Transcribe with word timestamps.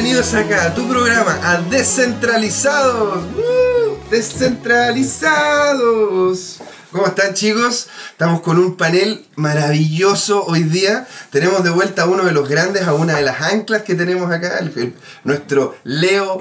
bienvenidos 0.00 0.32
acá 0.34 0.66
a 0.66 0.74
tu 0.76 0.88
programa, 0.88 1.40
a 1.42 1.60
Descentralizados. 1.62 3.24
¡Uh! 3.34 3.96
Descentralizados. 4.08 6.58
¿Cómo 6.92 7.06
están 7.08 7.34
chicos? 7.34 7.88
Estamos 8.12 8.40
con 8.42 8.60
un 8.60 8.76
panel 8.76 9.26
maravilloso 9.34 10.44
hoy 10.46 10.62
día. 10.62 11.08
Tenemos 11.32 11.64
de 11.64 11.70
vuelta 11.70 12.02
a 12.02 12.06
uno 12.06 12.22
de 12.22 12.30
los 12.30 12.48
grandes, 12.48 12.86
a 12.86 12.94
una 12.94 13.16
de 13.16 13.22
las 13.22 13.40
anclas 13.40 13.82
que 13.82 13.96
tenemos 13.96 14.30
acá, 14.30 14.58
el- 14.58 14.72
el- 14.76 14.94
nuestro 15.24 15.74
Leo. 15.82 16.38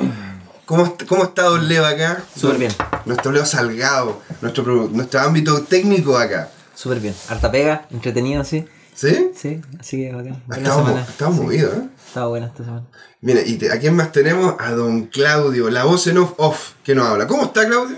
¿Cómo, 0.65 0.95
¿Cómo 1.07 1.23
está 1.23 1.41
Don 1.45 1.67
Leo 1.67 1.83
acá? 1.83 2.21
Súper 2.39 2.59
bien. 2.59 2.71
Nuestro 3.05 3.31
Leo 3.31 3.47
Salgado, 3.47 4.21
nuestro, 4.41 4.87
nuestro 4.93 5.19
ámbito 5.21 5.63
técnico 5.63 6.15
acá. 6.15 6.51
Súper 6.75 6.99
bien. 6.99 7.15
Harta 7.27 7.49
pega, 7.51 7.87
entretenido, 7.89 8.43
sí. 8.43 8.67
¿Sí? 8.97 9.29
Sí, 9.39 9.61
así 9.79 9.97
que 9.97 10.11
bacán. 10.11 10.43
Semana. 10.65 11.05
estamos 11.07 11.35
Sí. 11.37 11.41
movidos, 11.43 11.73
¿eh? 11.77 11.87
Estaba 12.07 12.27
buena 12.29 12.47
esta 12.47 12.63
semana. 12.63 12.87
Mira, 13.21 13.41
y 13.45 13.57
te- 13.57 13.71
¿a 13.71 13.79
quién 13.79 13.95
más 13.95 14.11
tenemos? 14.11 14.55
A 14.59 14.71
don 14.71 15.05
Claudio, 15.05 15.69
la 15.69 15.83
voz 15.83 16.07
en 16.07 16.17
off, 16.17 16.33
off 16.37 16.71
que 16.83 16.95
nos 16.95 17.07
habla. 17.07 17.27
¿Cómo 17.27 17.43
está 17.43 17.67
Claudio? 17.67 17.95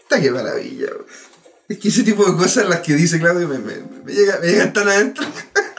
Está 0.00 0.20
qué 0.20 0.30
maravilla. 0.30 0.86
bro. 0.90 1.06
Es 1.68 1.78
que 1.78 1.88
ese 1.88 2.02
tipo 2.02 2.24
de 2.30 2.36
cosas 2.36 2.68
las 2.68 2.80
que 2.80 2.94
dice 2.94 3.18
Claudio 3.18 3.48
me, 3.48 3.58
me, 3.58 3.74
me 4.04 4.12
llega- 4.12 4.38
me 4.40 4.48
llegan 4.48 4.72
tan 4.74 4.86
adentro. 4.88 5.24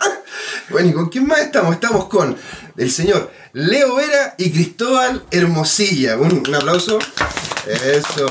bueno, 0.72 0.90
¿y 0.90 0.94
con 0.94 1.10
quién 1.10 1.28
más 1.28 1.42
estamos? 1.42 1.76
Estamos 1.76 2.06
con 2.06 2.36
el 2.78 2.92
señor 2.92 3.30
Leo 3.52 3.96
Vera 3.96 4.34
y 4.40 4.52
Cristóbal 4.52 5.24
Hermosilla. 5.30 6.18
Un, 6.18 6.44
un 6.48 6.56
aplauso. 6.56 6.98
Eso. 7.68 8.28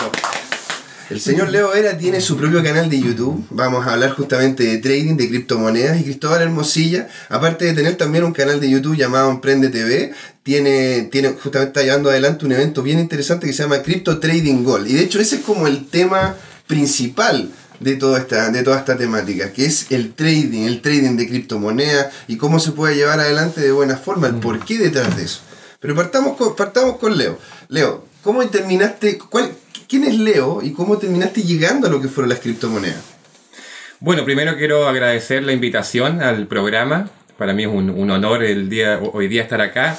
El 1.10 1.20
señor 1.20 1.50
Leo 1.50 1.70
Vera 1.70 1.98
tiene 1.98 2.20
su 2.20 2.36
propio 2.36 2.62
canal 2.62 2.88
de 2.88 3.00
YouTube. 3.00 3.44
Vamos 3.50 3.86
a 3.86 3.92
hablar 3.92 4.10
justamente 4.12 4.64
de 4.64 4.78
trading, 4.78 5.16
de 5.16 5.28
criptomonedas. 5.28 6.00
Y 6.00 6.04
Cristóbal 6.04 6.42
Hermosilla, 6.42 7.08
aparte 7.28 7.66
de 7.66 7.74
tener 7.74 7.96
también 7.96 8.24
un 8.24 8.32
canal 8.32 8.60
de 8.60 8.70
YouTube 8.70 8.96
llamado 8.96 9.30
Emprende 9.30 9.68
TV, 9.68 10.12
tiene, 10.42 11.08
tiene 11.10 11.30
justamente 11.30 11.68
está 11.68 11.82
llevando 11.82 12.10
adelante 12.10 12.46
un 12.46 12.52
evento 12.52 12.82
bien 12.82 12.98
interesante 12.98 13.46
que 13.46 13.52
se 13.52 13.62
llama 13.62 13.82
Crypto 13.82 14.18
Trading 14.18 14.64
Gold. 14.64 14.88
Y 14.88 14.94
de 14.94 15.02
hecho 15.02 15.20
ese 15.20 15.36
es 15.36 15.42
como 15.42 15.66
el 15.66 15.86
tema 15.86 16.36
principal 16.66 17.50
de 17.80 17.96
toda 17.96 18.18
esta, 18.18 18.50
de 18.50 18.62
toda 18.62 18.78
esta 18.78 18.96
temática, 18.96 19.52
que 19.52 19.66
es 19.66 19.90
el 19.90 20.14
trading, 20.14 20.64
el 20.64 20.80
trading 20.80 21.16
de 21.16 21.28
criptomonedas 21.28 22.12
y 22.28 22.36
cómo 22.36 22.60
se 22.60 22.72
puede 22.72 22.94
llevar 22.94 23.20
adelante 23.20 23.60
de 23.60 23.72
buena 23.72 23.96
forma, 23.96 24.28
el 24.28 24.36
porqué 24.36 24.78
detrás 24.78 25.16
de 25.16 25.24
eso. 25.24 25.40
Pero 25.80 25.96
partamos 25.96 26.36
con, 26.36 26.54
partamos 26.54 26.98
con 26.98 27.18
Leo. 27.18 27.38
Leo, 27.68 28.04
¿cómo 28.22 28.46
terminaste? 28.46 29.18
Cuál, 29.18 29.52
¿Quién 29.92 30.04
es 30.04 30.18
Leo 30.18 30.62
y 30.62 30.72
cómo 30.72 30.96
terminaste 30.96 31.42
llegando 31.42 31.86
a 31.86 31.90
lo 31.90 32.00
que 32.00 32.08
fueron 32.08 32.30
las 32.30 32.38
criptomonedas? 32.38 32.96
Bueno, 34.00 34.24
primero 34.24 34.56
quiero 34.56 34.88
agradecer 34.88 35.42
la 35.42 35.52
invitación 35.52 36.22
al 36.22 36.46
programa. 36.46 37.10
Para 37.36 37.52
mí 37.52 37.64
es 37.64 37.68
un, 37.68 37.90
un 37.90 38.10
honor 38.10 38.42
el 38.42 38.70
día, 38.70 38.98
hoy 39.12 39.28
día 39.28 39.42
estar 39.42 39.60
acá. 39.60 39.98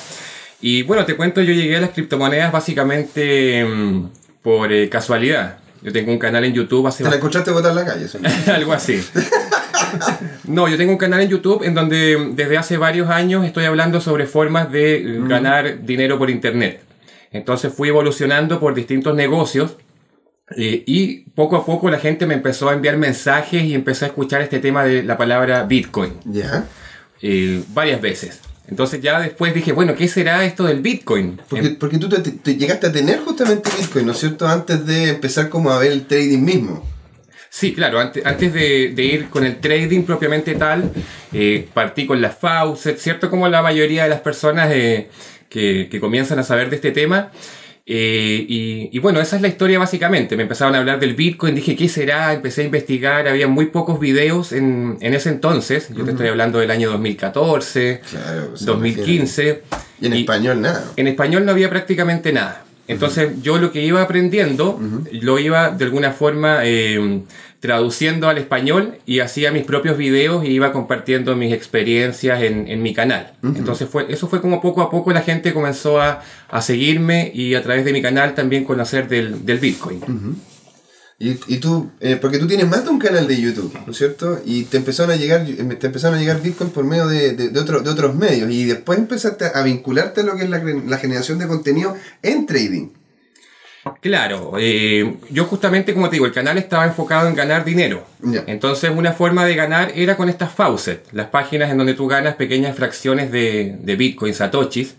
Y 0.62 0.82
bueno, 0.82 1.06
te 1.06 1.16
cuento, 1.16 1.44
yo 1.44 1.54
llegué 1.54 1.78
a 1.78 1.82
las 1.82 1.92
criptomonedas 1.92 2.52
básicamente 2.52 3.64
mm, 3.64 4.08
por 4.42 4.74
eh, 4.74 4.90
casualidad. 4.90 5.58
Yo 5.84 5.94
tengo 5.94 6.12
un 6.12 6.18
canal 6.18 6.44
en 6.44 6.54
YouTube 6.54 6.88
hace 6.88 7.04
¿Te 7.04 7.12
la 7.12 7.18
encontraste 7.18 7.52
botar 7.52 7.70
en 7.70 7.76
la 7.76 7.86
calle? 7.86 8.08
algo 8.52 8.74
así. 8.74 9.00
No, 10.46 10.68
yo 10.68 10.76
tengo 10.76 10.92
un 10.92 10.98
canal 10.98 11.22
en 11.22 11.30
YouTube 11.30 11.62
en 11.64 11.76
donde 11.76 12.32
desde 12.32 12.58
hace 12.58 12.78
varios 12.78 13.12
años 13.12 13.46
estoy 13.46 13.66
hablando 13.66 14.02
sobre 14.02 14.26
formas 14.26 14.72
de 14.72 14.96
eh, 14.96 15.20
ganar 15.28 15.86
dinero 15.86 16.18
por 16.18 16.32
internet. 16.32 16.82
Entonces 17.34 17.73
fui 17.73 17.89
evolucionando 17.89 18.59
por 18.59 18.73
distintos 18.76 19.16
negocios 19.16 19.76
eh, 20.56 20.84
y 20.86 21.22
poco 21.31 21.56
a 21.56 21.66
poco 21.66 21.90
la 21.90 22.00
gente 22.00 22.25
me 22.25 22.36
empezó 22.36 22.70
a 22.70 22.73
enviar 22.73 22.98
mensajes 22.98 23.64
y 23.64 23.73
empecé 23.73 24.06
a 24.06 24.08
escuchar 24.09 24.42
este 24.42 24.59
tema 24.59 24.84
de 24.84 25.03
la 25.03 25.17
palabra 25.17 25.64
Bitcoin 25.64 26.14
Ya. 26.25 26.66
eh, 27.22 27.64
varias 27.73 28.02
veces. 28.02 28.40
Entonces 28.68 29.02
ya 29.02 29.19
después 29.19 29.53
dije, 29.53 29.72
bueno, 29.74 29.94
¿qué 29.96 30.08
será 30.08 30.46
esto 30.46 30.63
del 30.63 30.80
Bitcoin? 30.81 31.40
Porque, 31.50 31.68
Em- 31.68 31.75
porque 31.75 31.97
tú 31.97 32.08
te, 32.08 32.19
te 32.22 32.56
llegaste 32.56 32.88
a 32.88 32.91
tener 32.91 33.19
justamente 33.19 33.69
Bitcoin, 33.78 34.06
¿no 34.06 34.12
es 34.13 34.19
cierto? 34.19 34.47
Antes 34.47 34.85
de 34.85 35.09
empezar 35.09 35.50
como 35.50 35.69
a 35.72 35.79
ver 35.79 35.91
el 35.91 36.06
trading 36.06 36.40
mismo. 36.40 36.88
Sí, 37.50 37.74
claro, 37.74 38.00
antes, 38.00 38.25
antes 38.25 38.52
de, 38.53 38.94
de 38.96 39.03
ir 39.03 39.29
con 39.29 39.46
el 39.46 39.58
trading 39.59 40.03
propiamente 40.03 40.56
tal, 40.56 40.91
eh, 41.34 41.68
partí 41.74 42.08
con 42.08 42.19
la 42.22 42.29
faucet, 42.31 42.97
¿cierto? 42.97 43.29
Como 43.29 43.47
la 43.47 43.62
mayoría 43.62 44.03
de 44.03 44.09
las 44.09 44.22
personas 44.22 44.72
eh, 44.72 45.09
que, 45.53 45.88
que 45.90 46.00
comienzan 46.00 46.40
a 46.40 46.44
saber 46.44 46.69
de 46.72 46.78
este 46.78 46.91
tema. 46.91 47.31
Eh, 47.86 48.46
y, 48.47 48.90
y 48.94 49.00
bueno, 49.00 49.19
esa 49.19 49.36
es 49.36 49.41
la 49.41 49.50
historia 49.50 49.78
básicamente. 49.78 50.36
Me 50.38 50.44
empezaron 50.44 50.74
a 50.74 50.80
hablar 50.80 51.00
del 51.02 51.16
Bitcoin, 51.16 51.53
dije, 51.53 51.75
¿qué 51.75 51.90
será? 51.90 52.34
Empecé 52.34 52.62
a 52.62 52.66
investigar, 52.66 53.28
había 53.28 53.47
muy 53.47 53.66
pocos 53.68 54.00
videos 54.00 54.53
en, 54.53 54.97
en 55.02 55.14
ese 55.14 55.30
entonces. 55.30 55.90
Yo 55.96 56.03
te 56.06 56.12
estoy 56.12 56.28
hablando 56.28 56.59
del 56.59 56.72
año 56.72 56.90
2014, 56.91 58.02
Claro. 58.09 58.52
o 58.53 58.58
sea, 58.58 58.68
2015. 58.68 59.64
Y 60.02 60.06
en 60.08 60.14
Y- 60.16 60.19
español 60.22 60.62
nada. 60.62 60.91
en 60.96 61.08
español 61.08 61.46
no 61.46 61.52
había 61.52 61.70
prácticamente 61.70 62.31
nada. 62.34 62.64
Entonces 62.88 63.41
yo 63.41 63.58
lo 63.59 63.72
que 63.72 63.81
iba 63.85 64.02
aprendiendo 64.02 64.80
lo 65.22 65.40
iba 65.40 65.70
de 65.72 65.85
alguna 65.85 66.12
forma 66.12 66.59
eh, 66.64 67.22
traduciendo 67.63 68.28
al 68.28 68.38
español 68.38 68.97
y 69.06 69.22
hacía 69.22 69.50
mis 69.53 69.63
propios 69.63 69.97
videos 69.97 70.44
y 70.44 70.50
iba 70.50 70.74
compartiendo 70.74 71.34
mis 71.38 71.53
experiencias 71.53 72.44
en, 72.44 72.68
en 72.68 72.81
mi 72.81 72.94
canal. 72.94 73.35
Entonces 73.41 73.88
fue, 73.90 74.06
eso 74.09 74.28
fue 74.28 74.41
como 74.41 74.59
poco 74.62 74.81
a 74.81 74.90
poco 74.91 75.13
la 75.13 75.22
gente 75.22 75.53
comenzó 75.53 76.02
a, 76.02 76.22
a 76.50 76.62
seguirme 76.62 77.31
y 77.34 77.56
a 77.56 77.63
través 77.63 77.85
de 77.85 77.94
mi 77.94 78.02
canal 78.02 78.35
también 78.35 78.66
conocer 78.66 79.07
del, 79.07 79.46
del 79.46 79.59
Bitcoin. 79.59 80.02
Y, 81.19 81.40
y 81.47 81.57
tú, 81.59 81.90
eh, 82.02 82.18
porque 82.19 82.38
tú 82.38 82.47
tienes 82.47 82.68
más 82.68 82.84
de 82.84 82.90
un 82.90 83.00
canal 83.00 83.28
de 83.29 83.40
YouTube, 83.40 83.73
¿no 83.85 83.91
es 83.94 83.97
cierto? 83.97 84.41
Y 84.46 84.63
te 84.66 84.75
empezaron 84.75 85.12
a 85.12 85.16
llegar, 85.16 85.46
te 85.46 85.88
empezaron 85.88 86.18
a 86.18 86.19
llegar 86.19 86.41
Bitcoin 86.41 86.69
por 86.72 86.84
medio 86.84 87.07
de, 87.07 87.31
de, 87.34 87.47
de 87.47 87.59
otro- 87.62 87.79
de 87.79 87.90
otros 87.90 88.13
medios. 88.13 88.52
Y 88.52 88.66
después 88.66 89.00
empezaste 89.00 89.46
a 89.53 89.63
vincularte 89.63 90.19
a 90.19 90.23
lo 90.25 90.35
que 90.35 90.44
es 90.44 90.50
la, 90.50 90.62
la 90.62 90.97
generación 90.97 91.40
de 91.40 91.47
contenido 91.47 91.96
en 92.23 92.46
trading. 92.46 92.90
Claro, 94.02 94.54
eh, 94.60 95.16
yo 95.30 95.44
justamente 95.46 95.94
como 95.94 96.08
te 96.10 96.16
digo, 96.16 96.26
el 96.26 96.32
canal 96.32 96.58
estaba 96.58 96.86
enfocado 96.86 97.28
en 97.28 97.36
ganar 97.36 97.66
dinero. 97.66 98.06
Entonces 98.48 98.90
una 98.96 99.12
forma 99.12 99.44
de 99.46 99.54
ganar 99.56 99.92
era 99.96 100.16
con 100.16 100.30
estas 100.30 100.54
faucet, 100.54 101.06
las 101.12 101.28
páginas 101.28 101.70
en 101.70 101.78
donde 101.78 101.94
tú 101.94 102.08
ganas 102.08 102.36
pequeñas 102.36 102.74
fracciones 102.78 103.30
de, 103.34 103.76
de 103.80 103.96
Bitcoin, 103.98 104.34
satoshis. 104.34 104.96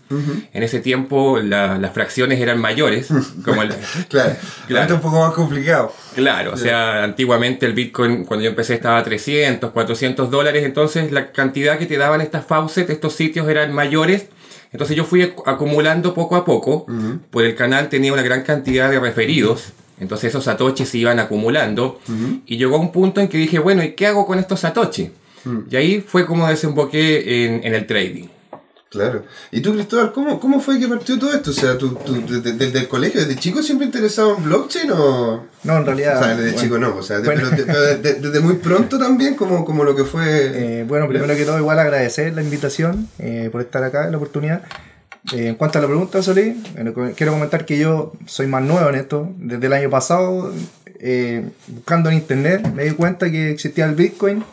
En 0.53 0.61
ese 0.63 0.79
tiempo 0.79 1.39
la- 1.39 1.79
las 1.79 1.91
fracciones 1.93 2.39
eran 2.39 2.59
mayores. 2.61 3.07
como 3.45 3.63
el- 3.63 3.73
Claro, 4.09 4.35
Claro. 4.67 4.85
Es 4.85 4.91
un 4.91 5.01
poco 5.01 5.19
más 5.19 5.33
complicado. 5.33 5.91
claro, 6.13 6.53
o 6.53 6.57
sea, 6.57 7.03
antiguamente 7.03 7.65
el 7.65 7.73
Bitcoin 7.73 8.23
cuando 8.25 8.43
yo 8.43 8.49
empecé 8.51 8.75
estaba 8.75 8.99
a 8.99 9.03
300, 9.03 9.71
400 9.71 10.29
dólares, 10.29 10.63
entonces 10.63 11.11
la 11.11 11.31
cantidad 11.31 11.79
que 11.79 11.87
te 11.87 11.97
daban 11.97 12.21
estas 12.21 12.45
faucet, 12.45 12.87
estos 12.91 13.13
sitios 13.13 13.49
eran 13.49 13.73
mayores. 13.73 14.27
Entonces 14.75 14.97
yo 14.97 15.05
fui 15.05 15.21
ac- 15.21 15.41
acumulando 15.45 16.13
poco 16.13 16.35
a 16.35 16.43
poco, 16.43 16.85
por 17.31 17.45
el 17.45 17.55
canal 17.55 17.87
tenía 17.87 18.11
una 18.11 18.21
gran 18.23 18.43
cantidad 18.43 18.89
de 18.91 18.99
referidos, 18.99 19.71
entonces 20.01 20.29
esos 20.29 20.43
satoshis 20.43 20.89
se 20.89 20.97
iban 20.97 21.17
acumulando. 21.19 21.99
Y 22.45 22.57
llegó 22.57 22.75
a 22.75 22.79
un 22.79 22.91
punto 22.91 23.21
en 23.21 23.29
que 23.29 23.37
dije, 23.37 23.57
bueno, 23.59 23.81
¿y 23.83 23.93
qué 23.93 24.07
hago 24.07 24.25
con 24.27 24.37
estos 24.37 24.59
satoshis? 24.59 25.09
Y 25.71 25.75
ahí 25.77 26.03
fue 26.05 26.25
como 26.25 26.45
desemboqué 26.47 27.45
en, 27.45 27.63
en 27.63 27.73
el 27.73 27.87
trading. 27.87 28.25
Claro. 28.89 29.23
¿Y 29.51 29.59
tú, 29.61 29.73
Cristóbal, 29.73 30.13
cómo, 30.13 30.39
cómo 30.39 30.61
fue 30.61 30.79
que 30.79 30.87
partió 30.87 31.19
todo 31.19 31.33
esto? 31.33 31.49
O 31.51 31.53
sea, 31.53 31.77
¿tú, 31.77 31.95
tú 32.05 32.13
desde, 32.25 32.53
desde 32.53 32.79
el 32.79 32.87
colegio, 32.87 33.19
desde 33.19 33.35
chico, 33.35 33.61
siempre 33.61 33.85
interesado 33.87 34.37
en 34.37 34.43
blockchain 34.45 34.89
o...? 34.91 35.45
No, 35.63 35.77
en 35.77 35.85
realidad. 35.85 36.15
o 36.21 36.23
sea, 36.23 36.35
desde 36.35 36.43
bueno, 36.51 36.61
chico 36.61 36.77
no, 36.77 36.95
o 36.95 37.03
sea, 37.03 37.19
Bueno. 37.19 37.41
pero, 37.49 37.49
de- 37.57 37.63
pero 37.65 37.81
de- 37.81 37.97
de- 37.97 38.13
desde 38.21 38.39
muy 38.39 38.53
pronto 38.55 38.97
también, 38.97 39.35
como, 39.35 39.65
como 39.65 39.83
lo 39.83 39.95
que 39.97 40.05
fue... 40.05 40.23
eh, 40.79 40.85
bueno, 40.87 41.09
primero 41.09 41.35
que 41.35 41.43
todo, 41.43 41.57
igual 41.57 41.77
agradecer 41.79 42.33
la 42.35 42.41
invitación 42.41 43.09
eh, 43.19 43.49
por 43.51 43.59
estar 43.61 43.83
acá, 43.83 44.09
la 44.09 44.15
oportunidad. 44.17 44.63
Eh, 45.33 45.47
en 45.49 45.55
cuanto 45.55 45.79
a 45.79 45.81
la 45.81 45.87
pregunta, 45.87 46.21
Solí, 46.23 46.63
quiero 47.17 47.33
comentar 47.33 47.65
que 47.65 47.77
yo 47.79 48.13
soy 48.27 48.45
más 48.47 48.63
nuevo 48.63 48.87
en 48.87 48.95
esto. 48.95 49.33
Desde 49.39 49.65
el 49.65 49.73
año 49.73 49.89
pasado, 49.89 50.53
buscando 51.67 52.09
en 52.11 52.15
internet, 52.17 52.71
me 52.73 52.83
di 52.85 52.91
cuenta 52.91 53.29
que 53.29 53.49
existía 53.49 53.85
el 53.85 53.95
Bitcoin 53.95 54.43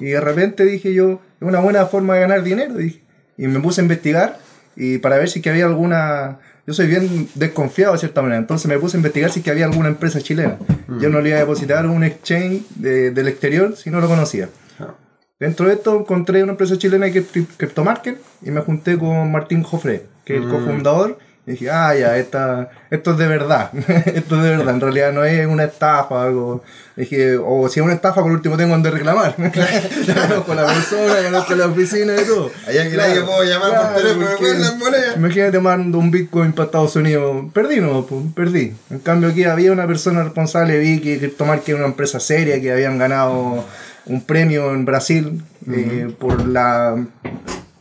y 0.00 0.06
de 0.06 0.20
repente 0.20 0.64
dije 0.64 0.92
yo, 0.94 1.20
es 1.40 1.46
una 1.46 1.60
buena 1.60 1.86
forma 1.86 2.14
de 2.14 2.20
ganar 2.20 2.42
dinero. 2.42 2.74
dije. 2.74 3.03
Y 3.36 3.46
me 3.48 3.60
puse 3.60 3.80
a 3.80 3.84
investigar 3.84 4.38
y 4.76 4.98
para 4.98 5.16
ver 5.18 5.28
si 5.28 5.40
que 5.42 5.50
había 5.50 5.66
alguna... 5.66 6.38
Yo 6.66 6.72
soy 6.72 6.86
bien 6.86 7.28
desconfiado 7.34 7.92
de 7.92 7.98
cierta 7.98 8.22
manera, 8.22 8.38
entonces 8.40 8.66
me 8.68 8.78
puse 8.78 8.96
a 8.96 8.98
investigar 8.98 9.30
si 9.30 9.42
que 9.42 9.50
había 9.50 9.66
alguna 9.66 9.88
empresa 9.88 10.20
chilena. 10.20 10.56
Yo 10.98 11.10
no 11.10 11.20
le 11.20 11.28
iba 11.28 11.36
a 11.36 11.40
depositar 11.40 11.86
un 11.86 12.02
exchange 12.04 12.62
de- 12.76 13.10
del 13.10 13.28
exterior 13.28 13.76
si 13.76 13.90
no 13.90 14.00
lo 14.00 14.08
conocía. 14.08 14.48
Ah. 14.80 14.94
Dentro 15.38 15.66
de 15.68 15.74
esto 15.74 15.98
encontré 16.00 16.42
una 16.42 16.52
empresa 16.52 16.78
chilena 16.78 17.10
que 17.10 17.18
es 17.18 17.26
CryptoMarket 17.58 18.18
y 18.42 18.50
me 18.50 18.62
junté 18.62 18.96
con 18.98 19.30
Martín 19.30 19.62
Jofre, 19.62 20.06
que 20.24 20.36
es 20.36 20.42
el 20.42 20.48
cofundador. 20.48 21.18
Y 21.46 21.52
dije, 21.52 21.70
ah, 21.70 21.94
ya, 21.94 22.16
esta, 22.16 22.70
esto 22.90 23.12
es 23.12 23.18
de 23.18 23.28
verdad. 23.28 23.70
esto 24.06 24.36
es 24.36 24.42
de 24.42 24.50
verdad. 24.56 24.74
En 24.74 24.80
realidad 24.80 25.12
no 25.12 25.24
es 25.24 25.46
una 25.46 25.64
estafa 25.64 26.14
o 26.14 26.18
algo. 26.18 26.64
Dije, 26.96 27.36
o 27.36 27.68
si 27.68 27.80
es 27.80 27.84
una 27.84 27.94
estafa, 27.94 28.22
por 28.22 28.32
último 28.32 28.56
tengo 28.56 28.70
donde 28.72 28.90
reclamar. 28.90 29.34
con 30.46 30.56
la 30.56 30.66
persona, 30.66 31.44
con 31.46 31.58
la 31.58 31.66
oficina 31.66 32.14
y 32.14 32.24
todo. 32.24 32.50
Hay 32.66 32.78
alguien 32.78 32.98
ahí 33.00 33.14
que 33.14 33.20
puedo 33.20 33.44
llamar 33.44 33.72
por 33.72 33.94
teléfono, 33.94 34.26
me 34.30 34.36
pueden 34.36 34.60
las 34.62 34.76
monedas. 34.78 35.16
Imagínate 35.16 35.60
mando 35.60 35.98
un 35.98 36.10
Bitcoin 36.10 36.52
para 36.52 36.66
Estados 36.66 36.96
Unidos. 36.96 37.46
Perdí, 37.52 37.80
no, 37.80 38.06
perdí. 38.34 38.74
En 38.90 39.00
cambio 39.00 39.28
aquí 39.28 39.44
había 39.44 39.70
una 39.72 39.86
persona 39.86 40.22
responsable, 40.22 40.78
vi 40.78 41.00
que 41.00 41.18
CryptoMarket 41.18 41.68
era 41.68 41.78
una 41.78 41.86
empresa 41.88 42.20
seria, 42.20 42.58
que 42.60 42.72
habían 42.72 42.96
ganado 42.96 43.64
un 44.06 44.24
premio 44.24 44.72
en 44.72 44.84
Brasil 44.84 45.42
eh, 45.70 46.14
por 46.18 46.46
la 46.46 46.96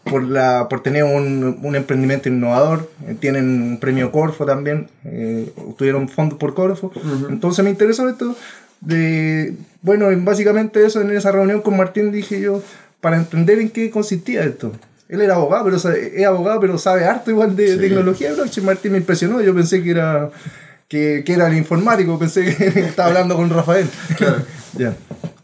por, 0.03 0.23
la, 0.23 0.67
por 0.69 0.83
tener 0.83 1.03
un, 1.03 1.59
un 1.61 1.75
emprendimiento 1.75 2.29
innovador. 2.29 2.89
eh, 3.07 3.15
tienen 3.19 3.45
un 3.61 3.79
premio 3.79 4.11
Corfo 4.11 4.45
también. 4.45 4.88
eh, 5.05 5.51
obtuvieron 5.57 6.09
fondos 6.09 6.38
por 6.38 6.53
Corfo. 6.53 6.91
Entonces 7.29 7.63
me 7.63 7.71
interesó 7.71 8.07
esto. 8.09 8.35
De, 8.81 9.53
bueno, 9.81 10.07
básicamente 10.23 10.85
eso 10.85 11.00
en 11.01 11.11
esa 11.11 11.31
reunión 11.31 11.61
con 11.61 11.77
Martín 11.77 12.11
dije 12.11 12.39
yo, 12.41 12.61
para 13.00 13.15
entender 13.17 13.59
en 13.59 13.69
qué 13.69 13.89
consistía 13.89 14.44
esto. 14.44 14.73
Él 15.07 15.21
era 15.21 15.35
abogado, 15.35 15.63
pero 15.65 15.79
sabe- 15.79 16.19
es 16.19 16.25
abogado, 16.25 16.59
pero 16.59 16.77
sabe 16.77 17.06
harto 17.06 17.31
igual 17.31 17.56
de 17.56 17.73
Sí. 17.73 17.77
tecnología. 17.79 18.33
blockchain. 18.33 18.65
Martín 18.65 18.91
me 18.94 18.97
impresionó. 18.97 19.41
Yo 19.41 19.53
pensé 19.56 19.81
que 19.83 19.91
era 19.91 20.31
que, 20.89 21.23
que 21.25 21.33
era 21.33 21.47
el 21.47 21.56
informático, 21.57 22.19
pensé 22.19 22.56
que 22.56 22.65
estaba 22.79 23.07
hablando 23.09 23.35
con 23.35 23.49
Rafael. 23.49 23.88
Ya. 24.77 24.95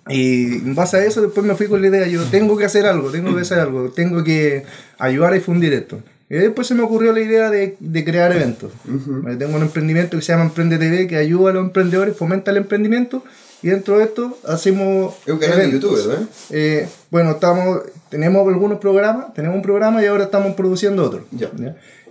Y 0.09 0.56
en 0.56 0.75
base 0.75 0.97
a 0.97 1.06
eso 1.06 1.21
después 1.21 1.45
me 1.45 1.56
fui 1.56 1.67
con 1.67 1.81
la 1.81 1.88
idea, 1.88 2.07
yo 2.07 2.23
tengo 2.25 2.57
que 2.57 2.65
hacer 2.65 2.85
algo, 2.85 3.11
tengo 3.11 3.35
que 3.35 3.41
hacer 3.41 3.59
algo, 3.59 3.89
tengo 3.91 4.23
que 4.23 4.63
ayudar 4.97 5.31
a 5.33 5.35
difundir 5.35 5.73
esto. 5.73 6.01
Y 6.29 6.35
después 6.35 6.67
se 6.67 6.75
me 6.75 6.83
ocurrió 6.83 7.11
la 7.11 7.21
idea 7.21 7.50
de, 7.50 7.75
de 7.79 8.06
crear 8.06 8.31
eventos. 8.31 8.71
Eh, 8.88 9.35
Tengo 9.38 9.56
un 9.56 9.63
emprendimiento 9.63 10.15
que 10.15 10.21
se 10.21 10.31
llama 10.31 10.45
Emprende 10.45 10.77
TV 10.77 11.07
que 11.07 11.17
ayuda 11.17 11.50
a 11.50 11.53
los 11.53 11.65
emprendedores, 11.65 12.15
fomenta 12.15 12.51
el 12.51 12.57
emprendimiento 12.57 13.23
y 13.63 13.69
dentro 13.69 13.97
de 13.97 14.03
esto 14.06 14.38
hacemos... 14.47 15.15
Es 15.25 15.33
un 15.33 15.39
canal 15.39 15.57
de 15.57 15.63
eventos. 15.65 15.91
YouTube, 15.91 16.07
¿verdad? 16.07 16.27
Eh, 16.51 16.88
bueno, 17.09 17.31
estamos, 17.31 17.81
tenemos 18.09 18.47
algunos 18.47 18.77
programas, 18.77 19.33
tenemos 19.33 19.55
un 19.55 19.63
programa 19.63 20.03
y 20.03 20.05
ahora 20.05 20.25
estamos 20.25 20.53
produciendo 20.53 21.03
otro. 21.03 21.25
Ya. 21.31 21.50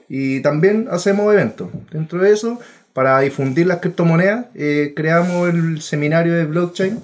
Y 0.08 0.40
también 0.40 0.88
hacemos 0.90 1.32
eventos. 1.32 1.68
Dentro 1.92 2.20
de 2.20 2.32
eso, 2.32 2.58
para 2.92 3.20
difundir 3.20 3.68
las 3.68 3.78
criptomonedas, 3.78 4.46
eh, 4.56 4.94
creamos 4.96 5.48
el 5.48 5.80
seminario 5.80 6.34
de 6.34 6.44
blockchain 6.44 6.98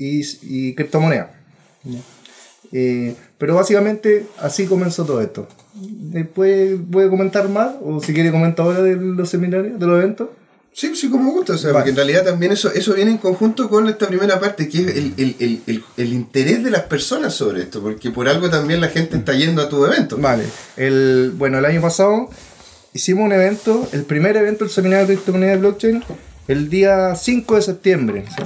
y, 0.00 0.22
y 0.42 0.74
criptomonedas. 0.74 1.28
Eh, 2.72 3.14
pero 3.36 3.54
básicamente 3.54 4.26
así 4.38 4.64
comenzó 4.66 5.04
todo 5.04 5.20
esto. 5.20 5.46
Después 5.74 6.78
voy 6.88 7.04
a 7.04 7.10
comentar 7.10 7.48
más, 7.48 7.72
o 7.82 8.00
si 8.00 8.14
quiere 8.14 8.30
comentar 8.30 8.64
ahora 8.64 8.80
de 8.82 8.96
los 8.96 9.28
seminarios, 9.28 9.78
de 9.78 9.86
los 9.86 9.98
eventos. 9.98 10.28
Sí, 10.72 10.94
sí, 10.94 11.10
como 11.10 11.32
gusta. 11.32 11.54
O 11.54 11.58
sea, 11.58 11.72
Vale. 11.72 11.80
porque 11.80 11.90
en 11.90 11.96
realidad 11.96 12.24
también 12.24 12.52
eso, 12.52 12.72
eso 12.72 12.94
viene 12.94 13.10
en 13.10 13.18
conjunto 13.18 13.68
con 13.68 13.88
esta 13.88 14.06
primera 14.06 14.40
parte, 14.40 14.68
que 14.68 14.78
es 14.78 14.96
el, 14.96 15.14
el, 15.18 15.36
el, 15.38 15.62
el, 15.66 15.84
el 15.96 16.12
interés 16.12 16.64
de 16.64 16.70
las 16.70 16.82
personas 16.82 17.34
sobre 17.34 17.62
esto, 17.62 17.82
porque 17.82 18.10
por 18.10 18.26
algo 18.28 18.48
también 18.48 18.80
la 18.80 18.88
gente 18.88 19.16
está 19.16 19.34
yendo 19.34 19.60
a 19.62 19.68
tu 19.68 19.84
evento. 19.84 20.16
Vale, 20.16 20.44
el, 20.76 21.32
bueno, 21.36 21.58
el 21.58 21.64
año 21.66 21.82
pasado 21.82 22.30
hicimos 22.94 23.24
un 23.26 23.32
evento, 23.32 23.86
el 23.92 24.04
primer 24.04 24.36
evento 24.36 24.64
del 24.64 24.72
seminario 24.72 25.06
de 25.06 25.14
criptomonedas 25.14 25.56
de 25.56 25.60
blockchain, 25.60 26.04
el 26.48 26.70
día 26.70 27.14
5 27.16 27.56
de 27.56 27.62
septiembre. 27.62 28.24
¿sí? 28.28 28.44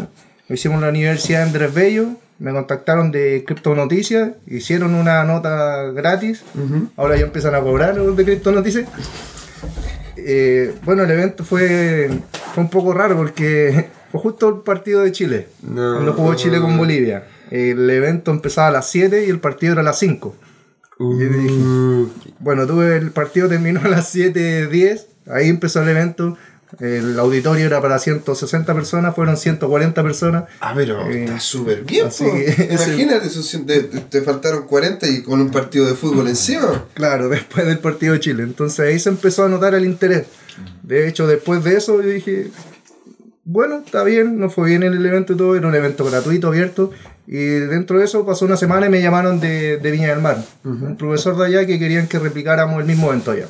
Lo 0.49 0.55
hicimos 0.55 0.77
en 0.77 0.83
la 0.83 0.89
Universidad 0.89 1.41
de 1.41 1.45
Andrés 1.47 1.75
Bello, 1.75 2.09
me 2.39 2.53
contactaron 2.53 3.11
de 3.11 3.45
Cripto 3.47 3.75
Noticias, 3.75 4.33
hicieron 4.47 4.95
una 4.95 5.25
nota 5.25 5.85
gratis, 5.93 6.43
ahora 6.97 7.17
ya 7.17 7.25
empiezan 7.27 7.55
a 7.55 7.61
cobrar 7.61 7.97
los 7.97 8.17
de 8.17 8.25
Cripto 8.25 8.53
Noticias. 8.53 8.87
Eh, 10.17 10.75
bueno, 10.85 11.03
el 11.05 11.11
evento 11.11 11.45
fue, 11.45 12.11
fue 12.55 12.63
un 12.65 12.71
poco 12.71 12.93
raro 12.93 13.17
porque 13.17 13.89
fue 14.13 14.21
justo 14.21 14.49
el 14.49 14.55
partido 14.63 15.03
de 15.03 15.13
Chile, 15.13 15.49
No. 15.63 15.95
cuando 15.95 16.13
jugó 16.13 16.35
Chile 16.35 16.61
con 16.61 16.77
Bolivia. 16.77 17.25
El 17.51 17.89
evento 17.91 18.31
empezaba 18.31 18.69
a 18.69 18.71
las 18.73 18.89
7 18.91 19.27
y 19.27 19.31
el 19.31 19.39
partido 19.39 19.73
era 19.73 19.83
a 19.83 19.85
las 19.85 19.99
5. 19.99 20.35
Uh, 20.99 21.19
dije, 21.19 21.49
bueno, 22.39 22.67
tuve 22.67 22.97
el 22.97 23.11
partido 23.11 23.49
terminó 23.49 23.81
a 23.85 23.89
las 23.89 24.15
7.10, 24.15 25.07
ahí 25.31 25.49
empezó 25.49 25.83
el 25.83 25.89
evento, 25.89 26.37
el 26.81 27.19
auditorio 27.19 27.67
era 27.67 27.81
para 27.81 27.99
160 27.99 28.75
personas, 28.75 29.15
fueron 29.15 29.37
140 29.37 30.03
personas. 30.03 30.45
Ah, 30.61 30.73
pero 30.75 31.09
Eh, 31.11 31.25
está 31.25 31.41
súper 31.41 31.83
bien. 31.85 32.07
así 32.07 32.25
que 32.25 32.69
Imagínate, 32.73 33.27
esos 33.27 33.53
cien- 33.53 33.67
te, 34.11 34.23
faltaron 34.23 34.65
40 34.67 35.07
y 35.09 35.23
con 35.23 35.41
un 35.41 35.51
partido 35.51 35.87
de 35.87 35.95
fútbol 35.95 36.29
encima. 36.29 36.85
Claro, 36.95 37.29
después 37.31 37.67
del 37.67 37.79
partido 37.79 38.15
de 38.15 38.21
Chile. 38.21 38.43
Entonces 38.43 38.81
ahí 38.81 38.99
se 38.99 39.09
empezó 39.11 39.45
a 39.45 39.49
notar 39.49 39.75
el 39.75 39.85
interés. 39.85 40.27
De 40.83 41.09
hecho, 41.09 41.27
después 41.27 41.63
de 41.65 41.77
eso 41.77 42.01
yo 42.03 42.09
dije, 42.09 42.49
bueno, 43.45 43.83
está 43.85 44.03
bien, 44.05 44.39
no 44.39 44.49
fue 44.51 44.69
bien 44.69 44.83
el 44.83 45.05
evento 45.05 45.35
y 45.35 45.37
todo, 45.37 45.55
era 45.57 45.67
un 45.69 45.75
evento 45.75 46.05
gratuito, 46.05 46.49
abierto. 46.49 46.91
Y 47.27 47.37
dentro 47.45 47.99
de 47.99 48.05
eso 48.05 48.25
pasó 48.27 48.45
una 48.45 48.57
semana 48.57 48.87
y 48.87 48.91
me 48.91 49.01
llamaron 49.03 49.41
de, 49.41 49.79
de 49.79 49.91
Viña 49.91 50.09
del 50.11 50.21
Mar, 50.21 50.45
un 50.63 50.97
profesor 50.97 51.37
de 51.39 51.47
allá 51.47 51.67
que 51.67 51.79
querían 51.79 52.07
que 52.07 52.19
replicáramos 52.19 52.79
el 52.81 52.87
mismo 52.87 53.09
evento 53.09 53.31
allá. 53.33 53.47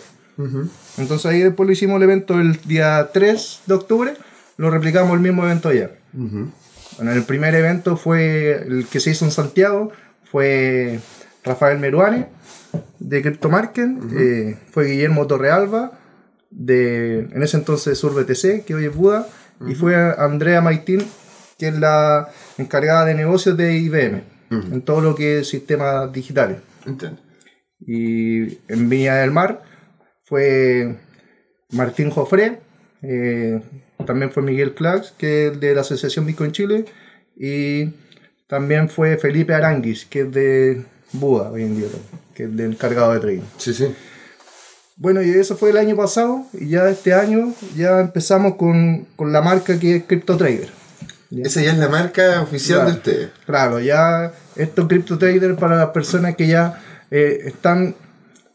Entonces 0.98 1.26
ahí 1.26 1.40
después 1.40 1.66
lo 1.66 1.72
hicimos 1.72 1.96
el 1.96 2.02
evento 2.04 2.40
el 2.40 2.60
día 2.62 3.10
3 3.12 3.60
de 3.66 3.75
octubre, 3.75 4.14
lo 4.56 4.70
replicamos 4.70 5.14
el 5.14 5.20
mismo 5.20 5.44
evento 5.44 5.69
allá. 5.69 5.90
Bueno, 6.12 7.12
el 7.12 7.22
primer 7.25 7.54
evento 7.54 7.96
fue 7.96 8.62
el 8.66 8.86
que 8.86 9.00
se 9.00 9.10
hizo 9.10 9.25
en 9.25 9.31
Santiago, 9.31 9.92
fue 10.25 11.00
Rafael 11.42 11.78
Meruane 11.78 12.28
de 12.98 13.22
CryptoMarket, 13.22 13.90
eh, 14.16 14.58
fue 14.70 14.86
Guillermo 14.86 15.26
Torrealba 15.26 15.92
de 16.50 17.20
en 17.20 17.42
ese 17.42 17.56
entonces 17.56 17.98
SurBTC, 17.98 18.64
que 18.64 18.75
hoy 18.75 18.86
es 18.86 18.94
Buda, 18.94 19.26
y 19.66 19.75
fue 19.75 19.96
Andrea 19.96 20.60
Maitín, 20.60 21.04
que 21.58 21.69
es 21.69 21.78
la 21.78 22.28
encargada 22.58 23.04
de 23.04 23.14
negocios 23.14 23.56
de 23.56 23.76
IBM, 23.76 24.22
en 24.50 24.82
todo 24.82 25.00
lo 25.00 25.14
que 25.14 25.40
es 25.40 25.48
sistemas 25.48 26.12
digitales. 26.12 26.58
Entiendo. 26.86 27.20
Y 27.81 28.58
en 28.69 28.88
Viña 28.88 29.16
del 29.16 29.31
Mar 29.31 29.62
fue 30.24 30.96
Martín 31.70 32.10
Jofré, 32.10 32.60
eh, 33.02 33.60
también 34.06 34.30
fue 34.32 34.42
Miguel 34.42 34.74
Clax, 34.74 35.12
que 35.16 35.48
es 35.48 35.60
de 35.60 35.74
la 35.74 35.82
Asociación 35.82 36.26
Bitcoin 36.26 36.52
Chile, 36.52 36.84
y 37.36 37.90
también 38.46 38.88
fue 38.88 39.16
Felipe 39.18 39.54
Aranguis, 39.54 40.04
que 40.06 40.20
es 40.22 40.32
de 40.32 40.82
Buda 41.12 41.50
hoy 41.50 41.62
en 41.62 41.76
día, 41.76 41.86
que 42.34 42.44
es 42.44 42.56
del 42.56 42.72
encargado 42.72 43.12
de 43.14 43.20
trading. 43.20 43.42
Sí, 43.58 43.72
sí. 43.74 43.94
Bueno, 44.96 45.22
y 45.22 45.30
eso 45.30 45.56
fue 45.56 45.70
el 45.70 45.76
año 45.76 45.96
pasado, 45.96 46.46
y 46.52 46.68
ya 46.68 46.88
este 46.88 47.12
año 47.14 47.52
ya 47.76 48.00
empezamos 48.00 48.54
con, 48.56 49.06
con 49.16 49.32
la 49.32 49.40
marca 49.42 49.78
que 49.78 49.96
es 49.96 50.04
CryptoTrader. 50.04 50.68
Ya. 51.30 51.42
Esa 51.42 51.62
ya 51.62 51.72
es 51.72 51.78
la 51.78 51.88
marca 51.88 52.42
oficial 52.42 52.80
Claro. 52.80 52.90
de 52.92 52.96
ustedes. 52.96 53.30
Claro, 53.44 53.80
ya 53.80 54.32
estos 54.54 54.86
CryptoTrader 54.86 55.56
para 55.56 55.76
las 55.76 55.88
personas 55.90 56.36
que 56.36 56.46
ya 56.46 56.80
eh, 57.10 57.40
están, 57.46 57.96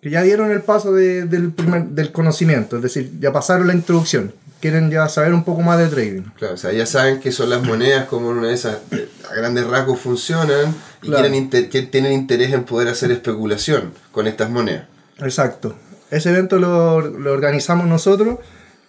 que 0.01 0.09
ya 0.09 0.21
dieron 0.23 0.51
el 0.51 0.61
paso 0.61 0.93
de- 0.93 1.25
del, 1.25 1.51
primer- 1.51 1.85
del 1.89 2.11
conocimiento, 2.11 2.77
es 2.77 2.83
decir, 2.83 3.11
ya 3.19 3.31
pasaron 3.33 3.67
la 3.67 3.73
introducción, 3.73 4.33
quieren 4.61 4.89
ya 4.89 5.07
saber 5.09 5.33
un 5.33 5.43
poco 5.43 5.61
más 5.61 5.77
de 5.77 5.87
trading. 5.87 6.21
Claro, 6.37 6.53
o 6.53 6.57
sea, 6.57 6.71
ya 6.71 6.85
saben 6.85 7.19
que 7.19 7.31
son 7.31 7.49
las 7.49 7.61
monedas 7.63 8.05
como 8.07 8.29
una 8.29 8.47
de 8.47 8.53
esas, 8.53 8.77
eh, 8.91 9.09
a 9.29 9.35
grandes 9.35 9.65
rasgos 9.67 9.99
funcionan 9.99 10.73
y 11.01 11.07
Claro. 11.07 11.21
quieren 11.23 11.35
inter- 11.35 11.69
que 11.69 11.81
tienen 11.83 12.13
interés 12.13 12.53
en 12.53 12.63
poder 12.63 12.87
hacer 12.87 13.11
especulación 13.11 13.93
con 14.11 14.27
estas 14.27 14.49
monedas. 14.49 14.85
Exacto. 15.19 15.75
Ese 16.11 16.29
evento 16.31 16.57
lo, 16.59 17.01
lo 17.01 17.31
organizamos 17.33 17.85
nosotros 17.87 18.39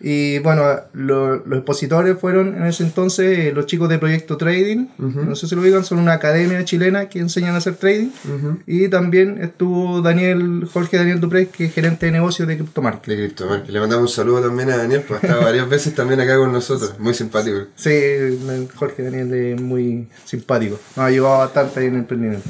y 0.02 0.38
bueno, 0.38 0.64
lo- 0.94 1.44
los 1.44 1.58
expositores 1.58 2.18
fueron 2.18 2.56
en 2.56 2.64
ese 2.66 2.82
entonces 2.84 3.38
eh, 3.38 3.52
los 3.54 3.66
chicos 3.66 3.88
de 3.90 3.98
Proyecto 3.98 4.36
Trading, 4.38 4.86
no 4.98 5.34
sé 5.36 5.46
si 5.46 5.54
lo 5.54 5.62
digan, 5.62 5.84
son 5.84 5.98
una 5.98 6.14
academia 6.14 6.64
chilena 6.64 7.08
que 7.08 7.18
enseñan 7.18 7.54
a 7.54 7.58
hacer 7.58 7.74
trading 7.74 8.08
y 8.66 8.88
también 8.88 9.42
estuvo 9.42 10.00
Daniel, 10.00 10.66
Jorge 10.72 10.96
Daniel 10.96 11.20
Dupré, 11.20 11.48
que 11.48 11.66
es 11.66 11.74
gerente 11.74 12.06
de 12.06 12.12
negocios 12.12 12.48
de 12.48 12.56
CryptoMarket. 12.56 13.06
De 13.08 13.16
CryptoMarket. 13.16 13.70
Le 13.70 13.80
mandamos 13.80 14.10
un 14.10 14.14
saludo 14.16 14.40
también 14.40 14.70
a 14.70 14.76
Daniel, 14.78 15.02
pues 15.06 15.22
ha 15.22 15.26
estado 15.26 15.42
varias 15.44 15.68
veces 15.68 15.94
también 15.94 16.20
acá 16.20 16.36
con 16.38 16.50
nosotros. 16.52 16.94
Muy 16.98 17.12
simpático. 17.14 17.58
Sí, 17.76 17.90
Jorge 18.74 19.02
Daniel 19.02 19.34
es 19.34 19.60
muy 19.60 20.08
simpático. 20.24 20.78
Nos 20.96 20.98
ha 21.04 21.06
ayudado 21.06 21.38
bastante 21.38 21.80
ahí 21.80 21.86
en 21.86 21.94
el 21.94 22.00
emprendimiento. 22.00 22.48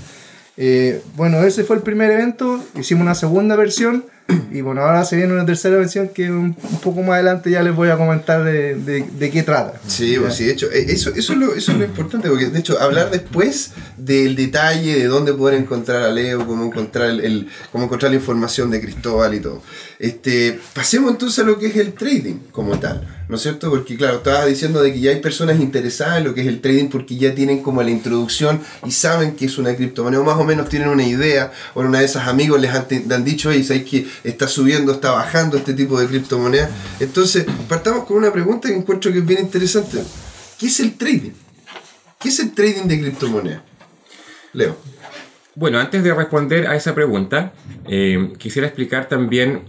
Eh, 0.57 1.03
bueno, 1.17 1.43
ese 1.43 1.65
fue 1.65 1.77
el 1.77 1.83
primer 1.83 2.11
evento. 2.11 2.63
Hicimos 2.79 3.03
una 3.03 3.15
segunda 3.15 3.57
versión. 3.57 4.05
Y 4.53 4.61
bueno, 4.61 4.83
ahora 4.83 5.05
se 5.05 5.17
viene 5.17 5.33
una 5.33 5.47
tercera 5.47 5.77
versión 5.77 6.09
que 6.09 6.31
un, 6.31 6.57
un 6.71 6.81
poco 6.83 7.01
más 7.03 7.15
adelante 7.15 7.51
ya 7.51 7.63
les 7.63 7.75
voy 7.75 7.89
a 7.89 7.97
comentar 7.97 8.43
de, 8.45 8.75
de- 8.75 9.05
de 9.19 9.31
qué 9.31 9.43
trata. 9.43 9.81
Sí, 9.87 10.17
pues 10.21 10.35
sí, 10.35 10.45
de 10.45 10.53
hecho, 10.53 10.71
eh, 10.71 10.87
eso, 10.89 11.11
eso, 11.15 11.33
es 11.33 11.39
lo, 11.39 11.55
eso 11.55 11.73
es 11.73 11.79
lo 11.79 11.85
importante, 11.85 12.29
porque 12.29 12.47
de 12.47 12.59
hecho, 12.59 12.81
hablar 12.81 13.11
después 13.11 13.73
del 13.97 14.37
detalle 14.37 14.97
de 14.99 15.07
dónde 15.07 15.33
poder 15.33 15.59
encontrar 15.61 16.03
a 16.03 16.11
Leo, 16.11 16.47
cómo 16.47 16.65
encontrar, 16.67 17.11
el, 17.11 17.21
el- 17.21 17.49
cómo 17.73 17.85
encontrar 17.85 18.11
la 18.11 18.17
información 18.17 18.71
de 18.71 18.81
Cristóbal 18.81 19.35
y 19.35 19.41
todo. 19.41 19.63
Este, 19.99 20.59
pasemos 20.75 21.11
entonces 21.13 21.39
a 21.45 21.47
lo 21.47 21.59
que 21.59 21.67
es 21.67 21.77
el 21.77 21.93
trading 21.93 22.37
como 22.53 22.79
tal, 22.79 23.20
¿no 23.31 23.37
es 23.37 23.43
cierto? 23.43 23.71
Porque 23.71 23.97
claro, 23.97 24.17
estabas 24.17 24.49
diciendo 24.49 24.83
de 24.83 24.93
que 24.93 24.99
ya 24.99 25.13
hay 25.13 25.21
personas 25.21 25.61
interesadas 25.61 26.19
en 26.19 26.25
lo 26.25 26.35
que 26.35 26.41
es 26.41 26.49
el 26.49 26.61
trading 26.61 26.89
porque 26.89 27.17
ya 27.17 27.33
tienen 27.33 27.63
como 27.63 27.81
la 27.81 27.91
introducción 27.91 28.61
y 28.85 28.91
saben 28.91 29.37
que 29.37 29.45
es 29.47 29.57
una 29.57 29.77
criptomoneda, 29.77 30.21
o 30.21 30.25
más 30.25 30.37
o 30.37 30.43
menos 30.43 30.69
tienen 30.69 30.89
una 30.89 31.07
idea, 31.07 31.53
o 31.75 31.81
una 31.81 32.01
de 32.01 32.07
esas 32.07 32.27
amigos 32.27 32.61
les 32.61 32.73
han, 32.75 33.25
dicho, 33.25 33.51
oye, 33.51 33.63
¿sabes 33.63 33.85
que 33.85 34.05
está 34.25 34.49
subiendo, 34.49 34.91
está 34.91 35.13
bajando 35.13 35.57
este 35.57 35.75
tipo 35.75 36.01
de 36.01 36.09
criptomonedas? 36.09 36.71
Entonces, 36.99 37.47
partamos 37.69 38.05
con 38.05 38.17
una 38.17 38.33
pregunta 38.33 38.69
que 38.69 38.75
encuentro 38.75 39.13
que 39.13 39.19
es 39.19 39.27
bien 39.27 39.41
interesante. 39.43 40.03
¿Qué 40.59 40.67
es 40.67 40.81
el 40.81 40.95
trading? 40.95 41.31
¿Qué 42.19 42.31
es 42.31 42.41
el 42.41 42.51
trading 42.51 42.89
de 42.89 43.01
criptomonedas? 43.01 43.63
Leo. 44.55 44.77
Bueno, 45.55 45.79
antes 45.79 46.03
de 46.03 46.13
responder 46.13 46.67
a 46.67 46.75
esa 46.75 46.97
pregunta, 46.97 47.53
eh, 47.87 48.33
quisiera 48.39 48.67
explicar 48.67 49.09
también 49.09 49.63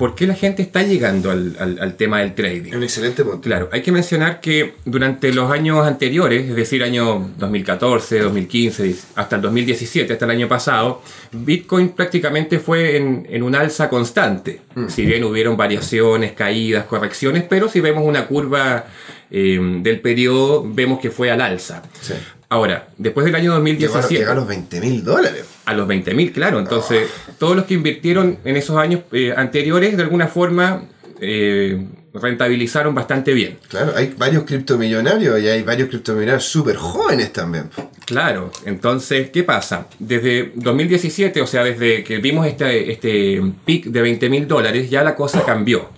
¿por 0.00 0.14
qué 0.14 0.26
la 0.26 0.34
gente 0.34 0.62
está 0.62 0.82
llegando 0.82 1.30
al, 1.30 1.54
al- 1.60 1.78
al 1.78 1.94
tema 1.94 2.20
del 2.20 2.34
trading? 2.34 2.72
Un 2.74 2.82
excelente 2.82 3.22
punto. 3.22 3.42
Claro, 3.42 3.68
hay 3.70 3.82
que 3.82 3.92
mencionar 3.92 4.40
que 4.40 4.74
durante 4.86 5.30
los 5.32 5.52
años 5.52 5.86
anteriores, 5.86 6.48
es 6.48 6.56
decir, 6.56 6.82
año 6.82 7.30
2014, 7.36 8.18
2015, 8.20 8.96
hasta 9.14 9.36
el 9.36 9.42
2017, 9.42 10.12
hasta 10.14 10.24
el 10.24 10.30
año 10.30 10.48
pasado, 10.48 11.02
Bitcoin 11.32 11.90
prácticamente 11.90 12.58
fue 12.58 12.96
en, 12.96 13.26
en 13.28 13.42
un 13.42 13.54
alza 13.54 13.90
constante. 13.90 14.60
Si 14.88 15.04
bien 15.04 15.22
hubieron 15.24 15.56
variaciones, 15.58 16.32
caídas, 16.32 16.86
correcciones, 16.86 17.44
pero 17.48 17.68
si 17.68 17.80
vemos 17.80 18.02
una 18.06 18.26
curva 18.26 18.86
eh, 19.30 19.60
del 19.82 20.00
periodo, 20.00 20.64
vemos 20.66 20.98
que 20.98 21.10
fue 21.10 21.30
al 21.30 21.42
alza. 21.42 21.82
Sí. 22.00 22.14
Ahora, 22.48 22.88
después 22.98 23.24
del 23.26 23.36
año 23.36 23.52
Llegó 23.52 23.54
a, 23.54 23.58
2017 23.58 24.14
llegó 24.18 24.32
a 24.32 24.34
los 24.34 24.48
20 24.48 24.80
mil 24.80 25.04
dólares. 25.04 25.44
A 25.70 25.74
los 25.74 25.88
20.000, 25.88 26.32
claro. 26.32 26.58
Entonces, 26.58 27.08
todos 27.38 27.56
los 27.56 27.64
que 27.64 27.74
invirtieron 27.74 28.38
en 28.44 28.56
esos 28.56 28.76
años 28.76 29.02
eh, 29.12 29.32
anteriores, 29.36 29.96
de 29.96 30.02
alguna 30.02 30.26
forma, 30.26 30.82
eh, 31.20 31.86
rentabilizaron 32.12 32.94
bastante 32.94 33.32
bien. 33.32 33.58
Claro, 33.68 33.92
hay 33.96 34.14
varios 34.16 34.44
criptomillonarios 34.44 35.40
y 35.40 35.48
hay 35.48 35.62
varios 35.62 35.88
criptomillonarios 35.88 36.44
súper 36.44 36.76
jóvenes 36.76 37.32
también. 37.32 37.70
Claro, 38.10 38.50
entonces, 38.64 39.30
¿qué 39.30 39.44
pasa? 39.44 39.86
Desde 40.00 40.50
2017, 40.56 41.40
o 41.40 41.46
sea, 41.46 41.62
desde 41.62 42.02
que 42.02 42.18
vimos 42.18 42.44
este, 42.44 42.90
este 42.90 43.40
pic 43.64 43.84
de 43.86 44.02
20 44.02 44.28
mil 44.28 44.48
dólares, 44.48 44.90
ya 44.90 45.04
la 45.04 45.14
cosa 45.14 45.44
cambió. 45.44 45.90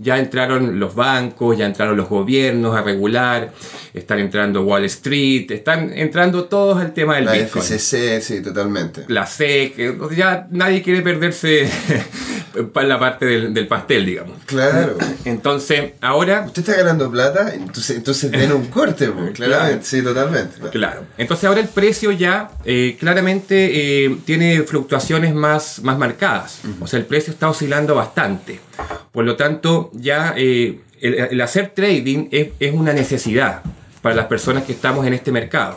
Ya 0.00 0.18
entraron 0.18 0.80
los 0.80 0.96
bancos, 0.96 1.56
ya 1.56 1.66
entraron 1.66 1.96
los 1.96 2.08
gobiernos 2.08 2.76
a 2.76 2.82
regular, 2.82 3.52
están 3.94 4.18
entrando 4.18 4.62
Wall 4.62 4.84
Street, 4.86 5.48
están 5.52 5.96
entrando 5.96 6.46
todos 6.46 6.80
al 6.80 6.92
tema 6.92 7.14
del 7.14 7.26
La 7.26 7.34
Bitcoin. 7.34 7.64
FCC, 7.64 8.20
sí, 8.20 8.42
totalmente. 8.42 9.04
La 9.06 9.24
SEC, 9.24 9.96
ya 10.16 10.48
nadie 10.50 10.82
quiere 10.82 11.02
perderse 11.02 11.70
para 12.72 12.86
la 12.86 12.98
parte 12.98 13.26
del, 13.26 13.54
del 13.54 13.66
pastel, 13.66 14.06
digamos. 14.06 14.38
Claro. 14.46 14.96
Entonces, 15.24 15.92
ahora 16.00 16.44
Usted 16.46 16.62
está 16.62 16.76
ganando 16.76 17.10
plata, 17.10 17.54
entonces, 17.54 17.96
entonces 17.96 18.30
den 18.32 18.52
un 18.52 18.66
corte, 18.70 19.08
pues, 19.08 19.32
claramente. 19.32 19.84
Sí, 19.84 20.02
totalmente. 20.02 20.58
Claro. 20.70 21.02
Entonces 21.16 21.44
ahora 21.44 21.60
el 21.60 21.68
precio 21.68 22.10
ya 22.12 22.50
eh, 22.64 22.96
claramente 22.98 24.04
eh, 24.04 24.16
tiene 24.24 24.62
fluctuaciones 24.62 25.34
más, 25.34 25.82
más 25.82 25.98
marcadas. 25.98 26.60
O 26.80 26.86
sea, 26.86 26.98
el 26.98 27.06
precio 27.06 27.32
está 27.32 27.48
oscilando 27.48 27.94
bastante. 27.94 28.60
Por 29.12 29.24
lo 29.24 29.36
tanto, 29.36 29.90
ya 29.94 30.34
eh, 30.36 30.80
el, 31.00 31.14
el 31.14 31.40
hacer 31.40 31.72
trading 31.74 32.28
es, 32.30 32.48
es 32.58 32.72
una 32.72 32.92
necesidad 32.92 33.62
para 34.02 34.14
las 34.14 34.26
personas 34.26 34.64
que 34.64 34.72
estamos 34.72 35.06
en 35.06 35.14
este 35.14 35.32
mercado. 35.32 35.76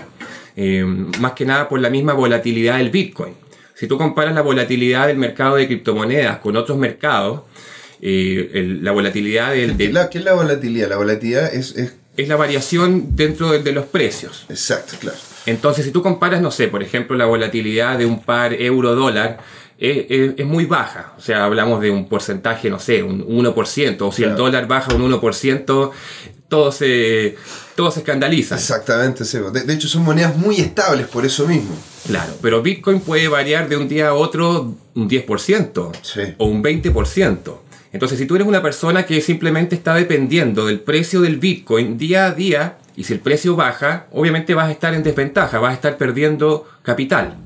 Eh, 0.56 0.84
más 1.20 1.32
que 1.34 1.46
nada 1.46 1.68
por 1.68 1.80
la 1.80 1.90
misma 1.90 2.14
volatilidad 2.14 2.78
del 2.78 2.92
Bitcoin. 2.92 3.34
Si 3.76 3.88
tú 3.88 3.98
comparas 3.98 4.34
la 4.36 4.42
volatilidad 4.42 5.08
del 5.08 5.18
mercado 5.18 5.56
de 5.56 5.68
criptomonedas 5.68 6.38
con 6.40 6.56
otros 6.58 6.78
mercados, 6.78 7.42
eh, 8.02 8.52
el- 8.54 8.84
la 8.84 8.92
volatilidad 8.92 9.52
del, 9.54 9.78
del- 9.78 9.94
La- 9.94 10.10
¿Qué 10.10 10.20
es 10.20 10.24
la 10.26 10.34
volatilidad? 10.34 10.90
La 10.90 10.98
volatilidad 10.98 11.54
es, 11.54 11.76
es- 11.76 11.96
es 12.18 12.28
la 12.28 12.36
variación 12.36 13.16
dentro 13.16 13.52
de- 13.52 13.60
de 13.64 13.72
los 13.72 13.86
precios. 13.86 14.46
Exacto, 14.50 14.96
claro. 15.00 15.18
Entonces, 15.46 15.84
si 15.86 15.92
tú 15.92 16.02
comparas, 16.04 16.42
no 16.42 16.52
sé, 16.52 16.68
por 16.68 16.84
ejemplo, 16.84 17.18
la 17.18 17.26
volatilidad 17.26 17.98
de 17.98 18.06
un 18.06 18.22
par 18.22 18.54
euro-dólar, 18.54 19.40
eh, 19.80 20.36
es 20.38 20.46
muy 20.46 20.66
baja. 20.66 21.14
O 21.18 21.22
sea, 21.22 21.46
hablamos 21.46 21.82
de 21.82 21.92
un 21.92 22.08
porcentaje, 22.08 22.70
no 22.70 22.80
sé, 22.80 23.04
un 23.04 23.26
1%. 23.26 24.02
O 24.02 24.12
si 24.12 24.24
el 24.24 24.36
dólar 24.36 24.68
baja 24.68 24.94
un 24.94 25.12
1%, 25.12 25.92
todo 26.48 26.72
se, 26.72 27.36
todo 27.76 27.90
se 27.92 28.00
escandaliza. 28.02 28.56
Exactamente, 28.56 29.26
sí. 29.26 29.40
De, 29.52 29.62
de 29.62 29.74
hecho, 29.74 29.88
son 29.88 30.04
monedas 30.04 30.38
muy 30.38 30.58
estables 30.58 31.08
por 31.08 31.26
eso 31.26 31.48
mismo. 31.48 31.76
Claro, 32.08 32.34
pero 32.42 32.62
Bitcoin 32.62 33.00
puede 33.00 33.28
variar 33.28 33.68
de 33.70 33.78
un 33.78 33.88
día 33.88 34.10
a 34.10 34.14
otro 34.14 34.76
un 34.94 35.10
10% 35.10 35.92
Sí. 36.02 36.22
o 36.38 36.46
un 36.46 36.62
20%. 36.64 37.60
Entonces, 37.92 38.18
si 38.18 38.26
tú 38.26 38.36
eres 38.36 38.48
una 38.48 38.62
persona 38.62 39.06
que 39.06 39.22
simplemente 39.22 39.76
está 39.76 39.94
dependiendo 39.96 40.66
del 40.66 40.80
precio 40.80 41.22
del 41.22 41.38
Bitcoin 41.38 41.98
día 41.98 42.26
a 42.26 42.32
día, 42.32 42.78
y 42.96 43.04
si 43.06 43.14
el 43.14 43.20
precio 43.20 43.56
baja, 43.56 44.08
obviamente 44.12 44.54
vas 44.54 44.68
a 44.68 44.72
estar 44.72 44.94
en 44.94 45.04
desventaja, 45.04 45.60
vas 45.60 45.72
a 45.72 45.76
estar 45.76 45.98
perdiendo 45.98 46.68
capital. 46.84 47.38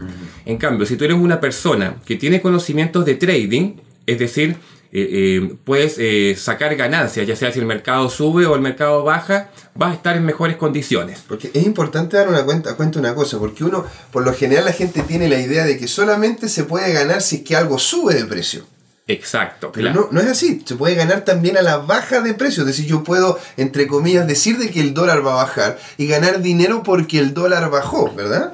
En 0.47 0.55
cambio, 0.55 0.85
si 0.85 0.95
tú 0.95 1.03
eres 1.03 1.17
una 1.17 1.41
persona 1.41 1.97
que 2.05 2.15
tiene 2.15 2.41
conocimientos 2.41 3.03
de 3.03 3.15
trading, 3.15 3.73
es 4.05 4.17
decir, 4.17 4.55
eh, 4.93 5.41
eh, 5.43 5.55
puedes 5.65 5.95
eh, 5.97 6.37
sacar 6.39 6.73
ganancias, 6.77 7.27
ya 7.27 7.35
sea 7.35 7.51
si 7.51 7.59
el 7.59 7.65
mercado 7.65 8.09
sube 8.09 8.45
o 8.45 8.55
el 8.55 8.61
mercado 8.61 9.03
baja, 9.03 9.49
vas 9.75 9.91
a 9.91 9.95
estar 9.95 10.15
en 10.15 10.23
mejores 10.23 10.55
condiciones. 10.55 11.21
Porque 11.27 11.51
es 11.53 11.65
importante 11.65 12.15
dar 12.15 12.29
una 12.29 12.45
cuenta, 12.45 12.77
cuenta 12.77 12.97
una 12.97 13.13
cosa, 13.13 13.37
porque 13.39 13.65
uno, 13.65 13.85
por 14.13 14.23
lo 14.23 14.33
general, 14.33 14.63
la 14.63 14.71
gente 14.71 15.01
tiene 15.01 15.27
la 15.27 15.37
idea 15.37 15.65
de 15.65 15.77
que 15.77 15.89
solamente 15.89 16.47
se 16.47 16.63
puede 16.63 16.93
ganar 16.93 17.21
si 17.21 17.35
es 17.35 17.41
que 17.41 17.57
algo 17.57 17.77
sube 17.77 18.13
de 18.13 18.23
precio. 18.23 18.63
Exacto, 19.09 19.71
Pero 19.73 19.91
claro. 19.91 20.09
no, 20.11 20.19
no 20.19 20.21
es 20.21 20.31
así, 20.31 20.61
se 20.65 20.75
puede 20.75 20.95
ganar 20.95 21.25
también 21.25 21.57
a 21.57 21.61
la 21.61 21.77
baja 21.77 22.21
de 22.21 22.33
precio, 22.33 22.63
es 22.63 22.67
decir, 22.67 22.85
yo 22.85 23.03
puedo, 23.03 23.37
entre 23.55 23.87
comillas, 23.87 24.27
decir 24.27 24.57
de 24.57 24.69
que 24.69 24.79
el 24.79 24.93
dólar 24.93 25.25
va 25.25 25.33
a 25.33 25.43
bajar 25.43 25.77
y 25.97 26.07
ganar 26.07 26.41
dinero 26.41 26.83
porque 26.83 27.19
el 27.19 27.33
dólar 27.33 27.69
bajó, 27.69 28.13
¿verdad? 28.13 28.53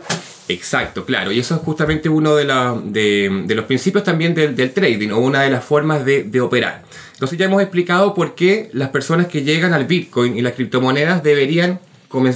Exacto, 0.50 1.05
claro. 1.05 1.31
Y 1.31 1.39
eso 1.39 1.55
es 1.55 1.62
justamente 1.62 2.09
uno 2.09 2.35
de, 2.35 2.43
la- 2.43 2.77
de- 2.83 3.43
de 3.45 3.55
los 3.55 3.65
principios 3.65 4.03
también 4.03 4.33
del, 4.35 4.55
del 4.55 4.71
trading 4.71 5.09
o 5.12 5.19
una 5.19 5.41
de 5.43 5.50
las 5.50 5.63
formas 5.63 6.03
de, 6.05 6.23
de 6.23 6.41
operar. 6.41 6.83
Entonces 7.13 7.38
ya 7.39 7.45
hemos 7.45 7.62
explicado 7.62 8.13
por 8.13 8.35
qué 8.35 8.69
las 8.73 8.89
personas 8.89 9.27
que 9.27 9.43
llegan 9.43 9.73
al 9.73 9.85
Bitcoin 9.85 10.38
y 10.38 10.41
las 10.41 10.53
criptomonedas 10.53 11.23
deberían 11.23 11.79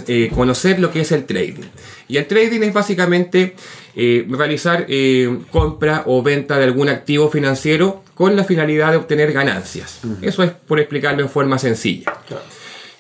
eh, 0.08 0.32
conocer 0.34 0.80
lo 0.80 0.90
que 0.92 1.02
es 1.02 1.12
el 1.12 1.26
trading. 1.26 1.66
Y 2.08 2.18
el 2.18 2.26
trading 2.28 2.62
es 2.62 2.74
básicamente 2.74 3.56
eh, 3.96 4.26
realizar 4.30 4.86
eh, 4.88 5.38
compra 5.52 6.04
o 6.06 6.24
venta 6.24 6.58
de 6.58 6.64
algún 6.64 6.88
activo 6.90 7.30
financiero 7.30 8.04
con 8.16 8.36
la 8.38 8.44
finalidad 8.46 8.92
de 8.92 8.98
obtener 8.98 9.34
ganancias. 9.34 10.00
Eso 10.22 10.42
es 10.44 10.52
por 10.52 10.80
explicarlo 10.80 11.22
en 11.22 11.30
forma 11.30 11.60
sencilla. 11.60 12.14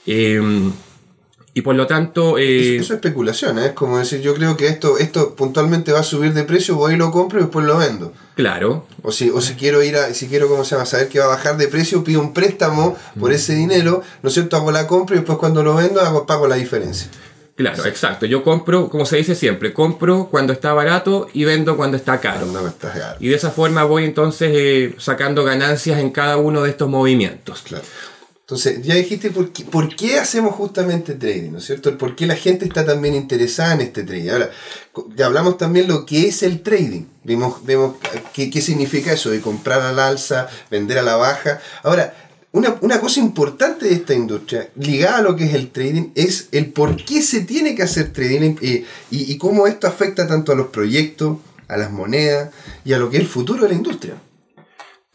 Eh, 0.05 0.41
y 1.57 1.61
por 1.63 1.75
lo 1.75 1.87
tanto... 1.87 2.37
eh, 2.37 2.75
Eso 2.75 2.93
es 2.93 2.97
especulación, 2.99 3.57
¿eh? 3.57 3.65
es 3.67 3.71
como 3.71 3.97
decir, 3.97 4.21
yo 4.21 4.35
creo 4.35 4.55
que 4.55 4.67
esto, 4.67 4.99
esto 4.99 5.33
puntualmente 5.33 5.91
va 5.91 6.01
a 6.01 6.03
subir 6.03 6.31
de 6.33 6.43
precio, 6.43 6.75
voy 6.75 6.93
y 6.93 6.97
lo 6.97 7.09
compro 7.09 7.39
y 7.39 7.41
después 7.41 7.65
lo 7.65 7.79
vendo. 7.79 8.13
claro, 8.35 8.85
O 9.01 9.11
si, 9.11 9.31
o 9.31 9.41
si 9.41 9.55
quiero 9.55 9.81
ir 9.81 9.95
a, 9.97 10.13
si 10.13 10.27
quiero, 10.27 10.47
¿cómo 10.49 10.63
se 10.63 10.75
llama? 10.75 10.85
Saber 10.85 11.07
que 11.09 11.17
va 11.17 11.25
a 11.25 11.29
bajar 11.29 11.57
de 11.57 11.67
precio, 11.67 12.03
pido 12.03 12.21
un 12.21 12.31
préstamo 12.31 12.95
por 13.19 13.33
ese 13.33 13.55
dinero, 13.55 14.03
¿no 14.21 14.27
es 14.29 14.35
cierto? 14.35 14.55
Hago 14.55 14.71
la 14.71 14.85
compra 14.85 15.15
y 15.15 15.19
después 15.19 15.39
cuando 15.39 15.63
lo 15.63 15.73
vendo 15.73 15.99
hago, 15.99 16.27
pago 16.27 16.47
la 16.47 16.57
diferencia. 16.57 17.09
Claro, 17.55 17.85
exacto. 17.87 18.27
Yo 18.27 18.43
compro, 18.43 18.87
como 18.87 19.07
se 19.07 19.17
dice 19.17 19.33
siempre, 19.33 19.73
compro 19.73 20.27
cuando 20.29 20.53
está 20.53 20.73
barato 20.73 21.27
y 21.33 21.43
vendo 21.43 21.75
cuando 21.75 21.97
está 21.97 22.19
caro. 22.19 22.45
Estás 22.67 22.99
caro. 22.99 23.17
Y 23.19 23.29
de 23.29 23.35
esa 23.35 23.49
forma 23.49 23.83
voy 23.83 24.03
entonces 24.03 24.51
eh, 24.53 24.95
sacando 24.99 25.43
ganancias 25.43 25.99
en 25.99 26.11
cada 26.11 26.37
uno 26.37 26.61
de 26.61 26.69
estos 26.69 26.87
movimientos. 26.87 27.63
Claro. 27.63 27.83
Entonces, 28.47 28.81
ya 28.81 28.95
dijiste 28.95 29.29
por 29.31 29.51
qué, 29.51 29.65
por 29.65 29.93
qué 29.93 30.19
hacemos 30.19 30.55
justamente 30.55 31.15
trading, 31.15 31.51
¿no 31.51 31.57
es 31.57 31.65
cierto? 31.65 31.97
Por 31.97 32.15
qué 32.15 32.25
la 32.25 32.37
gente 32.37 32.63
está 32.63 32.85
también 32.85 33.13
interesada 33.13 33.73
en 33.73 33.81
este 33.81 34.03
trading. 34.03 34.29
Ahora, 34.29 34.51
ya 35.17 35.25
hablamos 35.25 35.57
también 35.57 35.89
lo 35.89 36.05
que 36.05 36.29
es 36.29 36.43
el 36.43 36.61
trading. 36.61 37.03
Vimos, 37.25 37.65
vemos 37.65 37.97
qué, 38.31 38.49
qué 38.49 38.61
significa 38.61 39.11
eso 39.11 39.31
de 39.31 39.41
comprar 39.41 39.81
al 39.81 39.99
alza, 39.99 40.47
vender 40.71 40.97
a 40.97 41.01
la 41.01 41.17
baja. 41.17 41.59
Ahora, 41.83 42.15
una, 42.53 42.77
una 42.79 43.01
cosa 43.01 43.19
importante 43.19 43.85
de 43.85 43.95
esta 43.95 44.13
industria, 44.13 44.69
ligada 44.77 45.17
a 45.17 45.23
lo 45.23 45.35
que 45.35 45.43
es 45.43 45.53
el 45.53 45.69
trading, 45.69 46.11
es 46.15 46.47
el 46.53 46.71
por 46.71 46.95
qué 47.03 47.21
se 47.21 47.41
tiene 47.41 47.75
que 47.75 47.83
hacer 47.83 48.13
trading 48.13 48.55
eh, 48.61 48.85
y, 49.11 49.29
y 49.29 49.37
cómo 49.37 49.67
esto 49.67 49.87
afecta 49.87 50.25
tanto 50.25 50.53
a 50.53 50.55
los 50.55 50.67
proyectos, 50.67 51.39
a 51.67 51.75
las 51.75 51.91
monedas 51.91 52.51
y 52.85 52.93
a 52.93 52.97
lo 52.97 53.09
que 53.09 53.17
es 53.17 53.23
el 53.23 53.29
futuro 53.29 53.63
de 53.63 53.69
la 53.71 53.75
industria. 53.75 54.15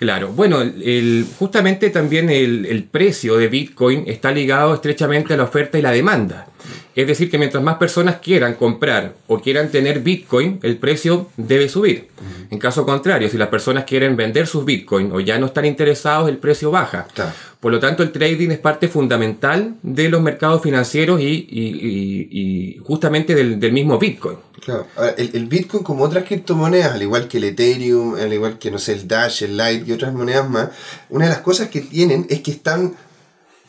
Claro, 0.02 0.32
bueno, 0.32 0.60
el- 0.62 1.24
justamente 1.38 1.88
también 1.90 2.28
el, 2.28 2.66
el 2.66 2.82
precio 2.82 3.36
de 3.36 3.46
Bitcoin 3.46 4.02
está 4.08 4.32
ligado 4.32 4.74
estrechamente 4.74 5.34
a 5.34 5.36
la 5.36 5.44
oferta 5.44 5.78
y 5.78 5.82
la 5.82 5.92
demanda. 5.92 6.48
Es 6.96 7.06
decir, 7.06 7.30
que 7.30 7.38
mientras 7.38 7.62
más 7.62 7.76
personas 7.76 8.16
quieran 8.16 8.54
comprar 8.54 9.14
o 9.28 9.38
quieran 9.40 9.70
tener 9.70 10.00
Bitcoin, 10.00 10.58
el 10.64 10.76
precio 10.78 11.30
debe 11.36 11.68
subir. 11.68 12.08
En 12.50 12.58
caso 12.58 12.84
contrario, 12.84 13.28
si 13.28 13.38
las 13.38 13.46
personas 13.46 13.84
quieren 13.84 14.16
vender 14.16 14.48
sus 14.48 14.64
Bitcoin 14.64 15.12
o 15.12 15.20
ya 15.20 15.38
no 15.38 15.46
están 15.46 15.66
interesados, 15.66 16.28
el 16.28 16.38
precio 16.38 16.72
baja. 16.72 17.06
Claro. 17.14 17.30
Por 17.60 17.70
lo 17.70 17.78
tanto, 17.78 18.02
el 18.02 18.10
trading 18.10 18.50
es 18.50 18.58
parte 18.58 18.88
fundamental 18.88 19.76
de 19.84 20.08
los 20.08 20.20
mercados 20.20 20.62
financieros 20.62 21.20
y, 21.20 21.26
y- 21.48 21.48
y- 21.48 22.28
y 22.40 22.78
justamente 22.78 23.36
del, 23.36 23.60
del 23.60 23.70
mismo 23.70 24.00
Bitcoin. 24.00 24.38
Claro. 24.64 24.86
Ahora, 24.96 25.14
el, 25.18 25.30
el 25.34 25.46
Bitcoin, 25.46 25.82
como 25.82 26.04
otras 26.04 26.24
criptomonedas, 26.24 26.92
al 26.92 27.02
igual 27.02 27.26
que 27.26 27.38
el 27.38 27.44
Ethereum, 27.44 28.14
al 28.14 28.32
igual 28.32 28.58
que, 28.58 28.70
no 28.70 28.78
sé, 28.78 28.92
el 28.92 29.08
Dash, 29.08 29.42
el 29.42 29.56
Lite 29.56 29.84
y 29.86 29.92
otras 29.92 30.12
monedas 30.14 30.48
más, 30.48 30.68
una 31.10 31.24
de 31.24 31.30
las 31.32 31.40
cosas 31.40 31.68
que 31.68 31.80
tienen 31.80 32.26
es 32.30 32.40
que 32.42 32.52
están, 32.52 32.94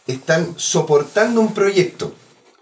están 0.08 0.54
soportando 0.58 1.42
un 1.42 1.54
proyecto. 1.54 2.14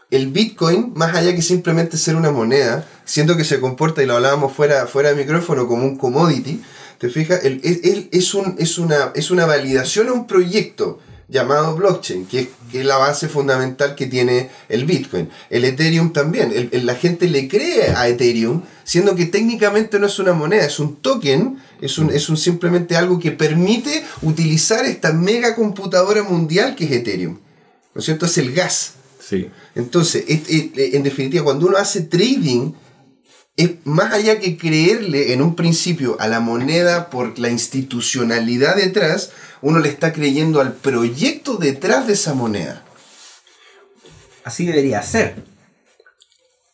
El 0.09 0.27
Bitcoin, 0.27 0.93
más 0.95 1.15
allá 1.15 1.33
que 1.35 1.41
simplemente 1.41 1.97
ser 1.97 2.15
una 2.15 2.31
moneda, 2.31 2.85
siendo 3.05 3.35
que 3.35 3.43
se 3.43 3.59
comporta, 3.59 4.01
y 4.03 4.05
lo 4.05 4.15
hablábamos 4.15 4.53
fuera, 4.53 4.87
fuera 4.87 5.09
de 5.09 5.15
micrófono, 5.15 5.67
como 5.67 5.83
un 5.85 5.97
commodity, 5.97 6.61
¿te 6.99 7.09
fijas? 7.09 7.43
El- 7.43 7.59
es- 7.63 8.05
es 8.11 8.33
un, 8.33 8.55
es, 8.59 8.77
una, 8.77 9.11
es 9.15 9.31
una 9.31 9.45
validación 9.45 10.07
a 10.09 10.13
un 10.13 10.27
proyecto 10.27 10.99
llamado 11.27 11.75
blockchain, 11.75 12.25
que 12.25 12.39
es, 12.41 12.47
que 12.71 12.79
es 12.79 12.85
el 12.85 12.91
avance 12.91 13.27
fundamental 13.27 13.95
que 13.95 14.07
tiene 14.07 14.49
el 14.69 14.85
Bitcoin. 14.85 15.29
El 15.49 15.65
Ethereum 15.65 16.13
también. 16.13 16.51
El- 16.51 16.69
el- 16.71 16.85
la 16.85 16.95
gente 16.95 17.27
le 17.29 17.47
cree 17.47 17.89
a 17.95 18.07
Ethereum, 18.07 18.61
siendo 18.83 19.15
que 19.15 19.25
técnicamente 19.25 19.99
no 19.99 20.07
es 20.07 20.17
una 20.19 20.33
moneda, 20.33 20.65
es 20.65 20.79
un 20.79 20.95
token, 20.97 21.57
es 21.81 21.97
un, 21.97 22.09
es 22.11 22.29
un 22.29 22.37
simplemente 22.37 22.95
algo 22.95 23.19
que 23.19 23.31
permite 23.31 24.03
utilizar 24.21 24.85
esta 24.85 25.11
mega 25.13 25.55
computadora 25.55 26.23
mundial 26.23 26.75
que 26.75 26.85
es 26.85 26.91
Ethereum. 26.91 27.37
¿No 27.93 27.99
es 27.99 28.05
cierto? 28.05 28.25
Es 28.25 28.37
el 28.37 28.53
gas. 28.53 28.93
Sí. 29.19 29.49
Entonces, 29.75 30.23
es- 30.27 30.49
es- 30.49 30.93
en 30.95 31.03
definitiva, 31.03 31.43
cuando 31.43 31.67
uno 31.67 31.77
hace 31.77 32.01
trading, 32.01 32.71
es 33.57 33.71
más 33.83 34.13
allá 34.13 34.39
que 34.39 34.57
creerle 34.57 35.33
en 35.33 35.41
un 35.41 35.55
principio 35.55 36.15
a 36.19 36.27
la 36.27 36.39
moneda 36.39 37.09
por 37.09 37.37
la 37.37 37.49
institucionalidad 37.49 38.75
detrás, 38.75 39.31
uno 39.61 39.79
le 39.79 39.89
está 39.89 40.13
creyendo 40.13 40.61
al 40.61 40.73
proyecto 40.73 41.55
detrás 41.57 42.07
de 42.07 42.13
esa 42.13 42.33
moneda. 42.33 42.83
Así 44.43 44.65
debería 44.65 45.01
ser. 45.03 45.35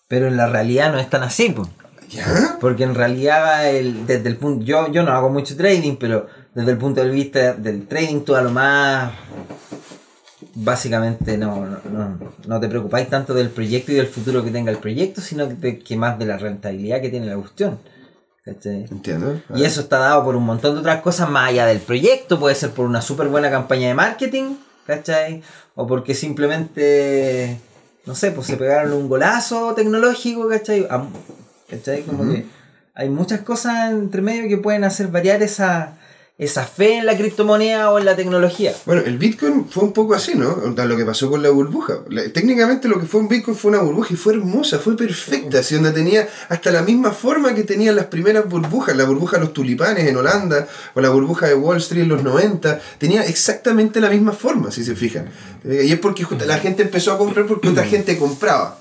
Pero 0.07 0.27
en 0.27 0.37
la 0.37 0.47
realidad 0.47 0.91
no 0.91 0.99
es 0.99 1.09
tan 1.09 1.23
así, 1.23 1.49
po. 1.49 1.69
¿Ya? 2.09 2.57
Porque 2.61 2.83
en 2.83 2.95
realidad, 2.95 3.69
el- 3.69 4.05
desde 4.07 4.29
el 4.29 4.37
punto. 4.37 4.63
Yo, 4.63 4.89
yo 4.93 5.03
no 5.03 5.11
hago 5.11 5.29
mucho 5.29 5.57
trading, 5.57 5.97
pero 5.97 6.27
desde 6.55 6.71
el 6.71 6.77
punto 6.77 7.03
de 7.03 7.09
vista 7.09 7.53
del 7.53 7.85
trading, 7.85 8.21
tú 8.21 8.33
a 8.35 8.41
lo 8.41 8.49
más. 8.51 9.11
Básicamente 10.59 11.37
no, 11.37 11.67
no, 11.67 11.77
no, 11.91 12.17
no 12.47 12.59
te 12.59 12.67
preocupáis 12.67 13.07
tanto 13.09 13.35
del 13.35 13.49
proyecto 13.49 13.91
y 13.91 13.95
del 13.95 14.07
futuro 14.07 14.43
que 14.43 14.49
tenga 14.49 14.71
el 14.71 14.79
proyecto, 14.79 15.21
sino 15.21 15.47
que, 15.47 15.77
que 15.77 15.95
más 15.95 16.17
de 16.17 16.25
la 16.25 16.37
rentabilidad 16.37 16.99
que 16.99 17.09
tiene 17.09 17.27
la 17.27 17.35
cuestión. 17.35 17.77
¿Cachai? 18.43 18.85
¿Entiendo? 18.89 19.39
Y 19.53 19.65
eso 19.65 19.81
está 19.81 19.99
dado 19.99 20.23
por 20.23 20.35
un 20.35 20.45
montón 20.45 20.73
de 20.73 20.79
otras 20.79 21.01
cosas 21.01 21.29
más 21.29 21.49
allá 21.49 21.65
del 21.67 21.79
proyecto. 21.79 22.39
Puede 22.39 22.55
ser 22.55 22.71
por 22.71 22.85
una 22.85 23.01
súper 23.01 23.27
buena 23.27 23.51
campaña 23.51 23.89
de 23.89 23.93
marketing, 23.93 24.55
¿cachai? 24.87 25.43
O 25.75 25.85
porque 25.85 26.15
simplemente, 26.15 27.59
no 28.05 28.15
sé, 28.15 28.31
pues 28.31 28.47
se 28.47 28.57
pegaron 28.57 28.93
un 28.93 29.09
golazo 29.09 29.75
tecnológico, 29.75 30.47
¿cachai? 30.47 30.87
¿Cachai? 31.69 32.03
Como 32.03 32.31
que 32.31 32.45
hay 32.95 33.09
muchas 33.09 33.41
cosas 33.41 33.91
entre 33.91 34.23
medio 34.23 34.47
que 34.47 34.57
pueden 34.57 34.85
hacer 34.85 35.09
variar 35.09 35.43
esa, 35.43 35.96
esa 36.39 36.65
fe 36.65 36.97
en 36.97 37.07
la 37.07 37.17
criptomoneda 37.17 37.89
o 37.89 37.97
en 37.97 38.05
la 38.05 38.15
tecnología. 38.15 38.71
Bueno, 38.85 39.01
el 39.03 39.17
Bitcoin 39.17 39.67
fue 39.69 39.83
un 39.83 39.91
poco 39.91 40.13
así, 40.13 40.35
¿no? 40.35 40.55
Lo 40.55 40.95
que 40.95 41.03
pasó 41.03 41.31
con 41.31 41.41
la 41.41 41.49
burbuja. 41.49 42.01
Técnicamente 42.31 42.87
lo 42.87 42.99
que 42.99 43.07
fue 43.07 43.21
un 43.21 43.27
Bitcoin 43.27 43.57
fue 43.57 43.69
una 43.71 43.81
burbuja 43.81 44.13
y 44.13 44.17
fue 44.17 44.33
hermosa, 44.33 44.77
fue 44.77 44.95
perfecta, 44.95 45.59
así 45.59 45.73
donde 45.73 45.91
tenía 45.91 46.27
hasta 46.49 46.71
la 46.71 46.83
misma 46.83 47.11
forma 47.11 47.55
que 47.55 47.63
tenían 47.63 47.95
las 47.95 48.05
primeras 48.05 48.47
burbujas, 48.47 48.95
la 48.95 49.05
burbuja 49.05 49.37
de 49.37 49.45
los 49.45 49.53
tulipanes 49.53 50.07
en 50.07 50.15
Holanda 50.15 50.67
o 50.93 51.01
la 51.01 51.09
burbuja 51.09 51.47
de 51.47 51.55
Wall 51.55 51.77
Street 51.77 52.03
en 52.03 52.09
los 52.09 52.23
90, 52.23 52.81
tenía 52.99 53.25
exactamente 53.25 53.99
la 53.99 54.09
misma 54.09 54.31
forma, 54.31 54.69
si 54.69 54.83
se 54.83 54.95
fijan. 54.95 55.29
Y 55.63 55.91
es 55.91 55.99
porque 55.99 56.23
la 56.45 56.59
gente 56.59 56.83
empezó 56.83 57.13
a 57.13 57.17
comprar 57.17 57.47
porque 57.47 57.69
otra 57.69 57.83
gente 57.83 58.15
compraba. 58.17 58.79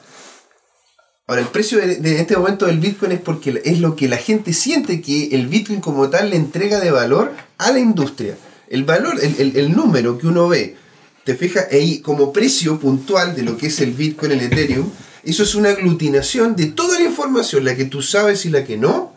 Ahora, 1.27 1.43
el 1.43 1.49
precio 1.49 1.79
de, 1.79 1.97
de 1.97 2.21
este 2.21 2.37
momento 2.37 2.67
del 2.67 2.79
Bitcoin 2.79 3.13
es 3.13 3.21
porque 3.21 3.61
es 3.65 3.81
lo 3.81 3.97
que 3.97 4.09
la 4.09 4.17
gente 4.17 4.53
siente 4.53 5.01
que 5.01 5.29
el 5.35 5.49
Bitcoin 5.49 5.81
como 5.81 6.09
tal 6.09 6.31
le 6.31 6.37
entrega 6.37 6.79
de 6.79 6.91
valor 6.93 7.33
a 7.59 7.73
la 7.73 7.81
industria. 7.81 8.37
El 8.69 8.85
valor, 8.85 9.19
el, 9.21 9.35
el- 9.41 9.57
el 9.57 9.73
número 9.77 10.19
que 10.19 10.27
uno 10.29 10.49
ve, 10.49 10.77
te 11.25 11.35
fijas 11.35 11.67
ahí 11.73 11.99
como 11.99 12.33
precio 12.33 12.79
puntual 12.79 13.35
de 13.35 13.43
lo 13.43 13.57
que 13.57 13.67
es 13.67 13.81
el 13.81 13.93
Bitcoin, 13.93 14.33
el 14.33 14.41
Ethereum, 14.43 14.89
eso 15.25 15.43
es 15.43 15.57
una 15.57 15.71
aglutinación 15.71 16.55
de 16.55 16.67
toda 16.67 17.01
la 17.01 17.07
información, 17.07 17.65
la 17.65 17.75
que 17.75 17.85
tú 17.87 18.01
sabes 18.03 18.47
y 18.47 18.51
la 18.51 18.65
que 18.65 18.77
no, 18.77 19.13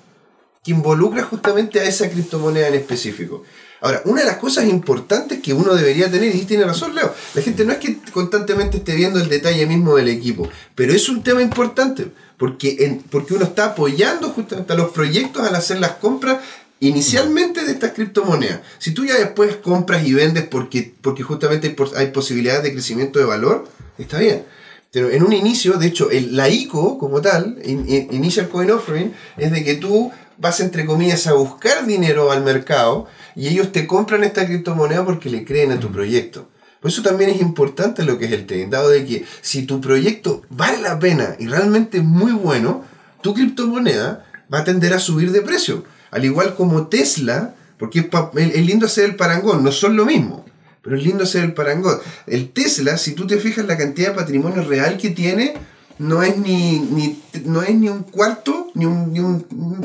que 0.64 0.72
involucra 0.72 1.22
justamente 1.24 1.80
a 1.80 1.84
esa 1.84 2.10
criptomoneda 2.10 2.68
en 2.70 2.74
específico. 2.74 3.44
Ahora, 3.82 4.02
una 4.06 4.22
de 4.22 4.28
las 4.28 4.38
cosas 4.38 4.66
importantes 4.66 5.40
que 5.42 5.54
uno 5.54 5.74
debería 5.74 6.12
tener, 6.12 6.36
y 6.36 6.46
tiene 6.46 6.66
razón 6.66 6.94
Leo, 6.96 7.14
la 7.34 7.42
gente 7.42 7.64
no 7.66 7.72
es 7.72 7.78
que 7.80 7.98
constantemente 8.12 8.78
esté 8.78 8.94
viendo 8.96 9.20
el 9.20 9.30
detalle 9.30 9.66
mismo 9.66 9.96
del 9.96 10.10
equipo, 10.10 10.50
pero 10.76 10.94
es 10.94 11.08
un 11.08 11.24
tema 11.24 11.42
importante, 11.42 12.08
porque, 12.38 12.78
en- 12.80 13.00
porque 13.04 13.34
uno 13.34 13.46
está 13.46 13.66
apoyando 13.66 14.30
justamente 14.30 14.74
a 14.74 14.76
los 14.76 14.92
proyectos 14.92 15.48
al 15.48 15.56
hacer 15.56 15.80
las 15.80 15.92
compras 15.94 16.40
inicialmente 16.82 17.64
de 17.66 17.72
estas 17.74 17.92
criptomonedas. 17.92 18.62
Si 18.80 18.92
tú 18.92 19.06
ya 19.06 19.16
después 19.18 19.58
compras 19.58 20.06
y 20.08 20.14
vendes 20.14 20.46
porque, 20.46 20.94
porque 21.02 21.24
justamente 21.24 21.68
hay, 21.68 21.76
hay 21.98 22.08
posibilidades 22.12 22.64
de 22.64 22.74
crecimiento 22.74 23.20
de 23.20 23.26
valor, 23.26 23.68
está 23.98 24.18
bien. 24.20 24.44
Pero 24.92 25.10
en 25.12 25.24
un 25.24 25.34
inicio, 25.34 25.74
de 25.74 25.88
hecho, 25.88 26.10
el, 26.10 26.36
la 26.36 26.50
ICO 26.50 26.98
como 26.98 27.22
tal, 27.22 27.60
in- 27.64 27.86
in- 27.88 28.08
Initial 28.12 28.50
Coin 28.50 28.72
Offering, 28.72 29.14
es 29.38 29.52
de 29.52 29.64
que 29.64 29.76
tú 29.76 30.12
vas, 30.38 30.60
entre 30.62 30.86
comillas, 30.86 31.28
a 31.28 31.34
buscar 31.34 31.86
dinero 31.86 32.32
al 32.32 32.44
mercado 32.44 33.08
y 33.36 33.48
ellos 33.50 33.72
te 33.72 33.86
compran 33.86 34.24
esta 34.24 34.46
criptomoneda 34.48 35.06
porque 35.06 35.30
le 35.30 35.46
creen 35.46 35.72
a 35.72 35.80
tu 35.80 35.92
proyecto. 35.92 36.50
Por 36.82 36.90
eso 36.90 37.04
también 37.04 37.30
es 37.30 37.42
importante 37.42 38.04
lo 38.04 38.18
que 38.18 38.26
es 38.26 38.32
el 38.32 38.46
trading, 38.48 38.70
dado 38.70 38.90
de 38.90 39.06
que 39.06 39.26
si 39.42 39.64
tu 39.64 39.82
proyecto 39.82 40.42
vale 40.50 40.82
la 40.82 40.98
pena 40.98 41.36
y 41.38 41.48
realmente 41.48 41.98
es 41.98 42.04
muy 42.04 42.32
bueno, 42.32 42.84
tu 43.22 43.34
criptomoneda 43.34 44.26
va 44.52 44.60
a 44.60 44.64
tender 44.64 44.94
a 44.94 45.00
subir 45.00 45.32
de 45.32 45.42
precio. 45.42 45.84
Al 46.10 46.24
igual 46.26 46.56
como 46.56 46.88
Tesla, 46.88 47.54
porque 47.78 48.10
es 48.36 48.66
lindo 48.66 48.86
hacer 48.88 49.06
el 49.06 49.16
parangón, 49.18 49.64
no 49.64 49.72
son 49.72 49.96
lo 49.98 50.06
mismo. 50.06 50.46
Pero 50.82 50.98
es 50.98 51.04
lindo 51.04 51.24
hacer 51.24 51.44
el 51.44 51.54
parangón. 51.54 52.00
El 52.26 52.50
Tesla, 52.52 52.98
si 52.98 53.14
tú 53.14 53.28
te 53.28 53.38
fijas 53.38 53.66
la 53.66 53.78
cantidad 53.78 54.10
de 54.10 54.16
patrimonio 54.16 54.64
real 54.64 54.98
que 54.98 55.10
tiene, 55.10 55.54
no 55.98 56.24
es 56.24 56.38
ni, 56.38 56.80
ni, 56.80 57.22
no 57.44 57.62
es 57.62 57.76
ni 57.76 57.90
un 57.90 58.04
cuarto, 58.04 58.72
ni 58.74 58.86
un, 58.86 59.12
ni 59.12 59.20
un 59.20 59.42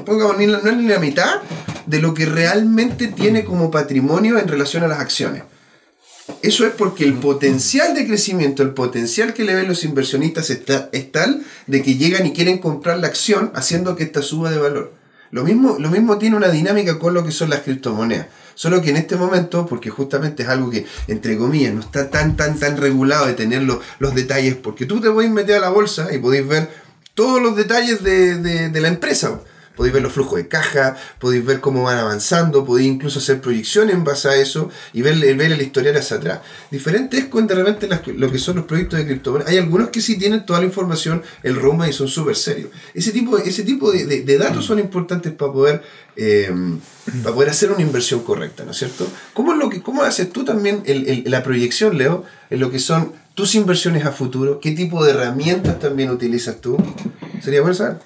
pongamos, 0.07 0.39
ni 0.39 0.47
la- 0.47 0.61
no 0.61 0.71
es 0.71 0.77
ni 0.77 0.87
la 0.87 1.01
mitad 1.01 1.41
de 1.87 2.01
lo 2.01 2.15
que 2.15 2.27
realmente 2.27 3.09
tiene 3.09 3.45
como 3.45 3.71
patrimonio 3.71 4.39
en 4.39 4.47
relación 4.47 4.85
a 4.85 4.89
las 4.89 5.01
acciones. 5.01 5.43
Eso 6.41 6.65
es 6.67 6.73
porque 6.73 7.05
el 7.05 7.15
potencial 7.15 7.95
de 7.95 8.07
crecimiento, 8.07 8.63
el 8.63 8.71
potencial 8.73 9.35
que 9.35 9.45
le 9.45 9.55
ven 9.55 9.69
los 9.69 9.85
inversionistas 9.85 10.49
está, 10.51 10.89
es 10.93 11.11
tal 11.13 11.43
de 11.67 11.83
que 11.83 11.97
llegan 11.97 12.27
y 12.27 12.33
quieren 12.33 12.59
comprar 12.59 12.99
la 12.99 13.09
acción 13.09 13.51
haciendo 13.55 13.97
que 13.97 14.05
esta 14.05 14.23
suba 14.23 14.51
de 14.51 14.59
valor. 14.59 14.93
Lo 15.33 15.43
mismo, 15.45 15.77
lo 15.79 15.91
mismo 15.91 16.17
tiene 16.19 16.37
una 16.37 16.49
dinámica 16.49 16.99
con 16.99 17.13
lo 17.13 17.25
que 17.25 17.33
son 17.33 17.51
las 17.51 17.61
criptomonedas. 17.61 18.29
Solo 18.55 18.81
que 18.83 18.91
en 18.91 18.97
este 18.97 19.17
momento, 19.17 19.67
porque 19.67 19.91
justamente 19.91 20.43
es 20.45 20.49
algo 20.49 20.71
que, 20.71 20.87
entre 21.09 21.37
comillas, 21.37 21.75
no 21.75 21.81
está 21.81 22.11
tan, 22.11 22.37
tan, 22.37 22.59
tan 22.59 22.77
regulado 22.77 23.27
de 23.27 23.35
tener 23.35 23.63
los, 23.63 23.79
los 23.99 24.15
detalles, 24.15 24.55
porque 24.55 24.87
tú 24.87 25.01
te 25.01 25.11
podéis 25.11 25.33
meter 25.33 25.57
a 25.57 25.61
la 25.61 25.69
bolsa 25.71 26.09
y 26.15 26.19
podéis 26.19 26.47
ver 26.47 26.69
todos 27.15 27.41
los 27.43 27.57
detalles 27.57 28.03
de, 28.03 28.37
de- 28.37 28.69
de 28.71 28.81
la 28.81 28.89
empresa. 28.89 29.41
Podéis 29.77 29.93
ver 29.95 30.03
los 30.03 30.13
flujos 30.13 30.37
de 30.37 30.47
caja, 30.49 30.97
podéis 31.19 31.45
ver 31.45 31.61
cómo 31.61 31.83
van 31.83 31.99
avanzando, 31.99 32.65
podéis 32.65 32.89
incluso 32.89 33.19
hacer 33.19 33.41
proyecciones 33.41 33.95
en 33.95 34.05
base 34.05 34.29
a 34.29 34.37
eso 34.37 34.71
y 34.93 35.03
ver, 35.03 35.17
ver 35.37 35.53
el 35.53 35.61
historial 35.61 35.97
hacia 35.97 36.17
atrás. 36.19 36.41
Diferente 36.71 37.19
es 37.19 37.25
con 37.27 37.47
de 37.47 37.55
repente 37.57 37.89
las- 37.89 38.07
lo 38.07 38.31
que 38.31 38.39
son 38.39 38.57
los 38.57 38.67
proyectos 38.67 38.99
de 39.01 39.07
criptomonedas. 39.07 39.51
Hay 39.51 39.59
algunos 39.59 39.89
que 39.89 40.01
sí 40.01 40.17
tienen 40.17 40.47
toda 40.47 40.61
la 40.61 40.67
información, 40.67 41.23
el 41.43 41.57
roadmap 41.57 41.89
y 41.89 41.93
son 41.93 42.07
súper 42.09 42.37
serios. 42.37 42.71
Ese 42.95 43.11
tipo, 43.13 43.37
ese 43.39 43.65
tipo 43.65 43.91
de, 43.91 44.07
de- 44.07 44.23
de 44.23 44.39
datos 44.39 44.65
son 44.65 44.79
importantes 44.79 45.33
para 45.33 45.53
poder, 45.53 45.83
eh, 46.17 46.53
para 47.25 47.35
poder 47.35 47.51
hacer 47.51 47.73
una 47.73 47.83
inversión 47.83 48.21
correcta, 48.23 48.65
¿no 48.65 48.71
es 48.71 48.77
cierto? 48.79 49.09
¿Cómo, 49.33 49.53
es 49.55 49.59
lo 49.59 49.69
que, 49.71 49.83
cómo 49.83 50.03
haces 50.05 50.31
tú 50.33 50.45
también 50.45 50.83
el- 50.87 51.09
el- 51.09 51.25
la 51.31 51.43
proyección, 51.43 51.99
Leo, 51.99 52.25
en 52.51 52.61
lo 52.61 52.71
que 52.71 52.79
son 52.79 53.13
tus 53.35 53.57
inversiones 53.57 54.07
a 54.07 54.13
futuro? 54.13 54.61
¿Qué 54.61 54.71
tipo 54.71 55.05
de 55.05 55.11
herramientas 55.11 55.81
también 55.81 56.11
utilizas 56.11 56.61
tú? 56.61 56.77
Sería 57.43 57.61
bueno 57.61 57.75
saber. 57.75 57.99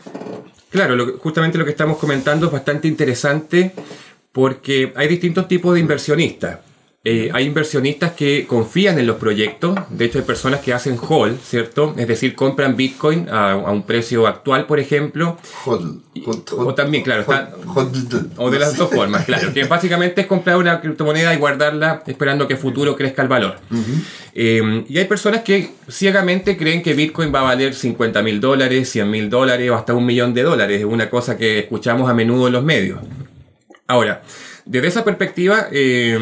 Claro, 0.71 1.19
justamente 1.19 1.57
lo 1.57 1.65
que 1.65 1.71
estamos 1.71 1.99
comentando 1.99 2.47
es 2.47 2.53
bastante 2.53 2.89
interesante 2.89 3.73
porque 4.33 4.93
hay 4.95 5.09
distintos 5.09 5.49
tipos 5.49 5.75
de 5.75 5.81
inversionistas. 5.81 6.59
Eh, 7.11 7.31
hay 7.33 7.47
inversionistas 7.47 8.13
que 8.13 8.45
confían 8.47 8.99
en 8.99 9.07
los 9.07 9.17
proyectos, 9.17 9.79
de 9.89 10.05
hecho 10.05 10.19
hay 10.19 10.25
personas 10.25 10.61
que 10.61 10.75
hacen 10.75 10.99
hold, 11.01 11.41
¿cierto? 11.41 11.95
Es 11.97 12.07
decir, 12.07 12.35
compran 12.35 12.77
Bitcoin 12.77 13.29
a, 13.31 13.53
a 13.53 13.71
un 13.73 13.83
precio 13.85 14.27
actual, 14.27 14.67
por 14.67 14.79
ejemplo, 14.79 15.39
Hodl. 15.65 16.03
Hod- 16.17 16.43
o 16.67 16.75
también, 16.75 17.03
claro, 17.05 17.23
está- 17.23 17.51
o 18.37 18.51
de 18.51 18.59
las 18.59 18.77
dos 18.77 18.91
formas, 18.91 19.25
claro, 19.25 19.51
que 19.55 19.65
básicamente 19.65 20.21
es 20.21 20.27
comprar 20.27 20.59
una 20.59 20.83
criptomoneda 20.83 21.33
y 21.33 21.39
guardarla 21.39 22.03
esperando 22.07 22.47
que 22.47 22.55
a 22.55 22.57
futuro 22.59 22.95
crezca 22.95 23.23
el 23.23 23.29
valor. 23.29 23.57
Eh, 24.35 24.85
y 24.89 24.99
hay 24.99 25.05
personas 25.07 25.41
que 25.43 25.71
ciegamente 25.89 26.59
creen 26.59 26.83
que 26.83 26.93
Bitcoin 26.93 27.35
va 27.35 27.41
a 27.41 27.45
valer 27.45 27.75
50 27.75 28.21
mil 28.23 28.39
dólares, 28.39 28.91
100 28.91 29.11
mil 29.11 29.31
dólares 29.31 29.71
o 29.71 29.75
hasta 29.77 29.95
un 29.95 30.05
millón 30.05 30.35
de 30.35 30.43
dólares. 30.43 30.81
Es 30.81 30.85
una 30.85 31.09
cosa 31.09 31.39
que 31.39 31.59
escuchamos 31.61 32.11
a 32.11 32.13
menudo 32.13 32.49
en 32.49 32.53
los 32.53 32.65
medios. 32.65 33.01
Ahora, 33.87 34.21
desde 34.67 34.89
esa 34.89 35.05
perspectiva, 35.05 35.69
eh, 35.73 36.19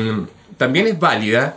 también 0.57 0.87
es 0.87 0.99
válida, 0.99 1.57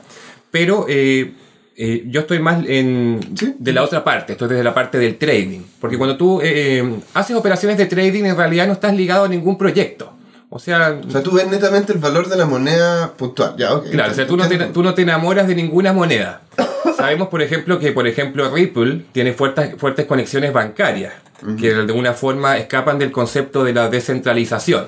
pero 0.51 0.85
eh, 0.89 1.33
eh, 1.77 2.03
yo 2.07 2.21
estoy 2.21 2.39
más 2.39 2.63
en, 2.67 3.19
Sí. 3.35 3.55
de 3.57 3.73
la 3.73 3.83
otra 3.83 4.03
parte, 4.03 4.33
estoy 4.33 4.49
desde 4.49 4.63
la 4.63 4.73
parte 4.73 4.97
del 4.97 5.17
trading. 5.17 5.61
Porque 5.79 5.97
cuando 5.97 6.17
tú 6.17 6.41
eh, 6.43 6.99
haces 7.13 7.35
operaciones 7.35 7.77
de 7.77 7.85
trading, 7.85 8.25
en 8.25 8.35
realidad 8.37 8.67
no 8.67 8.73
estás 8.73 8.93
ligado 8.95 9.25
a 9.25 9.27
ningún 9.29 9.57
proyecto. 9.57 10.13
O 10.51 10.57
sea, 10.57 10.99
O 11.07 11.11
sea, 11.11 11.21
tú 11.21 11.31
ves 11.31 11.47
netamente 11.47 11.93
el 11.93 11.99
valor 11.99 12.27
de 12.27 12.35
la 12.35 12.45
moneda 12.47 13.13
puntual. 13.15 13.53
Ya, 13.55 13.73
ok. 13.75 13.91
Claro, 13.91 14.11
o 14.11 14.15
sea, 14.15 14.25
tú 14.25 14.35
no, 14.35 14.47
te, 14.47 14.57
tú 14.57 14.81
no 14.81 14.95
te 14.95 15.03
enamoras 15.03 15.47
de 15.47 15.53
ninguna 15.53 15.93
moneda. 15.93 16.41
Sabemos, 16.97 17.27
por 17.29 17.41
ejemplo, 17.43 17.77
que 17.79 17.91
por 17.91 18.07
ejemplo 18.07 18.49
Ripple 18.53 19.05
tiene 19.11 19.33
fuertes, 19.33 19.75
fuertes 19.77 20.07
conexiones 20.07 20.51
bancarias, 20.51 21.13
que 21.59 21.73
de 21.73 21.81
alguna 21.81 22.13
forma 22.13 22.57
escapan 22.57 22.97
del 22.97 23.11
concepto 23.11 23.63
de 23.63 23.73
la 23.73 23.89
descentralización. 23.89 24.87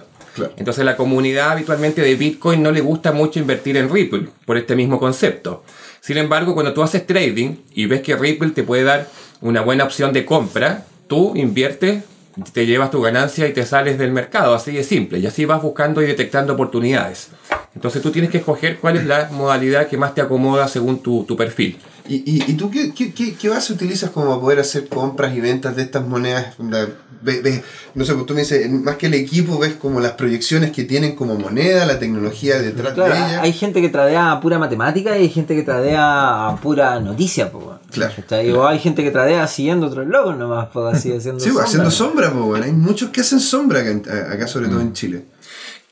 Entonces 0.57 0.85
la 0.85 0.95
comunidad 0.95 1.51
habitualmente 1.51 2.01
de 2.01 2.15
Bitcoin 2.15 2.63
no 2.63 2.71
le 2.71 2.81
gusta 2.81 3.11
mucho 3.11 3.39
invertir 3.39 3.77
en 3.77 3.89
Ripple 3.89 4.29
por 4.45 4.57
este 4.57 4.75
mismo 4.75 4.99
concepto. 4.99 5.63
Sin 5.99 6.17
embargo, 6.17 6.53
cuando 6.53 6.73
tú 6.73 6.81
haces 6.81 7.05
trading 7.05 7.57
y 7.73 7.85
ves 7.85 8.01
que 8.01 8.15
Ripple 8.15 8.51
te 8.51 8.63
puede 8.63 8.83
dar 8.83 9.07
una 9.41 9.61
buena 9.61 9.83
opción 9.83 10.13
de 10.13 10.25
compra, 10.25 10.85
tú 11.07 11.33
inviertes, 11.35 12.03
te 12.53 12.65
llevas 12.65 12.91
tu 12.91 13.01
ganancia 13.01 13.47
y 13.47 13.53
te 13.53 13.65
sales 13.65 13.97
del 13.97 14.11
mercado, 14.11 14.55
así 14.55 14.71
de 14.71 14.83
simple. 14.83 15.19
Y 15.19 15.27
así 15.27 15.45
vas 15.45 15.61
buscando 15.61 16.01
y 16.01 16.07
detectando 16.07 16.53
oportunidades. 16.53 17.29
Entonces 17.75 18.01
tú 18.01 18.11
tienes 18.11 18.31
que 18.31 18.37
escoger 18.37 18.77
cuál 18.77 18.97
es 18.97 19.05
la 19.05 19.29
modalidad 19.31 19.87
que 19.87 19.97
más 19.97 20.15
te 20.15 20.21
acomoda 20.21 20.67
según 20.67 21.01
tu 21.01 21.35
perfil. 21.37 21.77
¿Y, 22.13 22.23
y, 22.25 22.43
y 22.51 22.53
tú 22.55 22.69
qué, 22.69 22.91
qué, 22.93 23.13
qué, 23.13 23.35
qué 23.35 23.47
base 23.49 23.71
utilizas 23.71 24.09
como 24.09 24.27
para 24.27 24.41
poder 24.41 24.59
hacer 24.59 24.87
compras 24.89 25.33
y 25.35 25.39
ventas 25.39 25.75
de 25.75 25.83
estas 25.83 26.05
monedas? 26.05 26.55
La- 26.59 26.87
ve- 27.21 27.39
ves- 27.41 27.61
no 27.95 28.03
sé, 28.03 28.13
pues 28.15 28.25
tú 28.25 28.33
me 28.33 28.41
dices, 28.41 28.69
más 28.69 28.95
que 28.97 29.05
el 29.07 29.13
equipo, 29.13 29.57
ves 29.59 29.75
como 29.75 29.99
las 30.01 30.13
proyecciones 30.13 30.71
que 30.71 30.83
tienen 30.83 31.15
como 31.15 31.35
moneda, 31.35 31.85
la 31.85 31.99
tecnología 31.99 32.59
detrás 32.59 32.93
Claro, 32.95 33.13
de 33.13 33.19
ella. 33.19 33.41
hay 33.41 33.53
gente 33.53 33.79
que 33.81 33.89
tradea 33.89 34.31
a 34.31 34.41
pura 34.41 34.57
matemática 34.59 35.17
y 35.17 35.21
hay 35.21 35.29
gente 35.29 35.55
que 35.55 35.63
tradea 35.63 36.49
a 36.49 36.55
pura 36.57 36.99
noticia, 36.99 37.49
po. 37.51 37.79
Claro. 37.91 38.13
O 38.59 38.67
hay 38.67 38.79
gente 38.79 39.03
que 39.03 39.11
tradea 39.11 39.47
siguiendo 39.47 39.87
otros 39.87 40.07
logos 40.07 40.35
nomás, 40.37 40.67
pues 40.73 40.95
así 40.95 41.11
haciendo 41.15 41.39
Sí, 41.39 41.47
sombra. 41.49 41.65
haciendo 41.65 41.91
sombra, 41.91 42.31
pues, 42.33 42.43
bueno. 42.43 42.65
hay 42.65 42.71
muchos 42.73 43.11
que 43.11 43.21
hacen 43.21 43.39
sombra 43.39 43.79
acá, 43.81 43.91
en- 43.91 44.03
acá 44.09 44.47
sobre 44.47 44.67
todo 44.67 44.81
en 44.81 44.91
Chile. 44.93 45.23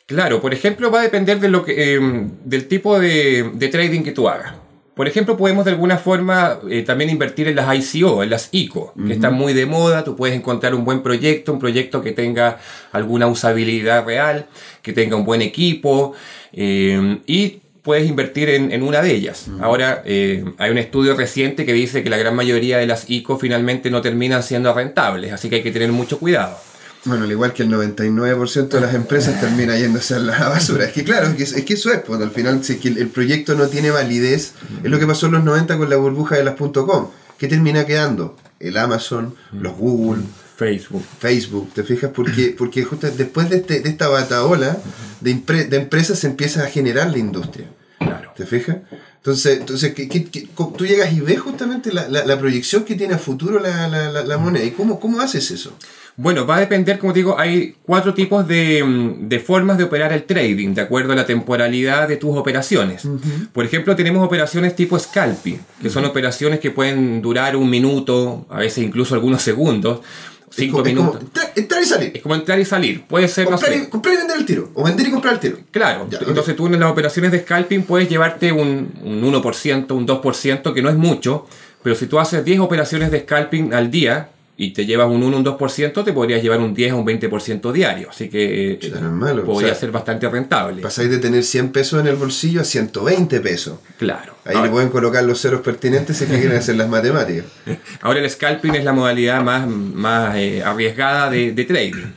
Claro, 0.05 0.41
por 0.41 0.53
ejemplo, 0.53 0.89
va 0.91 0.99
a 0.99 1.03
depender 1.03 1.39
de 1.39 1.49
lo 1.49 1.63
que, 1.63 1.95
eh, 1.95 2.27
del 2.43 2.67
tipo 2.67 2.99
de, 2.99 3.51
de 3.53 3.67
trading 3.69 4.01
que 4.01 4.11
tú 4.11 4.27
hagas. 4.27 4.53
Por 4.99 5.07
ejemplo, 5.07 5.37
podemos 5.37 5.63
de 5.63 5.71
alguna 5.71 5.97
forma 5.97 6.59
eh, 6.69 6.81
también 6.81 7.09
invertir 7.09 7.47
en 7.47 7.55
las 7.55 7.95
ICO, 7.95 8.21
en 8.21 8.29
las 8.29 8.49
ICO, 8.51 8.93
que 9.07 9.13
están 9.13 9.33
muy 9.33 9.53
de 9.53 9.65
moda. 9.65 10.03
Tú 10.03 10.17
puedes 10.17 10.35
encontrar 10.35 10.75
un 10.75 10.83
buen 10.83 11.03
proyecto, 11.03 11.53
un 11.53 11.59
proyecto 11.59 12.01
que 12.01 12.11
tenga 12.11 12.57
alguna 12.91 13.27
usabilidad 13.27 14.03
real, 14.05 14.47
que 14.81 14.91
tenga 14.91 15.15
un 15.15 15.23
buen 15.23 15.41
equipo 15.41 16.15
eh, 16.51 17.17
y 17.25 17.59
puedes 17.81 18.09
invertir 18.09 18.49
en, 18.49 18.73
en 18.73 18.83
una 18.83 19.01
de 19.01 19.15
ellas. 19.15 19.47
Ahora, 19.61 20.03
eh, 20.03 20.43
hay 20.57 20.69
un 20.69 20.77
estudio 20.77 21.15
reciente 21.15 21.65
que 21.65 21.71
dice 21.71 22.03
que 22.03 22.09
la 22.09 22.17
gran 22.17 22.35
mayoría 22.35 22.77
de 22.77 22.85
las 22.85 23.09
ICO 23.09 23.39
finalmente 23.39 23.89
no 23.89 24.01
terminan 24.01 24.43
siendo 24.43 24.73
rentables, 24.73 25.31
así 25.31 25.49
que 25.49 25.55
hay 25.55 25.63
que 25.63 25.71
tener 25.71 25.93
mucho 25.93 26.19
cuidado. 26.19 26.57
Bueno, 27.05 27.23
al 27.23 27.31
igual 27.31 27.53
que 27.53 27.63
el 27.63 27.69
99% 27.69 28.67
de 28.67 28.81
las 28.81 28.93
empresas 28.93 29.39
termina 29.39 29.77
yéndose 29.77 30.15
a 30.15 30.19
la 30.19 30.49
basura. 30.49 30.85
Es 30.85 30.91
que 30.91 31.03
claro, 31.03 31.27
es 31.27 31.35
que, 31.35 31.43
es 31.43 31.65
que 31.65 31.73
eso 31.73 31.91
es, 31.91 31.99
pues 32.01 32.21
al 32.21 32.31
final 32.31 32.63
si 32.63 32.73
es 32.73 32.79
que 32.79 32.89
el, 32.89 32.97
el 32.97 33.07
proyecto 33.07 33.55
no 33.55 33.67
tiene 33.67 33.89
validez, 33.89 34.51
es 34.83 34.89
lo 34.91 34.99
que 34.99 35.07
pasó 35.07 35.27
en 35.27 35.33
los 35.33 35.43
90 35.43 35.77
con 35.77 35.89
la 35.89 35.95
burbuja 35.95 36.35
de 36.35 36.43
las 36.43 36.55
.com. 36.55 37.09
¿Qué 37.37 37.47
termina 37.47 37.85
quedando? 37.85 38.35
El 38.59 38.75
Amazon, 38.77 39.33
los 39.53 39.77
Google, 39.77 40.23
Facebook. 40.57 41.03
Facebook, 41.19 41.71
¿te 41.73 41.83
fijas? 41.83 42.11
Porque, 42.13 42.53
porque 42.57 42.83
justo 42.83 43.09
después 43.09 43.49
de, 43.49 43.57
este, 43.57 43.79
de 43.79 43.87
esta 43.89 44.09
bataola 44.09 44.77
de, 45.21 45.31
impre- 45.33 45.69
de 45.69 45.77
empresas 45.77 46.19
se 46.19 46.27
empieza 46.27 46.63
a 46.63 46.67
generar 46.67 47.09
la 47.11 47.17
industria. 47.17 47.67
Claro. 47.99 48.33
¿Te 48.35 48.45
fijas? 48.45 48.75
Entonces, 49.15 49.59
entonces 49.59 49.93
¿qué- 49.93 50.09
qué- 50.09 50.49
tú 50.77 50.85
llegas 50.85 51.13
y 51.13 51.21
ves 51.21 51.39
justamente 51.39 51.93
la, 51.93 52.09
la- 52.09 52.25
la 52.25 52.37
proyección 52.39 52.83
que 52.83 52.95
tiene 52.95 53.13
a 53.13 53.19
futuro 53.19 53.59
la- 53.61 53.87
la 53.87 54.37
moneda. 54.37 54.65
¿Y 54.65 54.71
cómo, 54.71 54.99
cómo 54.99 55.21
haces 55.21 55.49
eso? 55.51 55.73
Bueno, 56.21 56.45
va 56.45 56.57
a 56.57 56.59
depender, 56.59 56.99
como 56.99 57.13
digo, 57.13 57.39
hay 57.39 57.75
cuatro 57.83 58.13
tipos 58.13 58.45
de, 58.45 58.83
mm, 58.83 59.29
de 59.29 59.39
formas 59.39 59.77
de 59.77 59.85
operar 59.85 60.11
el 60.11 60.23
trading, 60.23 60.73
de 60.73 60.81
acuerdo 60.81 61.13
a 61.13 61.15
la 61.15 61.25
temporalidad 61.25 62.09
de 62.09 62.17
tus 62.17 62.35
operaciones. 62.35 63.07
Por 63.53 63.63
ejemplo, 63.63 63.95
tenemos 63.95 64.25
operaciones 64.25 64.75
tipo 64.75 64.99
scalping, 64.99 65.57
que 65.81 65.89
son 65.89 66.03
operaciones 66.03 66.59
que 66.59 66.71
pueden 66.71 67.21
durar 67.21 67.55
un 67.55 67.69
minuto, 67.69 68.45
a 68.49 68.59
veces 68.59 68.83
incluso 68.83 69.15
algunos 69.15 69.41
segundos, 69.41 70.01
cinco 70.49 70.59
es 70.59 70.71
como, 70.71 70.79
es 70.81 70.93
minutos. 70.93 71.15
como 71.15 71.25
entrar, 71.25 71.51
entrar 71.55 71.81
y 71.81 71.85
salir. 71.85 72.11
Es 72.15 72.21
como 72.21 72.35
entrar 72.35 72.59
y 72.59 72.65
salir. 72.65 73.03
Puede 73.03 73.27
ser, 73.29 73.45
no 73.45 73.51
Comprar, 73.51 73.71
sé, 73.71 73.79
y, 73.83 73.85
comprar 73.87 74.13
y 74.13 74.17
vender 74.17 74.37
el 74.39 74.45
tiro. 74.45 74.69
O 74.73 74.83
vender 74.83 75.07
y 75.07 75.11
comprar 75.11 75.33
el 75.35 75.39
tiro. 75.39 75.57
Claro, 75.71 76.07
Ya, 76.11 76.19
entonces 76.27 76.53
tú 76.53 76.67
en 76.67 76.77
las 76.77 76.91
operaciones 76.91 77.31
de 77.31 77.39
scalping 77.39 77.83
puedes 77.83 78.09
llevarte 78.09 78.51
un, 78.51 78.91
un 79.03 79.21
1%, 79.23 79.91
un 79.91 80.05
2%, 80.05 80.73
que 80.73 80.81
no 80.81 80.89
es 80.89 80.95
mucho, 80.97 81.47
pero 81.81 81.95
si 81.95 82.07
tú 82.07 82.19
haces 82.19 82.43
10 82.43 82.59
operaciones 82.59 83.09
de 83.09 83.21
scalping 83.21 83.73
al 83.73 83.89
día 83.89 84.31
y 84.61 84.71
te 84.71 84.85
llevas 84.85 85.07
un 85.07 85.23
1, 85.23 85.37
un 85.37 85.45
2%, 85.45 86.03
te 86.03 86.11
podrías 86.11 86.43
llevar 86.43 86.59
un 86.59 86.73
10 86.73 86.91
o 86.91 86.97
un 86.97 87.05
20% 87.05 87.71
diario, 87.71 88.09
así 88.09 88.27
que 88.27 88.73
eh, 88.73 88.77
Chuta, 88.77 88.99
no 88.99 89.07
es 89.07 89.13
malo, 89.13 89.45
podría 89.45 89.71
o 89.71 89.71
sea, 89.71 89.79
ser 89.79 89.91
bastante 89.91 90.27
rentable. 90.27 90.81
Pasáis 90.81 91.09
de 91.09 91.17
tener 91.17 91.45
100 91.45 91.71
pesos 91.71 92.01
en 92.01 92.07
el 92.07 92.17
bolsillo 92.17 92.59
a 92.59 92.65
120 92.65 93.39
pesos. 93.39 93.79
Claro. 93.97 94.35
Ahí 94.43 94.57
Ahora, 94.57 94.67
le 94.67 94.73
pueden 94.73 94.89
colocar 94.89 95.23
los 95.23 95.41
ceros 95.41 95.61
pertinentes 95.61 96.17
si 96.17 96.25
es 96.25 96.29
que 96.29 96.39
quieren 96.39 96.57
hacer 96.57 96.75
las 96.75 96.89
matemáticas. 96.89 97.45
ahora 98.01 98.19
el 98.19 98.29
scalping 98.29 98.75
es 98.75 98.83
la 98.83 98.91
modalidad 98.91 99.41
más, 99.41 99.65
más 99.65 100.35
eh, 100.35 100.61
arriesgada 100.61 101.29
de, 101.29 101.53
de 101.53 101.63
trading. 101.63 102.07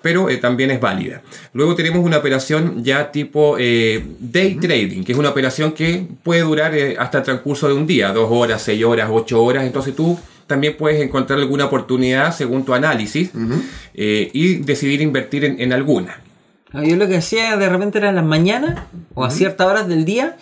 Pero 0.00 0.30
eh, 0.30 0.38
también 0.38 0.70
es 0.70 0.80
válida. 0.80 1.20
Luego 1.52 1.74
tenemos 1.74 2.02
una 2.02 2.16
operación 2.16 2.82
ya 2.82 3.12
tipo 3.12 3.56
eh, 3.58 4.02
day 4.20 4.54
trading, 4.54 5.04
que 5.04 5.12
es 5.12 5.18
una 5.18 5.28
operación 5.28 5.72
que 5.72 6.06
puede 6.22 6.40
durar 6.40 6.72
hasta 6.98 7.18
el 7.18 7.24
transcurso 7.24 7.68
de 7.68 7.74
un 7.74 7.86
día, 7.86 8.10
dos 8.14 8.28
horas, 8.30 8.62
seis 8.62 8.82
horas, 8.82 9.10
ocho 9.12 9.42
horas. 9.42 9.64
Entonces 9.64 9.94
tú 9.94 10.18
también 10.46 10.76
puedes 10.76 11.00
encontrar 11.00 11.38
alguna 11.38 11.66
oportunidad 11.66 12.34
según 12.34 12.64
tu 12.64 12.74
análisis 12.74 13.30
eh, 13.94 14.30
y 14.32 14.56
decidir 14.56 15.00
invertir 15.00 15.44
en, 15.44 15.60
en 15.60 15.72
alguna. 15.72 16.20
No, 16.72 16.82
Yo 16.82 16.96
lo 16.96 17.06
que 17.06 17.16
hacía 17.16 17.56
de 17.56 17.68
repente 17.68 17.98
era 17.98 18.08
en 18.08 18.16
las 18.16 18.24
mañanas 18.24 18.84
o 19.14 19.24
a 19.24 19.30
ciertas 19.30 19.66
horas 19.66 19.88
del 19.88 20.04
día, 20.04 20.36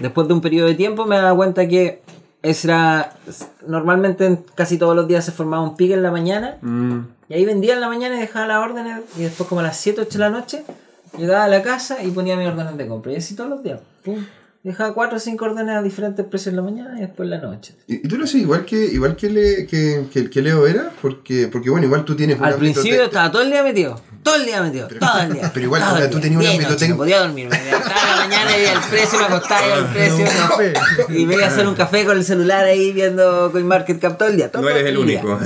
después 0.00 0.28
de 0.28 0.34
un 0.34 0.40
periodo 0.40 0.68
de 0.68 0.74
tiempo, 0.74 1.06
me 1.06 1.16
daba 1.16 1.34
cuenta 1.34 1.66
que 1.68 2.02
era. 2.42 3.14
Normalmente 3.66 4.26
en 4.26 4.44
casi 4.54 4.78
todos 4.78 4.96
los 4.96 5.06
días 5.08 5.24
se 5.24 5.32
formaba 5.32 5.62
un 5.62 5.76
pique 5.76 5.94
en 5.94 6.02
la 6.02 6.10
mañana, 6.10 6.58
y 7.28 7.34
ahí 7.34 7.44
vendía 7.44 7.74
en 7.74 7.80
la 7.80 7.88
mañana 7.88 8.16
y 8.16 8.20
dejaba 8.20 8.46
las 8.46 8.64
órdenes, 8.64 9.00
y 9.16 9.22
después, 9.22 9.48
como 9.48 9.60
a 9.60 9.64
las 9.64 9.76
7, 9.76 10.02
8 10.02 10.10
de 10.10 10.18
la 10.18 10.30
noche, 10.30 10.64
llegaba 11.16 11.44
a 11.44 11.48
la 11.48 11.62
casa 11.62 12.02
y 12.02 12.10
ponía 12.10 12.36
mis 12.36 12.48
órdenes 12.48 12.76
de 12.76 12.86
compra, 12.86 13.12
y 13.12 13.16
así 13.16 13.34
todos 13.34 13.50
los 13.50 13.62
días. 13.62 13.80
Pum. 14.04 14.24
Dejaba 14.62 14.92
4 14.92 15.16
o 15.16 15.20
5 15.20 15.42
órdenes 15.44 15.74
a 15.74 15.82
diferentes 15.82 16.24
precios 16.26 16.48
en 16.52 16.56
la 16.56 16.62
mañana 16.62 16.98
y 16.98 17.00
después 17.00 17.26
en 17.26 17.30
la 17.30 17.38
noche. 17.38 17.74
¿Y, 17.86 18.06
tú 18.06 18.18
lo 18.18 18.24
haces 18.24 18.42
igual 18.42 18.66
que 18.66 18.76
igual 18.84 19.16
que, 19.16 19.30
le, 19.30 19.66
que, 19.66 20.04
que, 20.12 20.28
que 20.28 20.42
Leo 20.42 20.60
Vera? 20.62 20.92
Porque, 21.00 21.48
porque 21.48 21.70
bueno, 21.70 21.86
igual 21.86 22.04
tú 22.04 22.14
tienes 22.14 22.38
Al 22.40 22.56
principio 22.56 22.98
te- 22.98 23.04
estaba 23.04 23.30
todo 23.32 23.40
el 23.42 23.50
día 23.50 23.62
metido. 23.62 23.98
Todo 24.22 24.36
el 24.36 24.44
día 24.44 24.62
metido. 24.62 24.86
todo 24.86 25.20
el 25.22 25.32
día. 25.32 25.50
pero 25.54 25.64
igual, 25.66 25.82
ahora 25.82 26.04
el 26.04 26.10
tú 26.10 26.20
tenías 26.20 26.36
un 26.36 26.40
Día 26.42 26.50
y 26.50 26.54
ámbito 26.56 26.70
noche, 26.72 26.86
tec- 26.86 26.90
No 26.90 26.96
podía 26.98 27.20
dormir. 27.20 27.48
Me 27.48 27.64
levantaba 27.64 28.06
la 28.06 28.16
mañana 28.26 28.50
y 28.50 28.54
veía 28.60 28.72
el 28.74 28.80
precio, 28.80 29.18
me 29.18 29.24
acostaba 29.24 29.60
y 29.62 29.64
veía 29.70 29.78
el 29.78 29.86
precio. 29.86 30.16
Un 30.24 30.48
café. 30.48 30.72
Y 31.18 31.26
me 31.26 31.34
iba 31.34 31.44
a 31.44 31.48
hacer 31.48 31.66
un 31.66 31.74
café 31.74 32.04
con 32.04 32.16
el 32.18 32.24
celular 32.24 32.64
ahí 32.66 32.92
viendo 32.92 33.50
CoinMarketCap 33.50 34.18
todo 34.18 34.28
el 34.28 34.36
día. 34.36 34.50
todo 34.52 34.60
No 34.62 34.68
eres 34.68 34.84
el 34.84 34.98
único. 34.98 35.38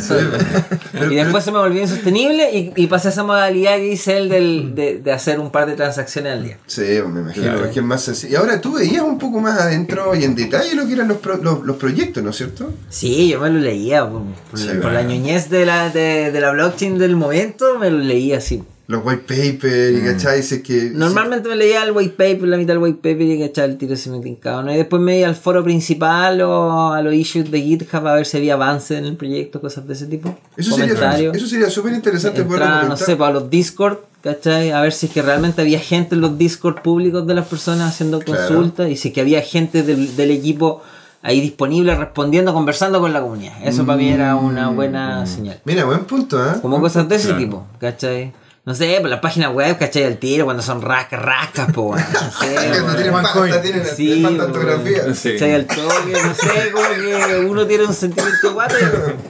El 0.95 1.09
día. 1.11 1.21
y 1.21 1.25
después 1.25 1.45
se 1.45 1.53
me 1.53 1.59
volvió 1.59 1.81
insostenible 1.83 2.51
y, 2.53 2.73
y 2.75 2.87
pasé 2.89 3.09
a 3.09 3.11
esa 3.13 3.23
modalidad 3.23 3.77
que 3.77 3.93
hice 3.93 4.17
él 4.17 4.29
del, 4.29 4.75
de, 4.75 4.99
de 4.99 5.13
hacer 5.13 5.39
un 5.39 5.51
par 5.53 5.67
de 5.67 5.75
transacciones 5.77 6.33
al 6.33 6.43
día. 6.45 6.59
Sí, 6.67 6.83
me 7.07 7.21
imagino, 7.21 7.45
Claro. 7.53 7.65
es 7.67 7.71
que 7.73 7.79
es 7.81 7.87
más 7.87 8.03
sencillo. 8.03 8.33
Y 8.33 8.37
ahora 8.37 8.61
tú 8.61 8.73
veías 8.75 9.03
un 9.03 9.19
poco 9.19 9.41
más 9.41 9.57
adentro 9.61 10.15
y 10.17 10.25
en 10.25 10.35
detalle 10.35 10.75
lo 10.75 10.85
que 10.87 10.95
eran 10.95 11.07
los, 11.09 11.19
pro- 11.19 11.37
los, 11.37 11.63
los 11.65 11.77
proyectos, 11.77 12.23
¿no 12.25 12.31
es 12.31 12.37
cierto? 12.37 12.73
Sí, 12.89 13.29
yo 13.29 13.39
me 13.41 13.51
lo 13.51 13.61
leía 13.61 14.09
por, 14.09 14.23
por 14.51 14.59
Sí, 14.59 14.69
la 14.83 15.03
ñoñez 15.03 15.49
de 15.49 15.65
la, 15.65 15.91
de, 15.91 16.33
de 16.33 16.41
la 16.41 16.51
blockchain 16.51 16.99
del 16.99 17.15
momento, 17.15 17.79
me 17.79 17.89
lo 17.91 17.99
leía 17.99 18.39
así. 18.39 18.63
Los 18.87 19.03
white 19.05 19.23
paper 19.27 19.94
y 19.94 20.03
cachai, 20.05 20.42
si 20.42 20.57
es 20.57 20.62
que... 20.62 20.90
Normalmente 20.92 21.49
me 21.49 21.57
leía 21.57 21.83
el 21.85 21.92
white 21.92 22.14
paper, 22.18 22.49
la 22.49 22.59
mitad 22.59 22.75
del 22.75 22.83
white 22.83 22.99
paper 22.99 23.23
y 23.23 23.42
echaba 23.42 23.66
el 23.66 23.79
tiro 23.79 23.97
si 23.97 24.11
me 24.11 24.20
tincaba, 24.20 24.62
¿no? 24.62 24.75
Y 24.75 24.77
después 24.77 25.01
me 25.01 25.18
iba 25.20 25.29
al 25.29 25.37
foro 25.37 25.64
principal 25.64 26.42
o 26.42 26.92
a 26.92 27.01
los 27.01 27.14
issues 27.14 27.51
de 27.51 27.62
GitHub 27.62 28.07
a 28.07 28.14
ver 28.14 28.27
si 28.27 28.37
había 28.37 28.55
avance 28.55 28.99
en 28.99 29.07
el 29.07 29.16
proyecto, 29.16 29.61
cosas 29.61 29.87
de 29.87 29.94
ese 29.94 30.07
tipo. 30.07 30.37
Eso 30.57 30.77
sería 30.77 31.31
eso 31.33 31.47
sería 31.47 31.70
súper 31.70 31.94
interesante 31.94 32.44
poder 32.44 32.62
no 32.87 32.97
sé, 32.99 33.16
para 33.16 33.33
los 33.33 33.49
Discord, 33.49 33.99
¿cachai? 34.23 34.70
A 34.73 34.83
ver 34.83 34.92
si 34.92 35.07
es 35.07 35.12
que 35.12 35.23
realmente 35.23 35.62
había 35.62 35.81
gente 35.81 36.14
en 36.14 36.20
los 36.20 36.37
Discord 36.37 36.83
públicos 36.83 37.27
de 37.27 37.33
las 37.35 37.47
personas 37.47 37.88
haciendo 37.88 38.18
Claro. 38.18 38.38
consultas 38.47 38.90
y 38.90 38.97
si 38.97 39.09
es 39.09 39.14
que 39.14 39.23
había 39.23 39.40
gente 39.40 39.83
del, 39.83 40.14
del 40.14 40.31
equipo 40.31 40.83
ahí 41.23 41.40
disponible, 41.40 41.94
respondiendo, 41.94 42.53
conversando 42.53 43.01
con 43.01 43.14
la 43.14 43.23
comunidad. 43.23 43.55
Eso 43.64 43.87
para 43.87 43.97
mí 43.97 44.11
era 44.11 44.37
una 44.37 44.70
Mm. 44.70 44.77
buena 44.77 45.25
señal. 45.27 45.59
Mira, 45.64 45.87
buen 45.87 46.05
punto, 46.05 46.38
¿eh? 46.44 46.57
Como 46.61 46.83
cosas 46.83 47.09
de 47.09 47.16
ese 47.16 47.29
Claro. 47.29 47.40
tipo, 47.42 47.66
¿cachai? 47.81 48.35
No 48.66 48.74
sé, 48.74 48.96
pues 49.00 49.11
las 49.11 49.20
páginas 49.20 49.53
web, 49.53 49.77
¿cachai? 49.79 50.05
Al 50.05 50.16
tiro, 50.16 50.46
cuando 50.46 50.62
son 50.62 50.81
rascas, 50.81 51.20
rascas, 51.20 51.70
po, 51.70 51.83
weón. 51.90 52.03
No 52.14 52.31
sé, 52.40 52.55
Que 52.55 52.81
no 52.81 52.94
tienen 52.94 53.12
falta, 53.12 53.61
tienen 53.61 53.85
Sí, 53.85 54.24
ortografía. 54.24 55.14
Sí. 55.14 55.33
¿Cachai? 55.33 55.53
Al 55.55 55.66
toque, 55.66 56.12
no 56.12 56.35
sé, 56.35 56.72
como 56.72 56.88
que 56.88 57.38
uno 57.46 57.66
tiene 57.66 57.85
un 57.85 57.92
sentimiento 57.92 58.55
guato. 58.55 58.74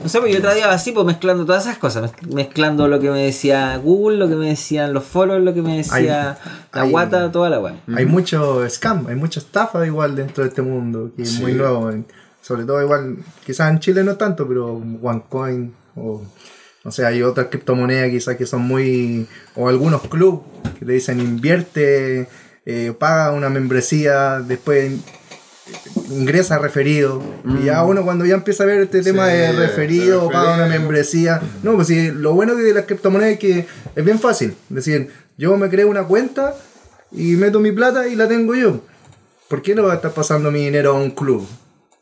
No 0.01 0.07
sé, 0.07 0.21
pues 0.21 0.33
yo 0.33 0.41
traía 0.41 0.71
así, 0.71 0.93
pues 0.93 1.05
mezclando 1.05 1.45
todas 1.45 1.65
esas 1.65 1.77
cosas, 1.77 2.03
mez- 2.13 2.33
mezclando 2.33 2.87
lo 2.87 3.01
que 3.01 3.09
me 3.11 3.23
decía 3.25 3.75
Google, 3.75 4.15
lo 4.17 4.29
que 4.29 4.35
me 4.35 4.47
decían 4.47 4.93
los 4.93 5.03
foros, 5.03 5.41
lo 5.41 5.53
que 5.53 5.61
me 5.61 5.75
decía 5.77 6.37
la 6.71 6.81
hay- 6.83 6.89
guata, 6.91 7.29
toda 7.29 7.49
la 7.49 7.59
web. 7.59 7.73
Hay 7.93 8.05
mucho 8.05 8.65
scam, 8.69 9.05
hay 9.07 9.15
mucha 9.15 9.41
estafa 9.41 9.85
igual 9.85 10.15
dentro 10.15 10.43
de 10.45 10.49
este 10.49 10.61
mundo, 10.61 11.11
que 11.13 11.23
es 11.23 11.31
Sí. 11.31 11.41
muy 11.41 11.51
nuevo. 11.53 11.91
Sobre 12.41 12.63
todo 12.63 12.81
igual, 12.81 13.17
quizás 13.45 13.69
en 13.69 13.79
Chile 13.79 14.01
no 14.05 14.15
tanto, 14.15 14.47
pero 14.47 14.81
OneCoin 15.01 15.73
o 15.97 16.21
no 16.85 16.91
sé, 16.91 17.05
hay 17.05 17.21
otras 17.21 17.47
criptomonedas 17.47 18.09
quizás 18.09 18.37
que 18.37 18.45
son 18.45 18.61
muy... 18.61 19.27
o 19.55 19.67
algunos 19.67 20.07
clubs 20.07 20.43
que 20.79 20.85
te 20.85 20.93
dicen 20.93 21.19
invierte, 21.19 22.27
eh, 22.65 22.93
paga 22.97 23.31
una 23.31 23.49
membresía, 23.49 24.39
después 24.39 24.93
ingresa 26.09 26.59
referido. 26.59 27.21
Y 27.59 27.65
ya 27.65 27.83
uno 27.83 28.03
cuando 28.03 28.25
ya 28.25 28.35
empieza 28.35 28.63
a 28.63 28.67
ver 28.67 28.81
este 28.81 29.01
tema 29.01 29.27
de 29.27 29.51
referido, 29.51 30.29
paga 30.29 30.55
una 30.55 30.67
membresía. 30.67 31.41
No, 31.63 31.75
pues 31.75 31.87
sí, 31.87 32.11
lo 32.11 32.33
bueno 32.33 32.55
de 32.55 32.73
las 32.73 32.85
criptomonedas 32.85 33.33
es 33.33 33.39
que 33.39 33.65
es 33.95 34.05
bien 34.05 34.19
fácil. 34.19 34.55
Es 34.69 34.75
decir, 34.75 35.09
yo 35.37 35.57
me 35.57 35.69
creo 35.69 35.89
una 35.89 36.03
cuenta 36.03 36.55
y 37.11 37.35
meto 37.35 37.59
mi 37.59 37.71
plata 37.71 38.07
y 38.07 38.15
la 38.15 38.27
tengo 38.27 38.55
yo. 38.55 38.81
¿por 39.47 39.61
qué 39.61 39.75
no 39.75 39.83
va 39.83 39.93
a 39.93 39.95
estar 39.95 40.11
pasando 40.11 40.51
mi 40.51 40.65
dinero 40.65 40.91
a 40.91 40.99
un 40.99 41.11
club? 41.11 41.47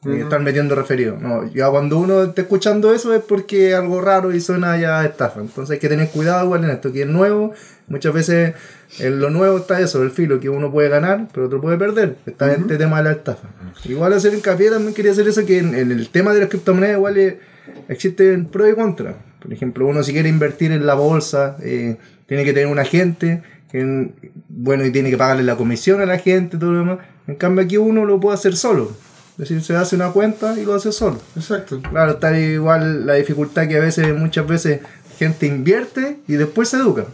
Y 0.06 0.20
estar 0.20 0.42
metiendo 0.42 0.76
referido. 0.76 1.18
No, 1.20 1.50
ya 1.54 1.70
cuando 1.70 1.98
uno 1.98 2.24
está 2.24 2.42
escuchando 2.42 2.94
eso 2.94 3.14
es 3.14 3.22
porque 3.22 3.70
es 3.70 3.76
algo 3.76 4.02
raro 4.02 4.34
y 4.34 4.42
suena 4.42 4.78
ya 4.78 5.06
estafa. 5.06 5.40
Entonces 5.40 5.74
hay 5.74 5.80
que 5.80 5.90
tener 5.90 6.10
cuidado 6.10 6.44
igual 6.46 6.64
en 6.66 6.72
esto, 6.72 6.92
que 6.92 7.04
es 7.04 7.08
nuevo. 7.08 7.54
Muchas 7.88 8.14
veces 8.14 8.54
en 9.00 9.20
lo 9.20 9.30
nuevo 9.30 9.58
está 9.58 9.80
eso, 9.80 10.04
el 10.04 10.12
filo, 10.12 10.40
que 10.40 10.50
uno 10.50 10.72
puede 10.72 10.90
ganar, 10.90 11.28
pero 11.34 11.48
otro 11.48 11.62
puede 11.62 11.78
perder. 11.78 12.18
Está 12.26 12.52
este 12.52 12.78
tema 12.78 12.98
de 12.98 13.04
la 13.06 13.12
estafa. 13.12 13.48
Igual 13.86 14.14
hacer 14.14 14.34
hincapié 14.34 14.70
también 14.70 14.94
quería 14.94 15.12
hacer 15.12 15.28
eso, 15.28 15.46
que 15.46 15.60
en, 15.60 15.76
en 15.76 15.92
el 15.92 16.10
tema 16.10 16.34
de 16.34 16.42
las 16.42 16.50
criptomonedas 16.50 16.98
igual 16.98 17.18
eh, 17.18 17.40
existen 17.88 18.46
pro 18.46 18.70
y 18.70 18.76
contra. 18.76 19.16
Por 19.42 19.52
ejemplo, 19.52 19.88
uno 19.88 20.04
si 20.04 20.14
quiere 20.14 20.30
invertir 20.30 20.72
en 20.72 20.86
la 20.86 20.94
bolsa, 20.94 21.58
eh, 21.62 21.98
tiene 22.28 22.44
que 22.46 22.54
tener 22.54 22.68
un 22.68 22.80
agente, 22.80 23.44
que, 23.72 24.12
bueno, 24.48 24.86
y 24.86 24.92
tiene 24.92 25.10
que 25.10 25.18
pagarle 25.18 25.44
la 25.44 25.56
comisión 25.56 26.02
a 26.02 26.06
la 26.06 26.18
gente 26.18 26.58
todo 26.58 26.72
lo 26.72 26.80
demás. 26.80 27.00
En 27.28 27.36
cambio 27.36 27.66
aquí 27.66 27.78
uno 27.78 28.06
lo 28.06 28.20
puede 28.20 28.36
hacer 28.36 28.56
solo. 28.56 28.92
Es 29.34 29.50
decir, 29.50 29.64
se 29.64 29.76
hace 29.76 29.96
una 29.96 30.12
cuenta 30.12 30.58
y 30.60 30.64
lo 30.64 30.76
hace 30.76 30.92
solo. 30.92 31.20
Exacto. 31.36 31.82
Claro, 31.90 32.14
está 32.14 32.38
igual 32.38 33.06
la 33.06 33.16
dificultad 33.16 33.68
que 33.68 33.78
a 33.78 33.80
veces, 33.80 34.16
muchas 34.16 34.46
veces, 34.46 34.82
gente 35.18 35.48
invierte 35.48 36.20
y 36.28 36.34
después 36.34 36.70
se 36.70 36.78
educa. 36.78 37.06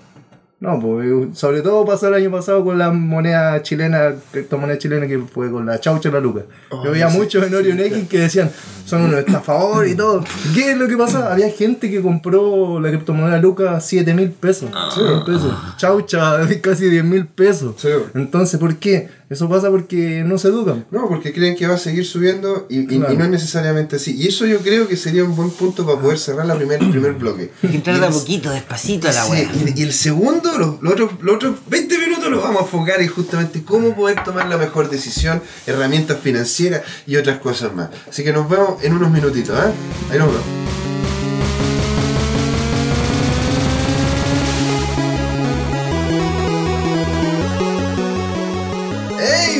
No, 0.61 0.77
pues 0.77 1.37
sobre 1.37 1.61
todo 1.61 1.85
pasó 1.85 2.09
el 2.09 2.15
año 2.15 2.31
pasado 2.31 2.65
con 2.65 2.77
la 2.77 2.91
moneda 2.91 3.61
chilena, 3.63 4.13
criptomoneda 4.31 4.77
chilena 4.77 5.07
que 5.07 5.17
fue 5.19 5.49
con 5.49 5.65
la 5.65 5.79
chaucha 5.79 6.09
y 6.09 6.11
la 6.11 6.19
luca. 6.19 6.41
Yo 6.83 6.91
veía 6.91 7.07
muchos 7.07 7.47
en 7.47 7.55
Orion 7.55 7.79
X 7.79 8.09
que 8.09 8.19
decían, 8.19 8.51
son 8.85 9.03
unos 9.03 9.19
estafadores 9.19 9.93
y 9.93 9.95
todo. 9.95 10.21
¿Qué 10.53 10.71
es 10.71 10.77
lo 10.77 10.89
que 10.89 10.97
pasa? 10.97 11.31
Había 11.31 11.49
gente 11.49 11.89
que 11.89 12.01
compró 12.01 12.81
la 12.81 12.89
criptomoneda 12.89 13.37
luca 13.37 13.77
a 13.77 13.79
7 13.79 14.13
mil 14.13 14.31
pesos. 14.31 14.69
Sí, 14.93 15.01
pesos. 15.25 15.55
Chaucha 15.77 16.39
casi 16.61 16.89
10 16.89 17.05
mil 17.05 17.25
pesos. 17.25 17.75
Sí. 17.77 17.87
Entonces, 18.13 18.59
¿por 18.59 18.75
qué? 18.75 19.07
Eso 19.29 19.47
pasa 19.47 19.69
porque 19.69 20.23
no 20.25 20.37
se 20.39 20.47
educan. 20.47 20.85
No, 20.91 21.07
porque 21.07 21.31
creen 21.33 21.55
que 21.55 21.67
va 21.67 21.75
a 21.75 21.77
seguir 21.77 22.05
subiendo 22.05 22.65
y, 22.69 22.79
y- 22.79 22.97
Claro. 22.97 23.13
y 23.13 23.17
no 23.17 23.23
es 23.25 23.29
necesariamente 23.29 23.97
así. 23.97 24.15
Y 24.15 24.27
eso 24.27 24.45
yo 24.47 24.59
creo 24.59 24.87
que 24.87 24.97
sería 24.97 25.23
un 25.23 25.35
buen 25.35 25.51
punto 25.51 25.85
para 25.85 25.99
poder 25.99 26.17
cerrar 26.17 26.45
la 26.47 26.55
primer, 26.55 26.81
el 26.81 26.89
primer 26.89 27.13
bloque. 27.13 27.51
Hay 27.63 27.69
que 27.69 27.75
entrar 27.77 27.99
de 27.99 28.07
a 28.07 28.09
poquito, 28.09 28.49
despacito 28.49 29.07
a 29.07 29.11
la 29.13 29.23
Sí, 29.25 29.31
wea. 29.31 29.51
y, 29.75 29.79
y 29.79 29.83
el 29.83 29.93
segundo, 29.93 30.57
los, 30.57 30.81
los 30.81 30.93
otros, 30.93 31.11
los 31.21 31.35
otros 31.35 31.55
20 31.69 31.97
minutos 31.99 32.29
los 32.31 32.41
vamos 32.41 32.61
a 32.61 32.65
enfocar 32.65 33.01
en 33.01 33.07
justamente 33.07 33.63
cómo 33.63 33.95
poder 33.95 34.23
tomar 34.23 34.47
la 34.49 34.57
mejor 34.57 34.89
decisión, 34.89 35.41
herramientas 35.67 36.17
financieras 36.19 36.81
y 37.05 37.15
otras 37.17 37.39
cosas 37.39 37.73
más. 37.75 37.89
Así 38.09 38.23
que 38.23 38.33
nos 38.33 38.49
vemos 38.49 38.83
en 38.83 38.93
unos 38.93 39.11
minutitos, 39.11 39.55
¿ah? 39.57 39.71
Ahí 40.11 40.17
nos 40.17 40.27
vemos. 40.29 40.78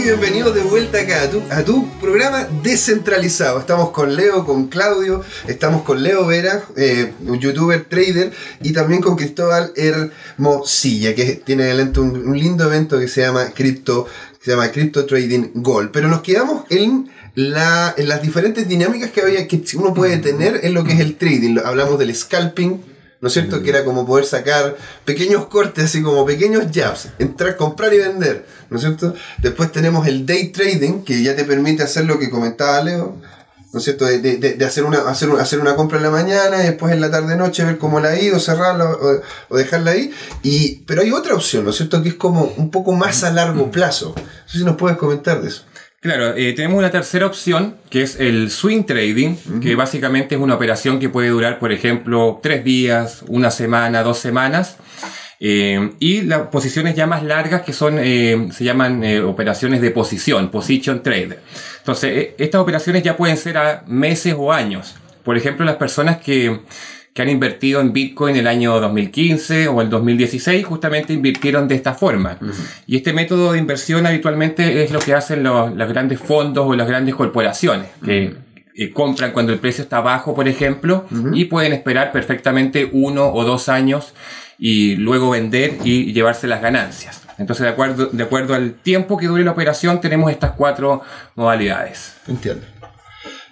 Bienvenidos 0.10 0.56
de 0.56 0.64
vuelta 0.64 1.02
acá 1.02 1.22
a 1.22 1.30
tu, 1.30 1.40
a 1.52 1.64
tu 1.64 1.88
programa 2.00 2.48
descentralizado. 2.64 3.60
Estamos 3.60 3.92
con 3.92 4.16
Leo, 4.16 4.44
con 4.44 4.66
Claudio, 4.66 5.24
estamos 5.48 5.84
con 5.84 6.02
Leo 6.02 6.26
Vera, 6.26 6.64
eh, 6.76 7.14
un 7.28 7.40
youtuber, 7.40 7.86
trader, 7.86 8.32
y 8.60 8.74
también 8.74 9.02
con 9.02 9.16
Cristóbal 9.16 9.72
Hermosilla, 9.76 11.14
que 11.14 11.36
tiene 11.36 11.66
adelante 11.66 12.00
un, 12.00 12.36
lindo 12.36 12.66
evento 12.66 12.98
que 12.98 13.08
se 13.08 13.22
llama 13.22 13.52
Crypto, 13.54 14.08
se 14.42 14.50
llama 14.50 14.72
Crypto 14.72 15.06
Trading 15.06 15.52
Gold. 15.54 15.92
Pero 15.92 16.08
nos 16.08 16.22
quedamos 16.22 16.64
en, 16.72 17.12
la, 17.36 17.94
las 18.00 18.24
diferentes 18.24 18.68
dinámicas 18.68 19.12
que, 19.12 19.22
había, 19.22 19.48
que 19.48 19.62
uno 19.76 19.94
puede 19.94 20.18
tener 20.18 20.62
en 20.64 20.74
lo 20.74 20.84
que 20.84 20.94
es 20.94 21.02
el 21.02 21.18
trading. 21.18 21.60
Hablamos 21.64 22.00
del 22.00 22.16
scalping, 22.16 22.82
¿no 23.22 23.28
es 23.28 23.34
cierto? 23.34 23.62
Que 23.62 23.70
era 23.70 23.84
como 23.84 24.06
poder 24.06 24.26
sacar 24.26 24.78
pequeños 25.06 25.48
cortes, 25.48 25.86
así 25.86 26.02
como 26.02 26.26
pequeños 26.26 26.66
jabs, 26.74 27.10
entrar, 27.20 27.56
comprar 27.58 27.94
y 27.94 27.98
vender, 27.98 28.46
¿no 28.70 28.78
es 28.78 28.84
cierto? 28.84 29.14
Después 29.40 29.72
tenemos 29.72 30.08
el 30.08 30.26
day 30.26 30.50
trading, 30.50 31.04
que 31.04 31.22
ya 31.22 31.36
te 31.36 31.44
permite 31.46 31.84
hacer 31.84 32.06
lo 32.06 32.18
que 32.20 32.30
comentaba 32.30 32.82
Leo, 32.82 33.18
¿no 33.72 33.78
es 33.80 33.84
cierto? 33.84 34.06
De, 34.06 34.20
de- 34.20 34.38
de- 34.38 34.66
hacer, 34.66 34.84
una, 34.84 35.00
hacer, 35.10 35.30
una- 35.30 35.42
hacer 35.44 35.60
una 35.60 35.76
compra 35.76 35.98
en 35.98 36.04
la 36.04 36.10
mañana 36.10 36.64
y 36.64 36.68
después 36.68 36.92
en 36.94 37.02
la 37.02 37.12
tarde-noche 37.12 37.64
ver 37.66 37.78
cómo 37.78 38.00
la 38.00 38.10
ha 38.10 38.20
ido, 38.20 38.40
cerrarla 38.40 38.86
o, 38.90 39.22
o 39.50 39.58
dejarla 39.58 39.92
ahí. 39.92 40.12
Y, 40.42 40.78
pero 40.88 41.02
hay 41.02 41.12
otra 41.12 41.36
opción, 41.36 41.66
¿no 41.66 41.70
es 41.72 41.76
cierto? 41.76 42.02
Que 42.02 42.10
es 42.10 42.16
como 42.16 42.46
un 42.58 42.72
poco 42.72 42.94
más 42.94 43.24
a 43.24 43.32
largo 43.32 43.70
plazo. 43.70 44.16
No 44.18 44.24
sé 44.52 44.58
si 44.60 44.64
nos 44.64 44.76
puedes 44.78 44.98
comentar 44.98 45.42
de 45.42 45.50
eso. 45.50 45.64
Claro, 46.02 46.34
eh, 46.36 46.54
tenemos 46.54 46.78
una 46.78 46.92
tercera 46.92 47.26
opción, 47.26 47.76
que 47.90 48.04
es 48.04 48.20
el 48.20 48.50
swing 48.52 48.84
trading, 48.84 49.36
que 49.62 49.76
básicamente 49.76 50.36
es 50.36 50.42
una 50.42 50.56
operación 50.56 50.98
que 50.98 51.10
puede 51.10 51.28
durar, 51.28 51.60
por 51.60 51.74
ejemplo, 51.74 52.40
tres 52.42 52.64
días, 52.64 53.24
una 53.28 53.52
semana, 53.52 54.02
dos 54.02 54.18
semanas. 54.18 54.78
Eh, 55.42 55.92
y 56.00 56.22
las 56.22 56.48
posiciones 56.48 56.96
ya 56.96 57.06
más 57.06 57.24
largas 57.24 57.64
que 57.64 57.74
son, 57.74 57.98
eh, 58.00 58.48
se 58.52 58.64
llaman 58.64 59.04
operaciones 59.24 59.82
de 59.82 59.92
posición, 59.92 60.52
position 60.52 61.04
trade. 61.04 61.40
Entonces, 61.80 62.12
eh, 62.18 62.36
estas 62.38 62.62
operaciones 62.62 63.04
ya 63.04 63.18
pueden 63.18 63.36
ser 63.36 63.58
a 63.58 63.84
meses 63.88 64.36
o 64.38 64.54
años. 64.54 64.96
Por 65.24 65.38
ejemplo, 65.38 65.66
las 65.66 65.78
personas 65.78 66.18
que, 66.18 66.60
que 67.20 67.24
han 67.24 67.30
invertido 67.30 67.82
en 67.82 67.92
Bitcoin 67.92 68.38
el 68.38 68.48
año 68.48 68.80
2015 68.80 69.68
o 69.68 69.82
el 69.82 69.90
2016 69.90 70.66
justamente 70.66 71.12
invirtieron 71.12 71.68
de 71.68 71.76
esta 71.76 71.94
forma. 71.94 72.38
Y 72.88 72.96
este 72.96 73.12
método 73.12 73.52
de 73.52 73.60
inversión 73.60 74.06
habitualmente 74.06 74.86
es 74.86 74.92
lo 74.92 75.00
que 75.00 75.14
hacen 75.14 75.44
los, 75.44 75.76
los 75.76 75.90
grandes 75.90 76.18
fondos 76.18 76.66
o 76.66 76.74
las 76.78 76.88
grandes 76.88 77.16
corporaciones, 77.16 77.90
que 78.06 78.38
eh, 78.74 78.94
compran 78.94 79.34
cuando 79.34 79.52
el 79.52 79.60
precio 79.60 79.84
está 79.84 80.00
bajo, 80.00 80.34
por 80.34 80.48
ejemplo, 80.48 81.08
y 81.34 81.44
pueden 81.44 81.74
esperar 81.74 82.14
perfectamente 82.14 82.90
uno 82.90 83.34
o 83.34 83.44
dos 83.44 83.68
años 83.68 84.14
y 84.58 84.96
luego 84.96 85.32
vender 85.32 85.74
y 85.84 86.14
llevarse 86.14 86.48
las 86.48 86.62
ganancias. 86.62 87.24
Entonces, 87.38 87.66
de 87.66 87.70
acuerdo, 87.70 88.06
de 88.06 88.24
acuerdo 88.24 88.56
al 88.56 88.76
tiempo 88.76 89.18
que 89.18 89.28
dure 89.28 89.44
la 89.44 89.52
operación, 89.52 90.00
tenemos 90.00 90.32
estas 90.32 90.52
cuatro 90.52 91.02
modalidades. 91.36 92.16
Entiendo. 92.30 92.66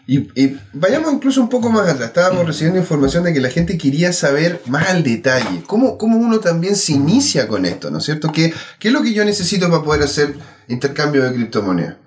Y, 0.10 0.20
y 0.42 0.58
vayamos 0.72 1.14
incluso 1.14 1.42
un 1.42 1.50
poco 1.50 1.70
más 1.70 1.90
atrás. 1.90 2.08
Estábamos 2.08 2.48
recibiendo 2.48 2.80
información 2.80 3.26
de 3.26 3.34
que 3.34 3.42
la 3.42 3.50
gente 3.50 3.78
quería 3.78 4.14
saber 4.14 4.62
más 4.66 4.90
al 4.90 5.04
detalle. 5.04 5.64
¿Cómo, 5.68 5.98
cómo 5.98 6.18
uno 6.18 6.40
también 6.40 6.78
se 6.78 6.94
inicia 6.94 7.48
con 7.50 7.66
esto? 7.66 7.92
¿No 7.92 7.98
es 7.98 8.06
cierto? 8.06 8.32
¿Qué, 8.32 8.54
qué 8.80 8.88
es 8.88 8.94
lo 8.94 9.04
que 9.04 9.14
yo 9.14 9.26
necesito 9.26 9.70
para 9.70 9.84
poder 9.84 10.04
hacer 10.04 10.36
intercambio 10.70 11.24
de 11.24 11.34
criptomonedas? 11.34 11.98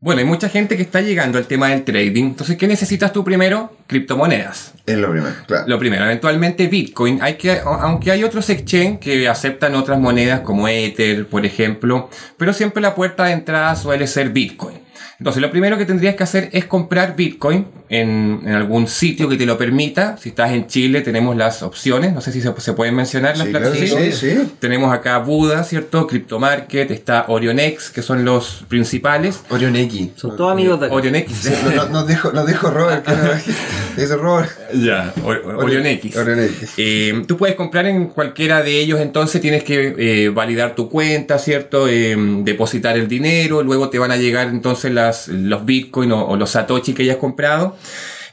Bueno, 0.00 0.18
hay 0.18 0.26
mucha 0.26 0.50
gente 0.50 0.76
que 0.76 0.82
está 0.82 1.00
llegando 1.00 1.38
al 1.38 1.46
tema 1.46 1.68
del 1.70 1.82
trading. 1.82 2.24
Entonces, 2.24 2.58
¿qué 2.58 2.68
necesitas 2.68 3.10
tú 3.10 3.24
primero? 3.24 3.74
Criptomonedas. 3.86 4.72
Es 4.84 4.98
lo 4.98 5.10
primero, 5.10 5.34
claro. 5.46 5.64
Lo 5.66 5.78
primero, 5.78 6.04
eventualmente 6.04 6.68
Bitcoin. 6.68 7.22
Hay 7.22 7.38
que, 7.38 7.58
aunque 7.64 8.10
hay 8.10 8.22
otros 8.22 8.50
exchange 8.50 8.98
que 8.98 9.26
aceptan 9.28 9.74
otras 9.74 9.98
monedas 9.98 10.40
como 10.40 10.68
Ether, 10.68 11.26
por 11.26 11.46
ejemplo, 11.46 12.10
pero 12.36 12.52
siempre 12.52 12.82
la 12.82 12.94
puerta 12.94 13.24
de 13.24 13.32
entrada 13.32 13.74
suele 13.76 14.06
ser 14.06 14.28
Bitcoin. 14.28 14.83
Entonces, 15.18 15.40
lo 15.40 15.50
primero 15.50 15.78
que 15.78 15.86
tendrías 15.86 16.16
que 16.16 16.22
hacer 16.22 16.48
es 16.52 16.64
comprar 16.64 17.16
Bitcoin 17.16 17.66
en, 17.88 18.40
en 18.44 18.52
algún 18.54 18.86
sitio 18.88 19.28
que 19.28 19.36
te 19.36 19.46
lo 19.46 19.58
permita. 19.58 20.16
Si 20.16 20.30
estás 20.30 20.52
en 20.52 20.66
Chile, 20.66 21.02
tenemos 21.02 21.36
las 21.36 21.62
opciones. 21.62 22.12
No 22.12 22.20
sé 22.20 22.32
si 22.32 22.40
se, 22.40 22.52
se 22.58 22.72
pueden 22.72 22.94
mencionar 22.94 23.36
las 23.36 23.46
Sí, 23.46 23.52
claro, 23.52 23.70
plataformas. 23.70 24.14
sí, 24.14 24.30
sí. 24.30 24.52
Tenemos 24.58 24.92
acá 24.92 25.18
Buda, 25.18 25.64
¿cierto? 25.64 26.06
CryptoMarket, 26.06 26.90
está 26.90 27.26
OrionX, 27.28 27.90
que 27.90 28.02
son 28.02 28.24
los 28.24 28.64
principales. 28.68 29.40
Orion 29.50 29.76
X. 29.76 30.10
Son 30.16 30.36
todos 30.36 30.52
amigos 30.52 30.80
de. 30.80 30.88
OrionX. 30.88 31.32
Sí, 31.32 31.50
no, 31.76 31.86
nos 31.90 32.06
dejo, 32.06 32.32
nos 32.32 32.46
dejo 32.46 32.70
Robert. 32.70 33.04
que 33.04 33.12
Dice 34.00 34.16
Robert. 34.16 34.50
Ya, 34.74 35.12
Or- 35.24 35.42
Or- 35.44 35.64
OrionX. 35.64 36.16
Orion 36.16 36.40
X. 36.40 36.72
Eh, 36.78 37.22
tú 37.28 37.36
puedes 37.36 37.54
comprar 37.56 37.86
en 37.86 38.06
cualquiera 38.06 38.62
de 38.62 38.80
ellos, 38.80 39.00
entonces 39.00 39.40
tienes 39.40 39.62
que 39.62 39.94
eh, 39.98 40.28
validar 40.30 40.74
tu 40.74 40.88
cuenta, 40.88 41.38
¿cierto? 41.38 41.86
Eh, 41.88 42.16
depositar 42.42 42.96
el 42.96 43.08
dinero, 43.08 43.62
luego 43.62 43.88
te 43.90 43.98
van 43.98 44.10
a 44.10 44.16
llegar 44.16 44.48
entonces 44.48 44.92
las, 44.92 45.28
los 45.28 45.64
Bitcoin 45.64 46.12
o, 46.12 46.26
o 46.26 46.36
los 46.36 46.50
Satoshi 46.50 46.92
que 46.94 47.02
hayas 47.02 47.16
comprado. 47.18 47.76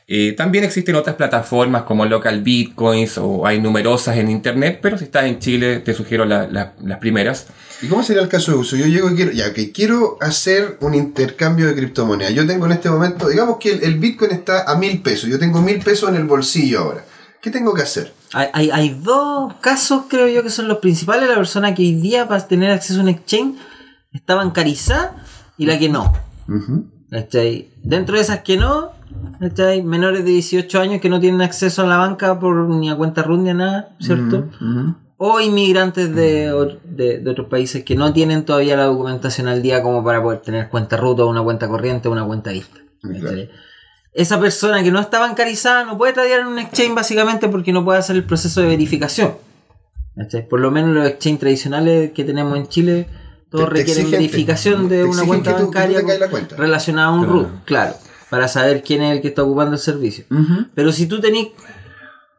Eh, 0.08 0.34
también 0.36 0.64
existen 0.66 0.96
otras 0.96 1.16
plataformas 1.16 1.84
como 1.84 2.06
Local 2.06 2.42
Bitcoins 2.42 3.18
o 3.18 3.46
hay 3.48 3.62
numerosas 3.62 4.18
en 4.18 4.30
internet, 4.30 4.80
pero 4.82 4.98
si 4.98 5.06
estás 5.06 5.26
en 5.26 5.40
Chile 5.40 5.80
te 5.80 5.94
sugiero 5.94 6.26
la- 6.26 6.48
la- 6.48 6.74
las 6.84 6.98
primeras. 7.00 7.48
¿Y 7.82 7.88
cómo 7.88 8.04
sería 8.04 8.22
el 8.22 8.28
caso 8.28 8.52
de 8.52 8.58
uso? 8.58 8.76
Yo 8.76 8.86
llego 8.88 9.10
y 9.10 9.16
quiero, 9.16 9.32
ya, 9.32 9.54
que 9.54 9.72
quiero 9.72 10.18
hacer 10.20 10.78
un 10.82 10.94
intercambio 10.96 11.66
de 11.68 11.76
criptomonedas. 11.76 12.34
Yo 12.34 12.46
tengo 12.46 12.66
en 12.66 12.74
este 12.74 12.90
momento, 12.90 13.30
digamos 13.30 13.58
que 13.58 13.72
el, 13.72 13.84
el 13.84 14.00
Bitcoin 14.00 14.32
está 14.32 14.64
a 14.70 14.76
mil 14.76 15.02
pesos. 15.02 15.30
Yo 15.30 15.40
tengo 15.40 15.62
mil 15.62 15.80
pesos 15.80 16.10
en 16.10 16.16
el 16.16 16.26
bolsillo 16.26 16.80
ahora. 16.82 17.06
¿Qué 17.42 17.50
tengo 17.50 17.74
que 17.74 17.82
hacer? 17.82 18.14
Hay, 18.34 18.48
hay, 18.54 18.70
hay 18.72 18.90
dos 19.02 19.54
casos, 19.62 20.04
creo 20.10 20.28
yo, 20.28 20.44
que 20.44 20.50
son 20.50 20.68
los 20.68 20.78
principales. 20.80 21.28
La 21.30 21.36
persona 21.36 21.74
que 21.74 21.82
hoy 21.84 21.96
día 21.96 22.28
para 22.28 22.46
tener 22.48 22.70
acceso 22.72 23.00
a 23.00 23.04
un 23.04 23.10
exchange 23.10 23.56
está 24.14 24.36
bancarizada 24.36 25.24
y 25.58 25.66
la 25.66 25.80
que 25.80 25.90
no. 25.90 26.14
Dentro 27.84 28.16
de 28.16 28.22
esas 28.22 28.42
que 28.42 28.58
no, 28.58 28.92
¿cachai? 29.40 29.82
menores 29.84 30.24
de 30.26 30.32
18 30.32 30.80
años 30.80 31.02
que 31.02 31.10
no 31.10 31.20
tienen 31.20 31.42
acceso 31.42 31.84
a 31.84 31.88
la 31.88 31.98
banca 31.98 32.40
por 32.40 32.56
ni 32.70 32.90
a 32.90 32.96
cuenta 32.96 33.24
RUT 33.24 33.40
ni 33.42 33.50
a 33.50 33.54
nada, 33.54 33.96
¿cierto? 34.00 34.50
O 35.18 35.40
inmigrantes 35.40 36.16
de, 36.16 36.52
de, 36.84 37.20
de 37.20 37.30
otros 37.30 37.48
países 37.48 37.84
que 37.84 37.96
no 37.96 38.12
tienen 38.12 38.44
todavía 38.44 38.76
la 38.76 38.86
documentación 38.86 39.48
al 39.48 39.62
día 39.62 39.84
como 39.84 40.04
para 40.04 40.22
poder 40.22 40.40
tener 40.40 40.68
cuenta 40.70 40.98
RUT 40.98 41.20
o 41.20 41.28
una 41.30 41.44
cuenta 41.44 41.68
corriente 41.68 42.08
o 42.08 42.12
una 42.12 42.26
cuenta 42.26 42.52
vista. 42.52 42.80
Esa 44.14 44.40
persona 44.40 44.84
que 44.84 44.92
no 44.92 45.00
está 45.00 45.20
bancarizada 45.20 45.86
no 45.86 45.98
puede 45.98 46.14
tradear 46.14 46.42
en 46.42 46.48
un 46.48 46.60
exchange 46.60 46.94
básicamente 46.96 47.48
porque 47.48 47.72
no 47.72 47.86
puede 47.86 48.00
hacer 48.00 48.16
el 48.18 48.24
proceso 48.26 48.62
de 48.62 48.68
verificación. 48.68 49.34
¿cachai? 50.16 50.48
Por 50.50 50.60
lo 50.60 50.70
menos 50.72 50.90
los 50.94 51.08
exchanges 51.08 51.40
tradicionales 51.40 52.12
que 52.12 52.24
tenemos 52.26 52.58
en 52.58 52.68
Chile 52.68 53.08
Todos 53.50 53.66
Te- 53.70 53.72
te 53.72 53.78
requieren 53.80 54.04
exigen- 54.08 54.12
verificación 54.12 54.90
de 54.90 55.04
una 55.06 55.24
cuenta 55.24 55.54
bancaria 55.54 56.02
relacionada 56.58 57.08
a 57.08 57.12
un 57.12 57.24
Claro. 57.26 57.50
claro, 57.66 57.94
para 58.32 58.48
saber 58.48 58.82
quién 58.82 59.02
es 59.04 59.12
el 59.14 59.22
que 59.22 59.28
está 59.28 59.44
ocupando 59.44 59.74
el 59.74 59.80
servicio. 59.80 60.24
Pero 60.74 60.94
si 60.94 61.06
tú 61.06 61.20
tenés 61.20 61.50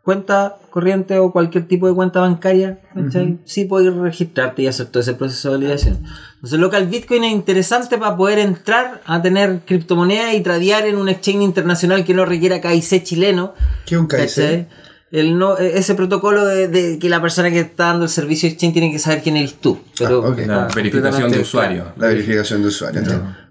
cuenta 0.03 0.57
corriente 0.71 1.19
o 1.19 1.31
cualquier 1.31 1.69
tipo 1.69 1.87
de 1.87 1.95
cuenta 1.95 2.21
bancaria, 2.21 2.81
¿cachai? 2.95 3.39
sí 3.45 3.67
puedes 3.67 3.95
registrarte 3.95 4.63
y 4.63 4.69
hacer 4.69 4.87
todo 4.87 5.03
ese 5.03 5.13
proceso 5.13 5.51
de 5.51 5.59
validación. 5.59 6.03
Entonces, 6.37 6.59
local 6.59 6.87
Bitcoin 6.87 7.25
es 7.25 7.33
interesante 7.33 7.99
para 7.99 8.17
poder 8.17 8.39
entrar 8.39 9.03
a 9.05 9.21
tener 9.21 9.61
criptomonedas 9.67 10.35
y 10.35 10.41
tradear 10.41 10.87
en 10.87 10.97
un 10.97 11.11
exchange 11.11 11.43
internacional 11.43 12.07
que 12.07 12.15
no 12.15 12.25
requiera 12.25 12.63
KIC 12.63 13.03
chileno. 13.03 13.53
¿Qué 13.85 13.97
es 13.97 14.01
un 14.01 14.09
KIC? 14.09 14.67
El 15.13 15.39
no, 15.39 15.59
e- 15.59 15.79
ese 15.79 15.95
protocolo 15.95 16.45
de, 16.47 16.67
de 16.69 16.99
que 16.99 17.09
la 17.09 17.21
persona 17.21 17.51
que 17.51 17.61
está 17.61 17.87
dando 17.89 18.05
el 18.05 18.11
servicio 18.11 18.49
de 18.49 18.55
exchange 18.55 18.73
tiene 18.73 18.91
que 18.91 18.99
saber 18.99 19.23
quién 19.23 19.37
eres 19.37 19.55
tú. 19.61 19.79
Pero 19.99 20.25
Ah, 20.27 20.35
está 20.37 20.47
La 20.57 20.69
verificación 20.75 21.31
de 21.31 21.39
usuario. 21.41 21.93
La 21.97 22.07
verificación 22.09 22.63
de 22.63 22.69
usuario. 22.69 23.03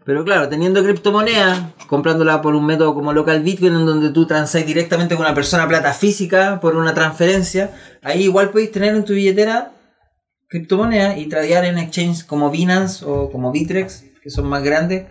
pero 0.04 0.26
claro, 0.26 0.50
teniendo 0.50 0.84
criptomonedas, 0.84 1.60
comprándola 1.88 2.42
por 2.42 2.56
un 2.56 2.66
método 2.66 2.96
como 2.96 3.14
local 3.14 3.42
Bitcoin, 3.44 3.74
en 3.76 3.86
donde 3.86 4.10
tú 4.10 4.26
transas 4.26 4.66
directamente 4.66 5.16
con 5.16 5.24
una 5.26 5.36
persona 5.36 5.68
plata 5.68 5.94
física 5.94 6.60
por 6.60 6.76
una 6.76 6.94
transferencia, 6.96 7.70
ahí 8.02 8.24
igual 8.24 8.50
podéis 8.50 8.72
tener 8.72 8.96
en 8.96 9.06
tu 9.06 9.14
billetera 9.14 9.72
criptomonedas 10.48 11.18
y 11.18 11.28
tradear 11.28 11.64
en 11.66 11.78
exchanges 11.78 12.24
como 12.24 12.50
Binance 12.50 13.06
o 13.06 13.32
como 13.32 13.52
Bitrex, 13.52 14.04
que 14.22 14.30
son 14.30 14.48
más 14.48 14.62
grandes, 14.64 15.06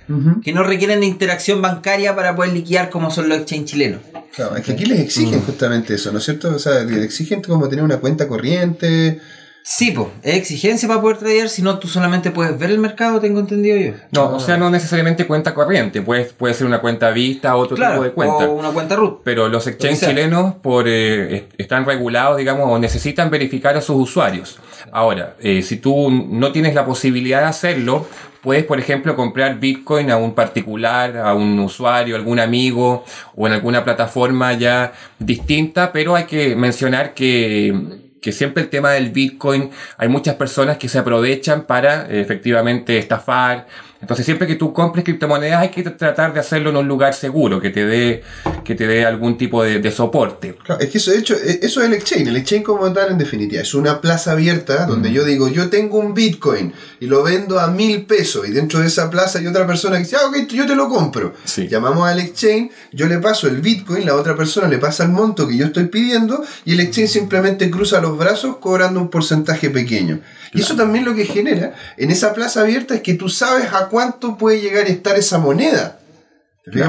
que 0.45 0.53
no 0.53 0.63
requieren 0.63 1.01
de 1.01 1.07
interacción 1.07 1.61
bancaria 1.61 2.15
para 2.15 2.37
poder 2.37 2.53
liquidar 2.53 2.91
como 2.91 3.11
son 3.11 3.29
los 3.29 3.39
exchanges 3.39 3.71
chilenos. 3.73 4.01
Claro, 4.35 4.57
es 4.57 4.65
que 4.65 4.73
aquí 4.73 4.85
les 4.87 5.01
exigen 5.01 5.41
justamente 5.43 5.95
eso, 5.95 6.13
¿no 6.13 6.19
es 6.19 6.25
cierto? 6.25 6.55
O 6.55 6.59
sea, 6.61 6.85
les 6.85 7.05
exigen 7.05 7.43
como 7.43 7.69
tener 7.69 7.85
una 7.85 7.97
cuenta 7.99 8.29
corriente. 8.29 9.21
Sí, 9.63 9.91
pues, 9.91 10.09
es 10.23 10.37
exigencia 10.37 10.89
para 10.89 11.01
poder 11.03 11.19
tradear, 11.19 11.49
si 11.49 11.61
no 11.61 11.79
tú 11.81 11.87
solamente 11.89 12.31
puedes 12.31 12.57
ver 12.59 12.71
el 12.71 12.79
mercado, 12.79 13.21
tengo 13.21 13.41
entendido 13.41 13.77
yo. 13.77 13.93
No, 14.13 14.35
o 14.37 14.41
sea, 14.41 14.57
no 14.57 14.71
necesariamente 14.71 15.27
cuenta 15.27 15.55
corriente, 15.55 16.01
puede, 16.03 16.25
puede 16.25 16.55
ser 16.55 16.67
una 16.67 16.81
cuenta 16.81 17.11
vista 17.11 17.55
o 17.57 17.61
otro 17.61 17.77
tipo 17.77 18.03
de 18.03 18.13
cuenta. 18.13 18.49
o 18.49 18.53
una 18.53 18.71
cuenta 18.71 18.95
root. 18.97 19.21
Pero 19.25 19.49
los 19.49 19.67
exchanges 19.67 20.09
chilenos 20.09 20.55
por, 20.63 20.87
eh, 20.89 21.37
est- 21.37 21.53
están 21.59 21.85
regulados, 21.85 22.39
digamos, 22.39 22.69
o 22.71 22.79
necesitan 22.79 23.29
verificar 23.29 23.77
a 23.77 23.81
sus 23.83 23.97
usuarios. 23.97 24.59
Ahora, 24.93 25.35
eh, 25.41 25.63
si 25.63 25.77
tú 25.77 26.11
no 26.11 26.53
tienes 26.53 26.75
la 26.75 26.87
posibilidad 26.87 27.41
de 27.41 27.47
hacerlo, 27.47 28.07
puedes, 28.43 28.65
por 28.65 28.79
ejemplo, 28.79 29.17
comprar 29.17 29.59
Bitcoin 29.61 30.11
a 30.11 30.17
un 30.17 30.35
particular, 30.35 31.17
a 31.17 31.35
un 31.35 31.59
usuario, 31.59 32.17
algún 32.17 32.41
amigo 32.41 33.05
o 33.35 33.47
en 33.47 33.53
alguna 33.53 33.85
plataforma 33.85 34.53
ya 34.55 34.93
distinta, 35.19 35.93
pero 35.93 36.17
hay 36.17 36.25
que 36.25 36.57
mencionar 36.57 37.15
que 37.15 38.09
que 38.21 38.33
siempre 38.33 38.63
el 38.63 38.69
tema 38.69 38.91
del 38.91 39.11
Bitcoin, 39.11 39.71
hay 39.97 40.09
muchas 40.09 40.35
personas 40.35 40.77
que 40.77 40.89
se 40.89 40.99
aprovechan 40.99 41.63
para 41.63 42.07
efectivamente 42.11 42.99
estafar. 42.99 43.67
Entonces 44.01 44.25
siempre 44.25 44.47
que 44.47 44.55
tú 44.57 44.73
compres 44.73 45.05
criptomonedas 45.05 45.61
hay 45.61 45.69
que 45.71 45.83
tratar 45.83 46.33
de 46.33 46.41
hacerlo 46.41 46.71
en 46.71 46.77
un 46.77 46.89
lugar 46.89 47.13
seguro, 47.15 47.61
que 47.61 47.71
te 47.71 47.85
dé, 47.85 48.23
que 48.65 48.75
te 48.75 48.87
dé 48.87 49.05
algún 49.05 49.37
tipo 49.37 49.63
de, 49.63 49.79
de 49.79 49.91
soporte. 49.91 50.57
Claro, 50.65 50.81
es 50.81 50.89
que 50.89 50.99
eso, 50.99 51.11
de 51.11 51.19
hecho, 51.19 51.35
e- 51.35 51.61
eso 51.63 51.81
es 51.83 51.87
el 51.89 51.93
exchange. 51.95 52.29
El 52.29 52.37
exchange 52.37 52.65
como 52.65 52.91
tal, 52.93 53.11
en 53.13 53.19
definitiva, 53.19 53.61
es 53.63 53.75
una 53.75 54.01
plaza 54.01 54.33
abierta 54.33 54.87
donde 54.87 55.13
yo 55.13 55.25
digo, 55.25 55.49
yo 55.49 55.69
tengo 55.69 55.99
un 55.99 56.15
Bitcoin 56.15 56.73
y 56.99 57.07
lo 57.07 57.23
vendo 57.23 57.61
a 57.61 57.67
mil 57.69 58.07
pesos 58.07 58.49
y 58.49 58.53
dentro 58.53 58.81
de 58.81 58.87
esa 58.87 59.11
plaza 59.11 59.39
hay 59.39 59.47
otra 59.47 59.67
persona 59.67 59.97
que 59.99 60.05
dice, 60.05 60.17
ah, 60.17 60.29
ok, 60.29 60.47
yo 60.49 60.67
te 60.67 60.75
lo 60.75 60.89
compro. 60.89 61.35
Sí. 61.45 61.69
Llamamos 61.69 62.09
al 62.09 62.21
exchange, 62.21 62.71
yo 62.93 63.07
le 63.07 63.19
paso 63.19 63.49
el 63.49 63.61
Bitcoin, 63.61 64.07
la 64.07 64.15
otra 64.17 64.35
persona 64.35 64.67
le 64.69 64.79
pasa 64.79 65.05
el 65.05 65.11
monto 65.11 65.47
que 65.47 65.57
yo 65.57 65.67
estoy 65.67 65.85
pidiendo 65.87 66.43
y 66.65 66.73
el 66.73 66.81
exchange 66.81 67.11
simplemente 67.11 67.71
cruza 67.71 68.01
los 68.01 68.17
brazos 68.17 68.57
cobrando 68.57 68.99
un 69.01 69.11
porcentaje 69.11 69.69
pequeño. 69.69 70.21
Y 70.53 70.63
eso 70.63 70.75
también 70.75 71.05
lo 71.05 71.15
que 71.15 71.27
genera 71.27 71.75
en 71.97 72.11
esa 72.11 72.35
plaza 72.35 72.63
abierta 72.63 72.95
es 72.97 73.03
que 73.03 73.15
tú 73.15 73.29
sabes 73.29 73.67
a 73.73 73.89
cuánto 73.91 74.39
puede 74.39 74.61
llegar 74.61 74.87
a 74.87 74.89
estar 74.89 75.19
esa 75.19 75.39
moneda. 75.39 75.99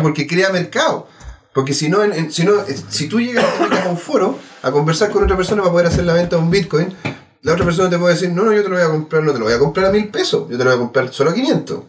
Porque 0.01 0.27
crea 0.27 0.49
mercado. 0.51 1.07
Porque 1.53 1.73
si 1.73 1.89
no, 1.89 2.03
en- 2.03 2.13
en- 2.13 2.31
si, 2.31 2.43
no 2.45 2.61
eh, 2.61 2.75
si 2.89 3.07
tú 3.07 3.19
llegas 3.19 3.43
a 3.83 3.89
un 3.89 3.97
foro 3.97 4.37
a 4.61 4.71
conversar 4.71 5.09
con 5.11 5.23
otra 5.23 5.35
persona 5.35 5.61
para 5.61 5.71
poder 5.73 5.87
hacer 5.87 6.05
la 6.05 6.13
venta 6.13 6.35
de 6.37 6.41
un 6.41 6.49
Bitcoin, 6.51 6.95
la 7.41 7.53
otra 7.53 7.65
persona 7.65 7.89
te 7.89 7.97
puede 7.97 8.13
decir, 8.13 8.29
no, 8.29 8.43
no, 8.43 8.53
yo 8.53 8.63
te 8.63 8.69
lo 8.69 8.75
voy 8.75 8.85
a 8.85 8.89
comprar, 8.89 9.23
no 9.23 9.33
te 9.33 9.39
lo 9.39 9.45
voy 9.45 9.53
a 9.53 9.59
comprar 9.59 9.87
a 9.87 9.91
mil 9.91 10.07
pesos, 10.09 10.47
yo 10.49 10.57
te 10.57 10.63
lo 10.63 10.69
voy 10.69 10.75
a 10.75 10.79
comprar 10.79 11.11
solo 11.11 11.31
a 11.31 11.33
500. 11.33 11.83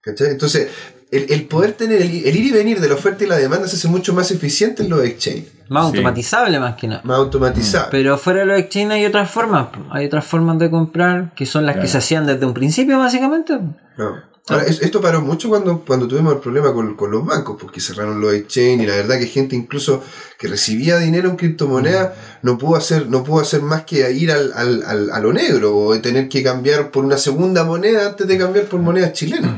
¿Cachai? 0.00 0.28
Entonces, 0.30 0.68
el, 1.16 1.26
el 1.30 1.44
poder 1.46 1.72
tener, 1.72 2.00
el, 2.02 2.10
el 2.26 2.36
ir 2.36 2.46
y 2.46 2.50
venir 2.52 2.80
de 2.80 2.88
la 2.88 2.94
oferta 2.94 3.24
y 3.24 3.26
la 3.26 3.36
demanda 3.36 3.66
se 3.68 3.76
hace 3.76 3.88
mucho 3.88 4.12
más 4.14 4.30
eficiente 4.30 4.82
en 4.82 4.90
los 4.90 5.04
exchanges, 5.04 5.52
Más 5.68 5.90
Sí. 5.90 5.96
automatizable 5.98 6.58
más 6.60 6.74
que 6.76 6.88
nada. 6.88 7.00
más 7.04 7.18
automatizado. 7.18 7.88
Pero 7.90 8.18
fuera 8.18 8.40
de 8.40 8.46
los 8.46 8.58
exchanges 8.58 8.92
hay 8.92 9.06
otras 9.06 9.30
formas. 9.30 9.68
Hay 9.90 10.06
otras 10.06 10.24
formas 10.26 10.58
de 10.58 10.70
comprar 10.70 11.32
que 11.34 11.46
son 11.46 11.64
las 11.66 11.76
que 11.78 11.86
se 11.86 11.98
hacían 11.98 12.26
desde 12.26 12.44
un 12.46 12.54
principio, 12.54 12.98
básicamente. 12.98 13.58
No. 13.96 14.34
Ahora, 14.46 14.64
es- 14.64 14.82
esto 14.82 15.00
paró 15.00 15.22
mucho 15.22 15.48
cuando, 15.48 15.82
cuando 15.86 16.06
tuvimos 16.06 16.34
el 16.34 16.40
problema 16.40 16.70
con, 16.74 16.96
con 16.96 17.10
los 17.10 17.24
bancos, 17.24 17.56
porque 17.58 17.80
cerraron 17.80 18.20
los 18.20 18.34
exchange 18.34 18.82
y 18.82 18.86
la 18.86 18.96
verdad 18.96 19.18
que 19.18 19.26
gente 19.26 19.56
incluso 19.56 20.02
que 20.38 20.48
recibía 20.48 20.98
dinero 20.98 21.30
en 21.30 21.36
criptomonedas 21.36 22.10
no 22.42 22.58
pudo 22.58 22.76
hacer, 22.76 23.08
no 23.08 23.24
pudo 23.24 23.40
hacer 23.40 23.62
más 23.62 23.84
que 23.84 24.12
ir 24.12 24.30
al, 24.30 24.52
al, 24.54 24.82
al- 24.82 25.10
a 25.12 25.18
lo 25.20 25.32
negro 25.32 25.74
o 25.74 25.98
tener 25.98 26.28
que 26.28 26.42
cambiar 26.42 26.90
por 26.90 27.06
una 27.06 27.16
segunda 27.16 27.64
moneda 27.64 28.06
antes 28.08 28.26
de 28.26 28.36
cambiar 28.36 28.66
por 28.66 28.80
monedas 28.80 29.14
chilenas. 29.14 29.52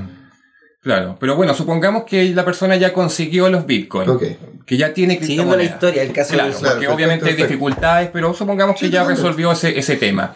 Claro, 0.87 1.17
pero 1.19 1.35
bueno, 1.35 1.53
supongamos 1.53 2.05
que 2.05 2.33
la 2.33 2.45
persona 2.45 2.77
ya 2.77 2.93
consiguió 2.93 3.49
los 3.49 3.67
bitcoins, 3.67 4.09
Ok. 4.09 4.23
que 4.65 4.77
ya 4.77 4.95
tiene 4.95 5.19
Siguiendo 5.19 5.57
la 5.57 5.65
historia, 5.65 6.01
el 6.05 6.13
caso 6.13 6.35
Claro, 6.35 6.51
de 6.51 6.55
Claro, 6.55 6.63
porque 6.63 6.71
perfecto, 6.77 6.95
obviamente 6.95 7.29
hay 7.29 7.35
dificultades, 7.35 8.11
pero 8.13 8.33
supongamos 8.35 8.79
que 8.79 8.87
Sí, 8.87 8.93
ya 8.93 9.03
resolvió 9.03 9.51
ese, 9.51 9.77
ese 9.77 9.97
tema. 9.97 10.33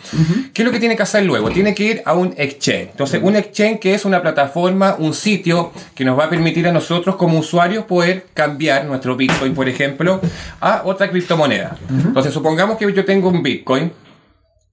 ¿Qué 0.52 0.62
es 0.62 0.66
lo 0.66 0.72
que 0.72 0.80
tiene 0.80 0.96
que 0.96 1.04
hacer 1.04 1.24
luego? 1.24 1.50
Tiene 1.50 1.72
que 1.72 1.84
ir 1.84 2.02
a 2.04 2.14
un 2.14 2.34
exchange. 2.36 2.88
Entonces, 2.90 3.20
un 3.22 3.36
exchange 3.36 3.78
que 3.78 3.94
es 3.94 4.04
una 4.04 4.20
plataforma, 4.22 4.96
un 4.98 5.14
sitio 5.14 5.70
que 5.94 6.04
nos 6.04 6.18
va 6.18 6.24
a 6.24 6.28
permitir 6.28 6.66
a 6.66 6.72
nosotros 6.72 7.14
como 7.14 7.38
usuarios 7.38 7.84
poder 7.84 8.26
cambiar 8.34 8.86
nuestro 8.86 9.14
Bitcoin, 9.14 9.54
por 9.54 9.68
ejemplo, 9.68 10.20
a 10.60 10.82
otra 10.84 11.08
criptomoneda. 11.12 11.76
Entonces, 11.90 12.34
supongamos 12.34 12.76
que 12.76 12.92
yo 12.92 13.04
tengo 13.04 13.28
un 13.28 13.44
Bitcoin 13.44 13.92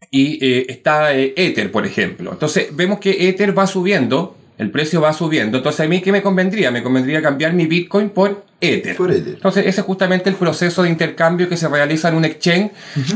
y 0.09 0.43
eh, 0.43 0.65
está 0.69 1.13
eh, 1.13 1.33
Ether, 1.35 1.71
por 1.71 1.85
ejemplo. 1.85 2.31
Entonces, 2.31 2.69
vemos 2.71 2.97
que 2.97 3.29
Ether 3.29 3.55
va 3.55 3.67
subiendo, 3.67 4.36
el 4.57 4.71
precio 4.71 5.01
va 5.01 5.13
subiendo. 5.13 5.57
Entonces, 5.57 5.85
a 5.85 5.89
mí, 5.89 6.01
¿qué 6.01 6.11
me 6.11 6.21
convendría? 6.21 6.71
Me 6.71 6.83
convendría 6.83 7.21
cambiar 7.21 7.53
mi 7.53 7.67
Bitcoin 7.67 8.09
por 8.09 8.43
Ether. 8.59 8.95
Por 8.95 9.11
Ether. 9.11 9.35
Entonces, 9.35 9.65
ese 9.67 9.81
es 9.81 9.85
justamente 9.85 10.29
el 10.29 10.35
proceso 10.35 10.83
de 10.83 10.89
intercambio 10.89 11.47
que 11.47 11.57
se 11.57 11.67
realiza 11.67 12.09
en 12.09 12.15
un 12.15 12.25
exchange 12.25 12.71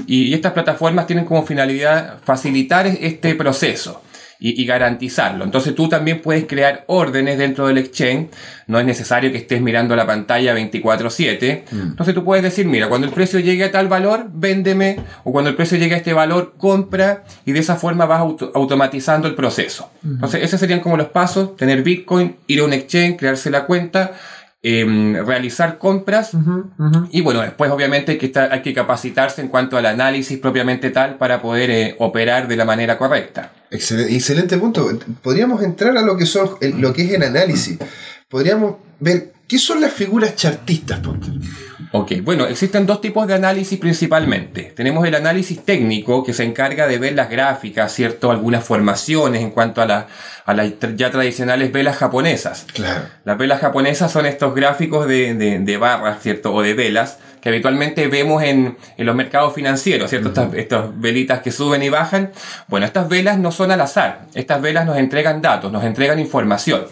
y, 0.05 0.23
y 0.23 0.33
estas 0.33 0.53
plataformas 0.53 1.07
tienen 1.07 1.25
como 1.25 1.45
finalidad 1.45 2.19
facilitar 2.23 2.87
este 2.87 3.35
proceso 3.35 4.01
y, 4.43 4.59
y 4.59 4.65
garantizarlo. 4.65 5.43
Entonces, 5.45 5.75
tú 5.75 5.87
también 5.87 6.19
puedes 6.21 6.45
crear 6.45 6.83
órdenes 6.87 7.37
dentro 7.37 7.67
del 7.67 7.77
exchange. 7.77 8.29
No 8.67 8.79
es 8.79 8.85
necesario 8.85 9.31
que 9.31 9.37
estés 9.37 9.61
mirando 9.61 9.95
la 9.95 10.07
pantalla 10.07 10.53
24/7. 10.55 11.63
Entonces, 11.71 12.15
tú 12.15 12.23
puedes 12.23 12.43
decir, 12.43 12.65
mira, 12.65 12.89
cuando 12.89 13.05
el 13.07 13.13
precio 13.13 13.39
llegue 13.39 13.63
a 13.65 13.71
tal 13.71 13.87
valor, 13.87 14.27
véndeme. 14.33 14.97
O 15.23 15.31
cuando 15.31 15.49
el 15.51 15.55
precio 15.55 15.77
llegue 15.77 15.93
a 15.93 15.97
este 15.97 16.13
valor, 16.13 16.55
compra. 16.57 17.23
Y 17.45 17.51
de 17.51 17.59
esa 17.59 17.75
forma 17.75 18.05
vas 18.07 18.19
auto- 18.19 18.51
automatizando 18.55 19.27
el 19.27 19.35
proceso. 19.35 19.91
Entonces, 20.03 20.43
esos 20.43 20.59
serían 20.59 20.79
como 20.79 20.97
los 20.97 21.09
pasos. 21.09 21.55
Tener 21.55 21.83
Bitcoin, 21.83 22.35
ir 22.47 22.61
a 22.61 22.65
un 22.65 22.73
exchange, 22.73 23.17
crearse 23.17 23.49
la 23.51 23.65
cuenta 23.65 24.13
em, 24.63 25.15
realizar 25.25 25.77
compras 25.79 26.31
y 27.11 27.21
bueno, 27.21 27.41
después 27.41 27.71
obviamente 27.71 28.11
hay 28.13 28.17
que, 28.17 28.27
estar- 28.27 28.51
hay 28.51 28.61
que 28.61 28.73
capacitarse 28.73 29.41
en 29.41 29.47
cuanto 29.47 29.75
al 29.77 29.85
análisis 29.87 30.37
propiamente 30.37 30.91
tal 30.91 31.17
para 31.17 31.41
poder 31.41 31.69
eh, 31.71 31.95
operar 31.99 32.47
de 32.47 32.55
la 32.55 32.65
manera 32.65 32.97
correcta. 32.97 33.51
Excelente, 33.71 34.13
excelente 34.15 34.57
punto. 34.57 34.87
Podríamos 35.23 35.63
entrar 35.63 35.97
a 35.97 36.01
lo 36.01 36.15
que 36.17 36.25
son 36.25 36.51
el- 36.61 36.79
lo 36.79 36.93
que 36.93 37.03
es 37.03 37.11
el 37.11 37.23
análisis. 37.23 37.79
Podríamos 38.29 38.75
ver 38.99 39.33
qué 39.51 39.57
son 39.59 39.81
las 39.81 39.91
figuras 39.91 40.33
chartistas, 40.37 40.99
ponte. 40.99 41.27
Ok, 41.91 42.13
bueno, 42.23 42.45
existen 42.45 42.85
dos 42.85 43.01
tipos 43.01 43.27
de 43.27 43.33
análisis 43.33 43.77
principalmente. 43.77 44.71
Tenemos 44.73 45.05
el 45.05 45.13
análisis 45.13 45.59
técnico 45.65 46.23
que 46.23 46.31
se 46.33 46.45
encarga 46.45 46.87
de 46.87 46.97
ver 46.97 47.15
las 47.15 47.29
gráficas, 47.29 47.91
¿cierto? 47.93 48.31
Algunas 48.31 48.63
formaciones 48.63 49.41
en 49.41 49.49
cuanto 49.51 49.81
a, 49.81 49.85
la- 49.85 50.07
a 50.45 50.53
las 50.53 50.71
ya 50.95 51.11
tradicionales 51.11 51.69
velas 51.73 51.97
japonesas. 51.97 52.65
Claro. 52.73 53.03
Las 53.25 53.37
velas 53.37 53.59
japonesas 53.59 54.09
son 54.09 54.25
estos 54.25 54.55
gráficos 54.55 55.05
de, 55.05 55.33
de- 55.33 55.59
de 55.59 55.77
barras, 55.77 56.21
¿cierto? 56.23 56.53
O 56.53 56.61
de 56.61 56.73
velas 56.73 57.17
que 57.41 57.49
habitualmente 57.49 58.07
vemos 58.07 58.43
en, 58.43 58.77
en 58.97 59.05
los 59.05 59.15
mercados 59.15 59.53
financieros, 59.53 60.09
¿cierto? 60.09 60.29
Estas, 60.29 60.53
estas 60.53 60.99
velitas 60.99 61.41
que 61.41 61.51
suben 61.51 61.81
y 61.83 61.89
bajan. 61.89 62.31
Bueno, 62.67 62.85
estas 62.85 63.09
velas 63.09 63.39
no 63.39 63.51
son 63.51 63.71
al 63.71 63.81
azar. 63.81 64.27
Estas 64.35 64.61
velas 64.61 64.85
nos 64.85 64.97
entregan 64.97 65.41
datos, 65.41 65.71
nos 65.71 65.83
entregan 65.83 66.19
información. 66.19 66.85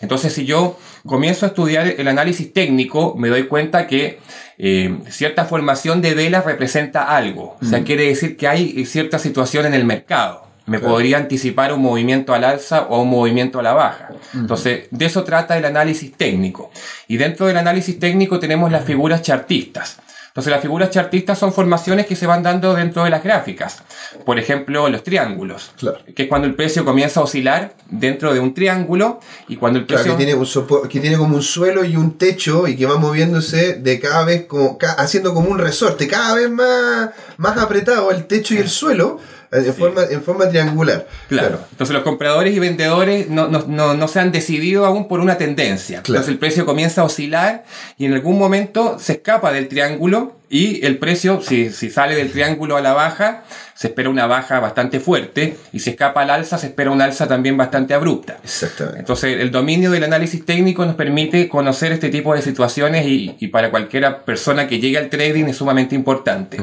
Entonces, 0.00 0.34
si 0.34 0.44
yo 0.44 0.78
comienzo 1.06 1.46
a 1.46 1.48
estudiar 1.48 1.86
el 1.86 2.08
análisis 2.08 2.52
técnico, 2.52 3.14
me 3.16 3.28
doy 3.28 3.44
cuenta 3.44 3.86
que 3.86 4.20
eh, 4.58 4.98
cierta 5.08 5.46
formación 5.46 6.02
de 6.02 6.14
velas 6.14 6.44
representa 6.44 7.16
algo. 7.16 7.56
O 7.60 7.64
sea, 7.64 7.82
quiere 7.82 8.06
decir 8.06 8.36
que 8.36 8.46
hay 8.46 8.84
cierta 8.84 9.18
situación 9.18 9.64
en 9.66 9.74
el 9.74 9.84
mercado. 9.84 10.46
Me 10.66 10.78
Claro. 10.78 10.94
podría 10.94 11.18
anticipar 11.18 11.72
un 11.74 11.82
movimiento 11.82 12.32
al 12.32 12.42
alza 12.44 12.82
o 12.88 13.02
un 13.02 13.10
movimiento 13.10 13.58
a 13.58 13.62
la 13.62 13.72
baja. 13.74 14.08
Entonces, 14.32 14.86
de 14.90 15.04
eso 15.04 15.22
trata 15.24 15.58
el 15.58 15.64
análisis 15.66 16.12
técnico. 16.16 16.70
Y 17.06 17.18
dentro 17.18 17.46
del 17.46 17.58
análisis 17.58 17.98
técnico 17.98 18.38
tenemos 18.38 18.72
las 18.72 18.84
figuras 18.84 19.20
chartistas. 19.22 19.98
Entonces 20.28 20.50
las 20.50 20.62
figuras 20.62 20.90
chartistas 20.90 21.38
son 21.38 21.52
formaciones 21.52 22.06
que 22.06 22.16
se 22.16 22.26
van 22.26 22.42
dando 22.42 22.74
dentro 22.74 23.04
de 23.04 23.10
las 23.10 23.22
gráficas. 23.22 23.84
Por 24.26 24.36
ejemplo, 24.40 24.88
los 24.88 25.04
triángulos, 25.04 25.70
Claro. 25.78 25.98
que 26.12 26.24
es 26.24 26.28
cuando 26.28 26.48
el 26.48 26.56
precio 26.56 26.84
comienza 26.84 27.20
a 27.20 27.22
oscilar 27.22 27.74
dentro 27.88 28.34
de 28.34 28.40
un 28.40 28.52
triángulo 28.52 29.20
y 29.46 29.54
cuando 29.54 29.78
el 29.78 29.86
Claro, 29.86 30.02
precio... 30.02 30.18
que 30.18 30.24
tiene, 30.24 30.36
un 30.36 30.44
sopo- 30.46 30.88
que 30.88 30.98
tiene 30.98 31.16
como 31.18 31.36
un 31.36 31.42
suelo 31.42 31.84
y 31.84 31.94
un 31.96 32.18
techo 32.18 32.66
y 32.66 32.74
que 32.74 32.84
va 32.84 32.96
moviéndose 32.96 33.74
de 33.74 34.00
cada 34.00 34.24
vez 34.24 34.46
como 34.46 34.76
ca- 34.76 34.94
haciendo 34.94 35.34
como 35.34 35.50
un 35.50 35.58
resorte, 35.60 36.08
cada 36.08 36.34
vez 36.34 36.50
más, 36.50 37.10
más 37.36 37.56
apretado 37.56 38.10
el 38.10 38.26
techo 38.26 38.54
y 38.54 38.58
el 38.58 38.68
suelo 38.68 39.20
en, 39.54 39.74
forma, 39.74 40.02
en 40.10 40.22
forma 40.22 40.48
triangular. 40.48 41.06
Claro. 41.28 41.60
Entonces 41.70 41.94
los 41.94 42.02
compradores 42.02 42.54
y 42.54 42.58
vendedores 42.58 43.28
no, 43.28 43.48
no, 43.48 43.64
no, 43.66 43.94
no 43.94 44.08
se 44.08 44.20
han 44.20 44.32
decidido 44.32 44.84
aún 44.84 45.08
por 45.08 45.20
una 45.20 45.38
tendencia. 45.38 46.02
Claro. 46.02 46.20
Entonces 46.20 46.32
el 46.32 46.38
precio 46.38 46.66
comienza 46.66 47.02
a 47.02 47.04
oscilar 47.04 47.64
y 47.96 48.06
en 48.06 48.14
algún 48.14 48.38
momento 48.38 48.98
se 48.98 49.14
escapa 49.14 49.52
del 49.52 49.68
triángulo 49.68 50.32
y 50.54 50.86
el 50.86 50.98
precio, 50.98 51.42
si, 51.42 51.70
si 51.70 51.90
sale 51.90 52.14
del 52.14 52.30
triángulo 52.30 52.76
a 52.76 52.80
la 52.80 52.92
baja, 52.92 53.42
se 53.74 53.88
espera 53.88 54.08
una 54.08 54.28
baja 54.28 54.60
bastante 54.60 55.00
fuerte 55.00 55.56
y 55.72 55.80
si 55.80 55.90
escapa 55.90 56.22
al 56.22 56.30
alza, 56.30 56.58
se 56.58 56.68
espera 56.68 56.92
una 56.92 57.06
alza 57.06 57.26
también 57.26 57.56
bastante 57.56 57.92
abrupta. 57.92 58.38
Exactamente. 58.44 59.00
Entonces, 59.00 59.40
el 59.40 59.50
dominio 59.50 59.90
del 59.90 60.04
análisis 60.04 60.46
técnico 60.46 60.86
nos 60.86 60.94
permite 60.94 61.48
conocer 61.48 61.90
este 61.90 62.08
tipo 62.08 62.36
de 62.36 62.42
situaciones 62.42 63.04
y, 63.04 63.34
y 63.40 63.48
para 63.48 63.72
cualquiera 63.72 64.24
persona 64.24 64.68
que 64.68 64.78
llegue 64.78 64.96
al 64.96 65.10
trading 65.10 65.46
es 65.46 65.56
sumamente 65.56 65.96
importante. 65.96 66.58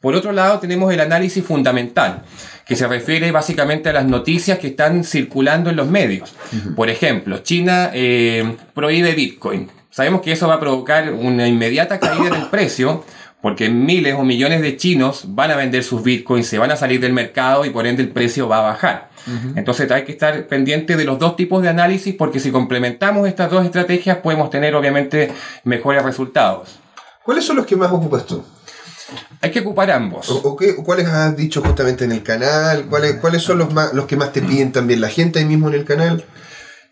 Por 0.00 0.14
otro 0.14 0.30
lado, 0.30 0.60
tenemos 0.60 0.92
el 0.92 1.00
análisis 1.00 1.44
fundamental, 1.44 2.22
que 2.64 2.76
se 2.76 2.86
refiere 2.86 3.32
básicamente 3.32 3.88
a 3.88 3.94
las 3.94 4.04
noticias 4.04 4.60
que 4.60 4.68
están 4.68 5.02
circulando 5.02 5.70
en 5.70 5.76
los 5.76 5.88
medios. 5.88 6.36
Por 6.76 6.88
ejemplo, 6.88 7.38
China 7.38 7.90
eh, 7.94 8.54
prohíbe 8.74 9.12
Bitcoin. 9.14 9.72
Sabemos 9.94 10.22
que 10.22 10.32
eso 10.32 10.48
va 10.48 10.54
a 10.54 10.60
provocar 10.60 11.12
una 11.12 11.46
inmediata 11.46 12.00
caída 12.00 12.26
en 12.26 12.34
el 12.34 12.48
precio, 12.48 13.04
porque 13.44 13.68
miles 13.68 14.14
o 14.14 14.24
millones 14.24 14.62
de 14.62 14.74
chinos 14.78 15.24
van 15.28 15.50
a 15.50 15.56
vender 15.56 15.84
sus 15.84 16.02
bitcoins, 16.02 16.46
se 16.46 16.56
van 16.58 16.70
a 16.70 16.76
salir 16.76 16.98
del 16.98 17.12
mercado 17.12 17.66
y 17.66 17.70
por 17.70 17.86
ende 17.86 18.02
el 18.02 18.08
precio 18.08 18.48
va 18.48 18.60
a 18.60 18.62
bajar. 18.62 19.10
Entonces 19.54 19.90
hay 19.90 20.04
que 20.04 20.12
estar 20.12 20.46
pendiente 20.46 20.96
de 20.96 21.04
los 21.04 21.18
dos 21.18 21.36
tipos 21.36 21.62
de 21.62 21.68
análisis 21.68 22.14
porque 22.14 22.40
si 22.40 22.50
complementamos 22.50 23.28
estas 23.28 23.50
dos 23.50 23.62
estrategias 23.66 24.16
podemos 24.18 24.48
tener 24.48 24.74
obviamente 24.74 25.30
mejores 25.64 26.02
resultados. 26.02 26.78
¿Cuáles 27.22 27.44
son 27.44 27.56
los 27.56 27.66
que 27.66 27.76
más 27.76 27.92
ocupas 27.92 28.24
tú? 28.24 28.42
Hay 29.42 29.50
que 29.50 29.60
ocupar 29.60 29.90
ambos. 29.90 30.30
¿O, 30.30 30.36
o 30.38 30.56
qué- 30.56 30.74
¿Cuáles 30.76 31.06
has 31.06 31.36
dicho 31.36 31.60
justamente 31.62 32.06
en 32.06 32.12
el 32.12 32.22
canal? 32.22 32.86
¿Cuáles, 32.86 33.16
cuáles 33.16 33.42
son 33.42 33.58
los, 33.58 33.70
más, 33.74 33.92
los 33.92 34.06
que 34.06 34.16
más 34.16 34.32
te 34.32 34.40
piden 34.40 34.72
también 34.72 35.02
la 35.02 35.10
gente 35.10 35.38
ahí 35.40 35.44
mismo 35.44 35.68
en 35.68 35.74
el 35.74 35.84
canal? 35.84 36.24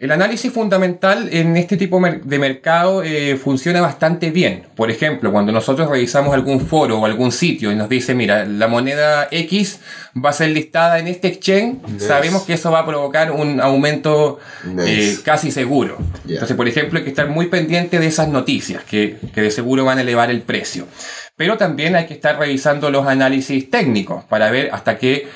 El 0.03 0.11
análisis 0.11 0.53
fundamental 0.53 1.29
en 1.31 1.57
este 1.57 1.77
tipo 1.77 2.01
de 2.01 2.39
mercado 2.41 3.05
eh, 3.05 3.37
funciona 3.37 3.81
bastante 3.81 4.33
bien. 4.33 4.65
Por 4.75 4.91
ejemplo, 4.91 5.31
cuando 5.31 5.53
nosotros 5.53 5.89
revisamos 5.89 6.35
algún 6.35 6.67
foro 6.67 6.99
o 6.99 7.07
algún 7.07 7.31
sitio 7.31 7.71
y 7.71 7.77
nos 7.77 7.89
dice, 7.89 8.13
mira, 8.13 8.45
la 8.45 8.67
moneda 8.67 9.29
X 9.31 9.79
va 10.13 10.31
a 10.31 10.33
ser 10.33 10.51
listada 10.51 10.99
en 10.99 11.07
este 11.07 11.29
exchange, 11.29 11.77
sabemos 11.99 12.43
que 12.43 12.55
eso 12.55 12.73
va 12.73 12.81
a 12.81 12.87
provocar 12.87 13.31
un 13.31 13.61
aumento 13.61 14.41
Nice. 14.65 15.13
eh, 15.13 15.19
casi 15.25 15.53
seguro. 15.53 15.99
Entonces, 16.29 16.57
por 16.57 16.67
ejemplo, 16.67 16.99
hay 16.99 17.05
que 17.05 17.11
estar 17.11 17.29
muy 17.29 17.47
pendiente 17.47 18.01
de 18.01 18.07
esas 18.09 18.27
noticias 18.27 18.83
que, 18.83 19.19
que 19.33 19.41
de 19.41 19.53
seguro 19.53 19.85
van 19.85 19.99
a 19.99 20.01
elevar 20.01 20.31
el 20.31 20.43
precio. 20.43 20.89
Pero 21.37 21.57
también 21.57 21.95
hay 21.95 22.07
que 22.07 22.15
estar 22.15 22.39
revisando 22.41 22.91
los 22.91 23.07
análisis 23.07 23.71
técnicos 23.71 24.25
para 24.25 24.51
ver 24.51 24.71
hasta 24.73 24.99
qué 24.99 25.29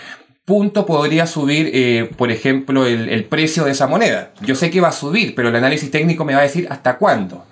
punto 0.47 0.87
podría 0.87 1.27
subir, 1.27 1.71
eh, 1.75 2.11
por 2.17 2.31
ejemplo, 2.31 2.87
el, 2.87 3.11
el 3.11 3.25
precio 3.25 3.65
de 3.65 3.73
esa 3.73 3.87
moneda. 3.87 4.31
Yo 4.41 4.55
sé 4.55 4.71
que 4.71 4.81
va 4.81 4.89
a 4.89 4.93
subir, 4.93 5.35
pero 5.35 5.51
el 5.51 5.57
análisis 5.57 5.91
técnico 5.91 6.25
me 6.25 6.33
va 6.35 6.41
a 6.41 6.45
decir 6.45 6.67
hasta 6.71 6.97
cuándo 6.97 7.45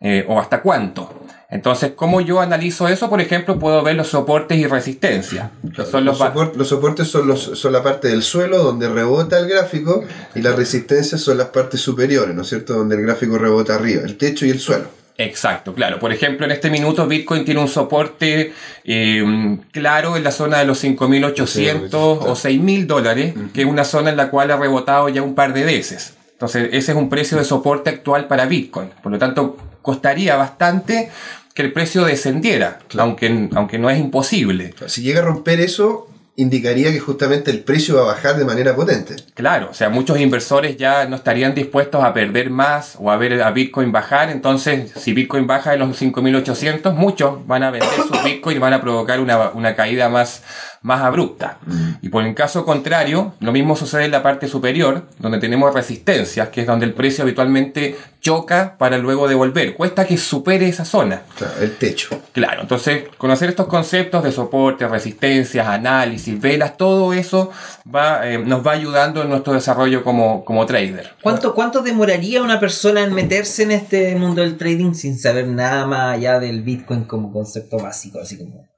eh, 0.00 0.24
o 0.28 0.38
hasta 0.38 0.62
cuánto. 0.62 1.10
Entonces, 1.48 1.92
¿cómo 1.96 2.20
yo 2.20 2.40
analizo 2.40 2.86
eso? 2.86 3.08
Por 3.08 3.20
ejemplo, 3.20 3.58
puedo 3.58 3.82
ver 3.82 3.96
los 3.96 4.08
soportes 4.08 4.58
y 4.58 4.66
resistencia. 4.66 5.50
son 5.90 6.04
los, 6.04 6.20
los 6.56 6.68
soportes 6.68 7.08
son, 7.08 7.26
los, 7.26 7.40
son 7.58 7.72
la 7.72 7.82
parte 7.82 8.08
del 8.08 8.22
suelo 8.22 8.58
donde 8.62 8.88
rebota 8.88 9.38
el 9.38 9.48
gráfico 9.48 10.04
y 10.34 10.42
las 10.42 10.54
resistencias 10.56 11.20
son 11.20 11.38
las 11.38 11.48
partes 11.48 11.80
superiores, 11.80 12.34
¿no 12.34 12.42
es 12.42 12.48
cierto? 12.48 12.74
Donde 12.74 12.96
el 12.96 13.02
gráfico 13.02 13.38
rebota 13.38 13.74
arriba, 13.74 14.02
el 14.04 14.16
techo 14.16 14.44
y 14.44 14.50
el 14.50 14.60
suelo. 14.60 14.86
Exacto, 15.18 15.74
claro. 15.74 15.98
Por 15.98 16.12
ejemplo, 16.12 16.44
en 16.44 16.52
este 16.52 16.70
minuto 16.70 17.06
Bitcoin 17.06 17.44
tiene 17.44 17.60
un 17.60 17.68
soporte 17.68 18.52
eh, 18.84 19.58
claro 19.72 20.16
en 20.16 20.24
la 20.24 20.30
zona 20.30 20.58
de 20.58 20.66
los 20.66 20.82
5.800 20.84 21.88
o 21.92 22.34
6.000 22.34 22.86
dólares, 22.86 23.34
que 23.54 23.62
es 23.62 23.66
una 23.66 23.84
zona 23.84 24.10
en 24.10 24.16
la 24.16 24.30
cual 24.30 24.50
ha 24.50 24.56
rebotado 24.56 25.08
ya 25.08 25.22
un 25.22 25.34
par 25.34 25.54
de 25.54 25.64
veces. 25.64 26.14
Entonces, 26.32 26.68
ese 26.72 26.92
es 26.92 26.98
un 26.98 27.08
precio 27.08 27.38
de 27.38 27.44
soporte 27.44 27.88
actual 27.88 28.26
para 28.26 28.44
Bitcoin. 28.44 28.90
Por 29.02 29.10
lo 29.10 29.18
tanto, 29.18 29.56
costaría 29.80 30.36
bastante 30.36 31.10
que 31.54 31.62
el 31.62 31.72
precio 31.72 32.04
descendiera, 32.04 32.80
aunque, 32.98 33.48
aunque 33.54 33.78
no 33.78 33.88
es 33.88 33.98
imposible. 33.98 34.74
Si 34.88 35.00
llega 35.00 35.20
a 35.20 35.24
romper 35.24 35.60
eso, 35.60 36.10
indicaría 36.36 36.92
que 36.92 37.00
justamente 37.00 37.50
el 37.50 37.60
precio 37.60 37.96
va 37.96 38.02
a 38.02 38.06
bajar 38.14 38.36
de 38.36 38.44
manera 38.44 38.76
potente. 38.76 39.16
Claro, 39.34 39.68
o 39.70 39.74
sea, 39.74 39.88
muchos 39.88 40.20
inversores 40.20 40.76
ya 40.76 41.06
no 41.06 41.16
estarían 41.16 41.54
dispuestos 41.54 42.04
a 42.04 42.12
perder 42.12 42.50
más 42.50 42.96
o 43.00 43.10
a 43.10 43.16
ver 43.16 43.42
a 43.42 43.50
Bitcoin 43.50 43.90
bajar. 43.90 44.28
Entonces, 44.28 44.92
si 44.96 45.14
Bitcoin 45.14 45.46
baja 45.46 45.70
de 45.70 45.78
los 45.78 46.00
5.800, 46.00 46.92
muchos 46.92 47.46
van 47.46 47.62
a 47.62 47.70
vender 47.70 47.90
sus 48.06 48.22
Bitcoin 48.22 48.58
y 48.58 48.60
van 48.60 48.74
a 48.74 48.82
provocar 48.82 49.20
una, 49.20 49.50
una 49.50 49.74
caída 49.74 50.10
más, 50.10 50.42
más 50.86 51.02
abrupta. 51.02 51.58
Y 52.00 52.10
por 52.10 52.24
el 52.24 52.32
caso 52.32 52.64
contrario, 52.64 53.34
lo 53.40 53.50
mismo 53.50 53.74
sucede 53.74 54.04
en 54.04 54.12
la 54.12 54.22
parte 54.22 54.46
superior, 54.46 55.02
donde 55.18 55.38
tenemos 55.38 55.74
resistencias, 55.74 56.48
que 56.50 56.60
es 56.60 56.66
donde 56.68 56.86
el 56.86 56.92
precio 56.92 57.24
habitualmente 57.24 57.96
choca 58.20 58.76
para 58.78 58.96
luego 58.96 59.26
devolver. 59.26 59.74
Cuesta 59.74 60.06
que 60.06 60.16
supere 60.16 60.68
esa 60.68 60.84
zona. 60.84 61.22
Claro, 61.36 61.54
el 61.60 61.76
techo. 61.76 62.20
Claro, 62.30 62.62
entonces 62.62 63.06
conocer 63.18 63.48
estos 63.48 63.66
conceptos 63.66 64.22
de 64.22 64.30
soporte, 64.30 64.86
resistencias, 64.86 65.66
análisis, 65.66 66.40
velas, 66.40 66.76
todo 66.76 67.12
eso 67.12 67.50
va, 67.92 68.28
eh, 68.28 68.38
nos 68.38 68.64
va 68.64 68.70
ayudando 68.70 69.22
en 69.22 69.28
nuestro 69.28 69.54
desarrollo 69.54 70.04
como, 70.04 70.44
como 70.44 70.66
trader. 70.66 71.14
¿Cuánto, 71.20 71.52
¿Cuánto 71.52 71.82
demoraría 71.82 72.44
una 72.44 72.60
persona 72.60 73.02
en 73.02 73.12
meterse 73.12 73.64
en 73.64 73.72
este 73.72 74.14
mundo 74.14 74.42
del 74.42 74.56
trading 74.56 74.94
sin 74.94 75.18
saber 75.18 75.48
nada 75.48 75.84
más 75.84 76.14
allá 76.14 76.38
del 76.38 76.62
Bitcoin 76.62 77.04
como 77.04 77.32
concepto 77.32 77.76
básico? 77.78 78.20
Así 78.20 78.38
como, 78.38 78.68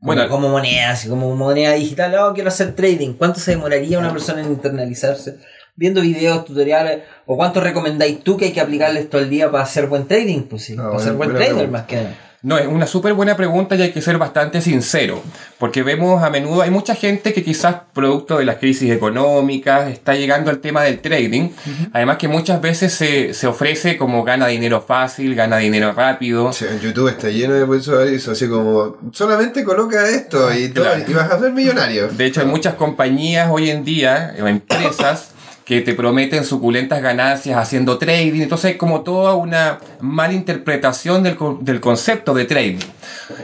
Bueno, 0.00 0.22
como, 0.28 0.42
como 0.42 0.48
moneda, 0.50 0.90
así 0.90 1.08
como 1.08 1.34
moneda 1.34 1.72
digital. 1.72 2.14
Oh, 2.16 2.32
quiero 2.34 2.48
hacer 2.48 2.74
trading. 2.74 3.14
¿Cuánto 3.14 3.40
se 3.40 3.52
demoraría 3.52 3.98
una 3.98 4.12
persona 4.12 4.42
en 4.42 4.48
internalizarse? 4.48 5.36
Viendo 5.74 6.00
videos, 6.00 6.44
tutoriales, 6.44 7.00
o 7.26 7.36
cuánto 7.36 7.60
recomendáis 7.60 8.20
tú 8.24 8.36
que 8.36 8.46
hay 8.46 8.52
que 8.52 8.60
aplicarles 8.60 9.08
todo 9.10 9.20
el 9.20 9.30
día 9.30 9.50
para 9.50 9.64
hacer 9.64 9.86
buen 9.86 10.06
trading, 10.08 10.42
pues 10.42 10.64
sí, 10.64 10.76
Ah, 10.78 10.90
para 10.90 11.02
ser 11.02 11.12
buen 11.14 11.30
trader 11.30 11.48
pregunta. 11.54 11.70
más 11.78 11.86
que 11.86 11.96
nada. 11.96 12.16
No, 12.42 12.56
es 12.56 12.68
una 12.68 12.86
súper 12.86 13.14
buena 13.14 13.36
pregunta 13.36 13.74
y 13.74 13.82
hay 13.82 13.90
que 13.90 14.00
ser 14.00 14.16
bastante 14.16 14.60
sincero, 14.60 15.20
porque 15.58 15.82
vemos 15.82 16.22
a 16.22 16.30
menudo, 16.30 16.62
hay 16.62 16.70
mucha 16.70 16.94
gente 16.94 17.32
que 17.32 17.42
quizás 17.42 17.76
producto 17.92 18.38
de 18.38 18.44
las 18.44 18.58
crisis 18.58 18.92
económicas 18.92 19.90
está 19.90 20.14
llegando 20.14 20.48
al 20.50 20.60
tema 20.60 20.84
del 20.84 21.00
trading, 21.00 21.50
además 21.92 22.16
que 22.18 22.28
muchas 22.28 22.60
veces 22.60 22.94
se, 22.94 23.34
se 23.34 23.48
ofrece 23.48 23.96
como 23.96 24.22
gana 24.22 24.46
dinero 24.46 24.80
fácil, 24.80 25.34
gana 25.34 25.56
dinero 25.56 25.92
rápido, 25.92 26.52
en 26.60 26.78
YouTube 26.80 27.08
está 27.08 27.28
lleno 27.28 27.54
de 27.54 27.76
eso, 27.76 28.00
eso, 28.02 28.30
así 28.30 28.46
como 28.48 28.96
solamente 29.12 29.64
coloca 29.64 30.08
esto 30.08 30.54
y, 30.54 30.68
todo, 30.68 30.84
Claro. 30.84 31.04
y 31.08 31.12
vas 31.14 31.30
a 31.32 31.40
ser 31.40 31.52
millonario. 31.52 32.06
De 32.06 32.24
hecho, 32.26 32.40
hay 32.40 32.46
muchas 32.46 32.74
compañías 32.74 33.48
hoy 33.50 33.70
en 33.70 33.84
día, 33.84 34.34
o 34.40 34.46
empresas, 34.46 35.30
que 35.68 35.82
te 35.82 35.92
prometen 35.92 36.44
suculentas 36.44 37.02
ganancias 37.02 37.58
haciendo 37.58 37.98
trading. 37.98 38.40
Entonces, 38.40 38.70
hay 38.70 38.76
como 38.78 39.02
toda 39.02 39.34
una 39.34 39.80
mala 40.00 40.32
interpretación 40.32 41.22
del, 41.22 41.36
del 41.60 41.78
concepto 41.78 42.32
de 42.32 42.46
trading. 42.46 42.78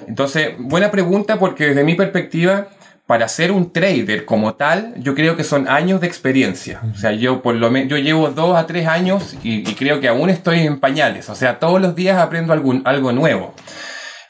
Entonces, 0.08 0.54
buena 0.58 0.90
pregunta 0.90 1.38
porque 1.38 1.66
desde 1.66 1.84
mi 1.84 1.94
perspectiva, 1.96 2.68
para 3.06 3.28
ser 3.28 3.52
un 3.52 3.74
trader 3.74 4.24
como 4.24 4.54
tal, 4.54 4.94
yo 4.96 5.14
creo 5.14 5.36
que 5.36 5.44
son 5.44 5.68
años 5.68 6.00
de 6.00 6.06
experiencia. 6.06 6.80
O 6.94 6.96
sea, 6.96 7.12
yo 7.12 7.42
por 7.42 7.56
lo 7.56 7.70
menos 7.70 7.90
yo 7.90 7.98
llevo 7.98 8.30
dos 8.30 8.56
a 8.56 8.66
tres 8.66 8.86
años 8.86 9.36
y, 9.42 9.62
creo 9.74 10.00
que 10.00 10.08
aún 10.08 10.30
estoy 10.30 10.60
en 10.60 10.80
pañales. 10.80 11.28
O 11.28 11.34
sea, 11.34 11.58
todos 11.58 11.78
los 11.78 11.94
días 11.94 12.16
aprendo 12.16 12.54
algún, 12.54 12.80
algo 12.86 13.12
nuevo. 13.12 13.52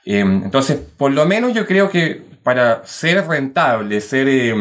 Eh, 0.05 0.19
entonces, 0.19 0.81
por 0.97 1.13
lo 1.13 1.27
menos 1.27 1.55
yo 1.55 1.65
creo 1.65 1.91
que 1.91 2.25
para 2.43 2.85
ser 2.85 3.25
rentable, 3.29 4.01
ser 4.01 4.27
eh, 4.29 4.53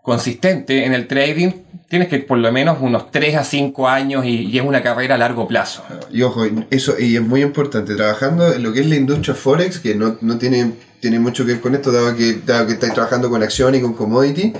consistente 0.00 0.86
en 0.86 0.94
el 0.94 1.06
trading, 1.06 1.63
tienes 1.94 2.08
que 2.08 2.18
por 2.18 2.38
lo 2.38 2.50
menos 2.50 2.78
unos 2.80 3.12
3 3.12 3.36
a 3.36 3.44
5 3.44 3.88
años 3.88 4.24
y, 4.26 4.58
es 4.58 4.64
una 4.64 4.82
carrera 4.82 5.14
a 5.14 5.18
largo 5.18 5.46
plazo. 5.46 5.84
Y 6.10 6.22
ojo, 6.22 6.44
eso 6.68 6.98
y 6.98 7.14
es 7.14 7.22
muy 7.22 7.40
importante, 7.40 7.94
trabajando 7.94 8.52
en 8.52 8.64
lo 8.64 8.72
que 8.72 8.80
es 8.80 8.86
la 8.86 8.96
industria 8.96 9.32
Forex, 9.32 9.78
que 9.78 9.94
no, 9.94 10.16
no 10.20 10.36
tiene, 10.36 10.72
tiene 10.98 11.20
mucho 11.20 11.46
que 11.46 11.52
ver 11.52 11.60
con 11.60 11.72
esto, 11.76 11.92
dado 11.92 12.16
que, 12.16 12.40
dado 12.44 12.66
que 12.66 12.72
estáis 12.72 12.94
trabajando 12.94 13.30
con 13.30 13.44
acción 13.44 13.76
y 13.76 13.80
con 13.80 13.94
commodity. 13.94 14.52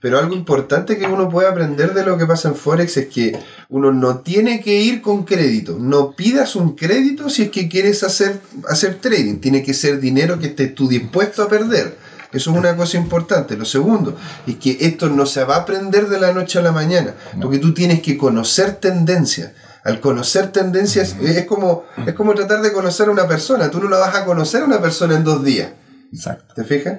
Pero 0.00 0.20
algo 0.20 0.36
importante 0.36 0.96
que 0.96 1.06
uno 1.06 1.28
puede 1.28 1.48
aprender 1.48 1.92
de 1.94 2.04
lo 2.04 2.16
que 2.16 2.26
pasa 2.26 2.46
en 2.46 2.54
Forex 2.54 2.96
es 2.96 3.08
que 3.08 3.36
uno 3.70 3.92
no 3.92 4.18
tiene 4.20 4.60
que 4.60 4.80
ir 4.80 5.02
con 5.02 5.24
crédito. 5.24 5.78
No 5.80 6.12
pidas 6.12 6.54
un 6.54 6.76
crédito 6.76 7.28
si 7.28 7.42
es 7.42 7.50
que 7.50 7.68
quieres 7.68 8.04
hacer, 8.04 8.38
hacer 8.68 8.94
trading. 9.00 9.40
Tiene 9.40 9.64
que 9.64 9.74
ser 9.74 9.98
dinero 9.98 10.38
que 10.38 10.46
estés 10.46 10.76
tú 10.76 10.86
dispuesto 10.86 11.42
a 11.42 11.48
perder. 11.48 11.98
Eso 12.32 12.50
es 12.50 12.56
una 12.56 12.76
cosa 12.76 12.96
importante. 12.96 13.56
Lo 13.56 13.64
segundo 13.64 14.16
es 14.46 14.56
que 14.56 14.76
esto 14.80 15.08
no 15.08 15.26
se 15.26 15.44
va 15.44 15.56
a 15.56 15.60
aprender 15.60 16.08
de 16.08 16.20
la 16.20 16.32
noche 16.32 16.58
a 16.58 16.62
la 16.62 16.72
mañana, 16.72 17.14
porque 17.40 17.58
tú 17.58 17.72
tienes 17.72 18.02
que 18.02 18.18
conocer 18.18 18.76
tendencias. 18.76 19.52
Al 19.84 20.00
conocer 20.00 20.52
tendencias, 20.52 21.16
es 21.20 21.46
como, 21.46 21.84
es 22.06 22.12
como 22.12 22.34
tratar 22.34 22.60
de 22.60 22.72
conocer 22.72 23.08
a 23.08 23.12
una 23.12 23.26
persona. 23.26 23.70
Tú 23.70 23.80
no 23.80 23.88
la 23.88 23.98
vas 23.98 24.14
a 24.14 24.24
conocer 24.26 24.62
a 24.62 24.66
una 24.66 24.80
persona 24.82 25.14
en 25.14 25.24
dos 25.24 25.42
días. 25.42 25.70
Exacto. 26.12 26.52
¿Te 26.54 26.64
fijas? 26.64 26.98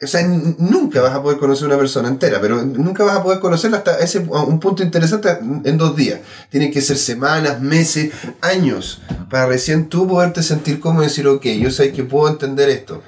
O 0.00 0.06
sea, 0.06 0.22
nunca 0.26 1.00
vas 1.00 1.14
a 1.14 1.22
poder 1.22 1.38
conocer 1.38 1.64
a 1.64 1.68
una 1.68 1.78
persona 1.78 2.08
entera, 2.08 2.38
pero 2.38 2.62
nunca 2.62 3.02
vas 3.02 3.16
a 3.16 3.22
poder 3.22 3.40
conocerla 3.40 3.78
hasta 3.78 3.98
ese 3.98 4.18
un 4.18 4.60
punto 4.60 4.82
interesante 4.82 5.38
en 5.64 5.78
dos 5.78 5.96
días. 5.96 6.20
Tienen 6.50 6.70
que 6.70 6.82
ser 6.82 6.98
semanas, 6.98 7.62
meses, 7.62 8.12
años, 8.42 9.00
para 9.30 9.46
recién 9.46 9.88
tú 9.88 10.06
poderte 10.06 10.42
sentir 10.42 10.80
como 10.80 11.00
decir, 11.00 11.26
ok, 11.26 11.46
yo 11.46 11.70
sé 11.70 11.92
que 11.92 12.04
puedo 12.04 12.28
entender 12.28 12.68
esto. 12.68 13.02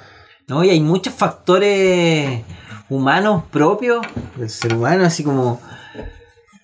No, 0.49 0.63
y 0.63 0.69
hay 0.71 0.79
muchos 0.79 1.13
factores 1.13 2.41
humanos 2.89 3.43
propios 3.51 4.05
del 4.35 4.49
ser 4.49 4.73
humano, 4.73 5.05
así 5.05 5.23
como 5.23 5.61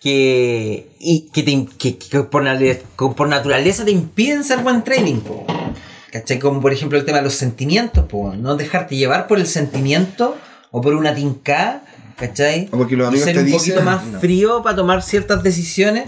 que, 0.02 0.90
y 1.00 1.30
que, 1.32 1.44
te, 1.44 1.68
que, 1.78 1.98
que 1.98 2.20
por, 2.24 2.44
que 2.44 2.78
por 3.16 3.28
naturaleza 3.30 3.86
te 3.86 3.92
impiden 3.92 4.44
ser 4.44 4.60
buen 4.60 4.84
trading. 4.84 5.22
po. 5.22 5.46
¿Cachai? 6.12 6.40
Como 6.40 6.62
por 6.62 6.72
ejemplo 6.74 6.98
el 6.98 7.06
tema 7.06 7.20
de 7.20 7.26
los 7.26 7.36
sentimientos, 7.36 8.06
po, 8.06 8.34
no 8.36 8.56
dejarte 8.56 8.96
llevar 8.96 9.28
por 9.28 9.38
el 9.38 9.48
sentimiento 9.48 10.36
o 10.72 10.82
por 10.82 10.96
una 10.96 11.14
tinca, 11.14 11.82
¿cachai? 12.18 12.70
O 12.72 12.78
porque 12.78 12.96
los 12.96 13.06
Y 13.06 13.10
amigos 13.10 13.26
ser 13.26 13.34
te 13.36 13.40
un 13.42 13.46
dicen, 13.46 13.60
poquito 13.60 13.82
más 13.84 14.04
no. 14.06 14.20
frío 14.20 14.64
para 14.64 14.76
tomar 14.76 15.02
ciertas 15.04 15.44
decisiones. 15.44 16.06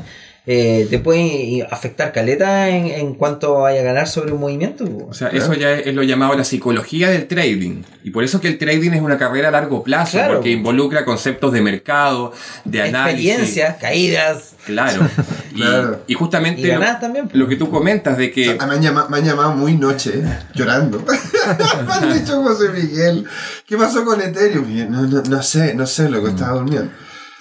Eh, 0.49 0.87
te 0.89 0.97
puede 0.99 1.67
afectar 1.69 2.13
caleta 2.13 2.69
en, 2.69 2.87
en 2.87 3.13
cuanto 3.15 3.55
vaya 3.55 3.81
a 3.81 3.83
ganar 3.83 4.07
sobre 4.07 4.31
un 4.31 4.39
movimiento. 4.39 4.85
O 5.09 5.13
sea, 5.13 5.27
eso 5.27 5.53
ya 5.53 5.73
es, 5.73 5.87
es 5.87 5.93
lo 5.93 6.03
llamado 6.03 6.35
la 6.35 6.45
psicología 6.45 7.09
del 7.09 7.27
trading. 7.27 7.83
Y 8.03 8.11
por 8.11 8.23
eso 8.23 8.39
que 8.39 8.47
el 8.47 8.57
trading 8.57 8.91
es 8.91 9.01
una 9.01 9.17
carrera 9.17 9.49
a 9.49 9.51
largo 9.51 9.83
plazo, 9.83 10.13
Claro. 10.17 10.35
porque 10.35 10.51
involucra 10.51 11.03
conceptos 11.03 11.51
de 11.51 11.59
mercado, 11.61 12.31
de 12.63 12.81
análisis. 12.81 13.25
Experiencias, 13.29 13.75
caídas, 13.77 14.53
Claro. 14.65 15.05
Y, 15.53 15.61
Claro. 15.61 16.01
y 16.07 16.13
justamente 16.13 16.61
Y 16.61 16.65
lo, 16.65 16.73
ganadas 16.73 16.99
también. 17.01 17.29
lo 17.33 17.47
que 17.47 17.55
tú 17.55 17.69
comentas 17.71 18.15
de 18.17 18.31
que... 18.31 18.53
Me, 18.53 18.73
han 18.75 18.81
llama- 18.81 19.07
me 19.09 19.17
han 19.17 19.25
llamado 19.25 19.51
muy 19.53 19.73
noche, 19.75 20.21
llorando. 20.53 21.03
me 21.87 21.93
han 21.93 22.13
dicho 22.13 22.41
José 22.43 22.69
Miguel, 22.69 23.25
¿qué 23.65 23.75
pasó 23.77 24.05
con 24.05 24.21
Ethereum? 24.21 24.65
No, 24.91 25.01
no, 25.07 25.21
no 25.23 25.43
sé, 25.43 25.73
no 25.73 25.85
sé, 25.87 26.09
lo 26.09 26.23
que 26.23 26.29
estaba 26.29 26.53
durmiendo. 26.59 26.91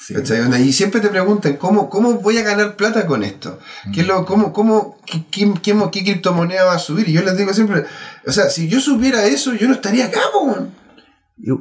Y 0.09 0.73
siempre 0.73 1.01
te 1.01 1.09
preguntan, 1.09 1.57
¿cómo, 1.57 1.91
¿cómo 1.91 2.15
voy 2.15 2.39
a 2.39 2.43
ganar 2.43 2.77
plata 2.77 3.07
con 3.07 3.23
esto? 3.23 3.59
¿Qué, 3.93 4.03
es 4.03 4.07
lo, 4.07 4.25
cómo, 4.25 4.53
cómo, 4.53 4.99
qué, 5.05 5.25
qué, 5.31 5.53
qué 5.63 5.75
qué 5.93 6.05
criptomoneda 6.05 6.65
va 6.65 6.75
a 6.75 6.79
subir? 6.79 7.09
Y 7.09 7.13
yo 7.13 7.23
les 7.23 7.37
digo 7.37 7.53
siempre, 7.53 7.85
o 8.27 8.33
sea, 8.33 8.49
si 8.49 8.69
yo 8.69 8.81
supiera 8.81 9.27
eso, 9.27 9.55
yo 9.55 9.67
no 9.67 9.75
estaría 9.75 10.07
acá, 10.07 10.21
weón. 10.35 10.71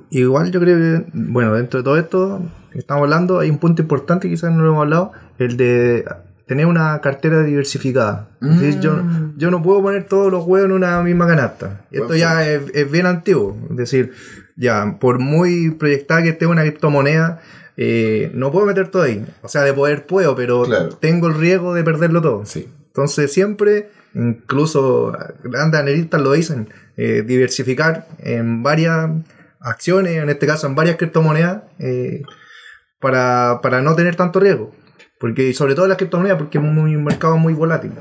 Igual 0.10 0.52
yo 0.52 0.60
creo 0.60 0.78
que, 0.78 1.06
bueno, 1.14 1.54
dentro 1.54 1.80
de 1.80 1.84
todo 1.84 1.98
esto 1.98 2.41
que 2.72 2.80
estamos 2.80 3.04
hablando, 3.04 3.39
hay 3.39 3.50
un 3.50 3.58
punto 3.58 3.82
importante, 3.82 4.30
quizás 4.30 4.52
no 4.52 4.64
lo 4.64 4.70
hemos 4.70 4.82
hablado, 4.84 5.12
el 5.38 5.58
de 5.58 6.06
tener 6.48 6.68
una 6.68 7.02
cartera 7.02 7.41
diversificada. 7.41 8.30
Es 8.41 8.60
decir, 8.60 8.80
yo, 8.80 9.02
yo 9.38 9.50
no 9.50 9.64
puedo 9.64 9.82
poner 9.82 10.04
todos 10.04 10.32
los 10.32 10.46
huevos 10.46 10.70
en 10.70 10.76
una 10.76 11.02
misma 11.02 11.28
canasta. 11.28 11.86
Esto 11.89 12.16
ya 12.16 12.48
es, 12.48 12.62
es 12.74 12.91
bien 12.91 13.08
antiguo. 13.08 13.58
Es 13.72 13.78
decir, 13.78 14.14
ya, 14.56 14.98
por 15.00 15.20
muy 15.20 15.72
proyectada 15.72 16.22
que 16.22 16.30
esté 16.30 16.46
una 16.46 16.62
criptomoneda, 16.62 17.41
eh, 17.78 18.32
no 18.34 18.51
puedo 18.51 18.65
meter 18.65 18.89
todo 18.89 19.03
ahí. 19.03 19.26
O 19.41 19.47
sea, 19.47 19.61
de 19.63 19.73
poder 19.73 20.05
puedo, 20.05 20.36
pero 20.36 20.63
Claro. 20.63 20.89
tengo 20.99 21.28
el 21.28 21.36
riesgo 21.36 21.73
de 21.73 21.84
perderlo 21.84 22.21
todo. 22.21 22.45
Sí. 22.45 22.69
Entonces 22.88 23.32
siempre, 23.34 23.89
incluso 24.13 25.11
grandes 25.43 25.80
analistas 25.82 26.21
lo 26.21 26.32
dicen, 26.32 26.69
eh, 26.97 27.23
diversificar 27.26 28.07
en 28.19 28.63
varias 28.63 29.09
acciones, 29.59 30.17
en 30.17 30.30
este 30.30 30.47
caso 30.47 30.67
en 30.67 30.76
varias 30.76 30.95
criptomonedas, 30.95 31.63
eh, 31.80 32.21
para, 32.99 33.59
para 33.61 33.82
no 33.82 33.95
tener 33.95 34.15
tanto 34.15 34.39
riesgo. 34.39 34.73
Porque, 35.26 35.55
sobre 35.55 35.73
todo 35.73 35.88
las 35.88 35.97
criptomonedas, 35.97 36.38
porque 36.38 36.59
es 36.59 36.63
un 36.63 37.03
mercado 37.03 37.36
muy 37.38 37.53
volátil. 37.55 37.93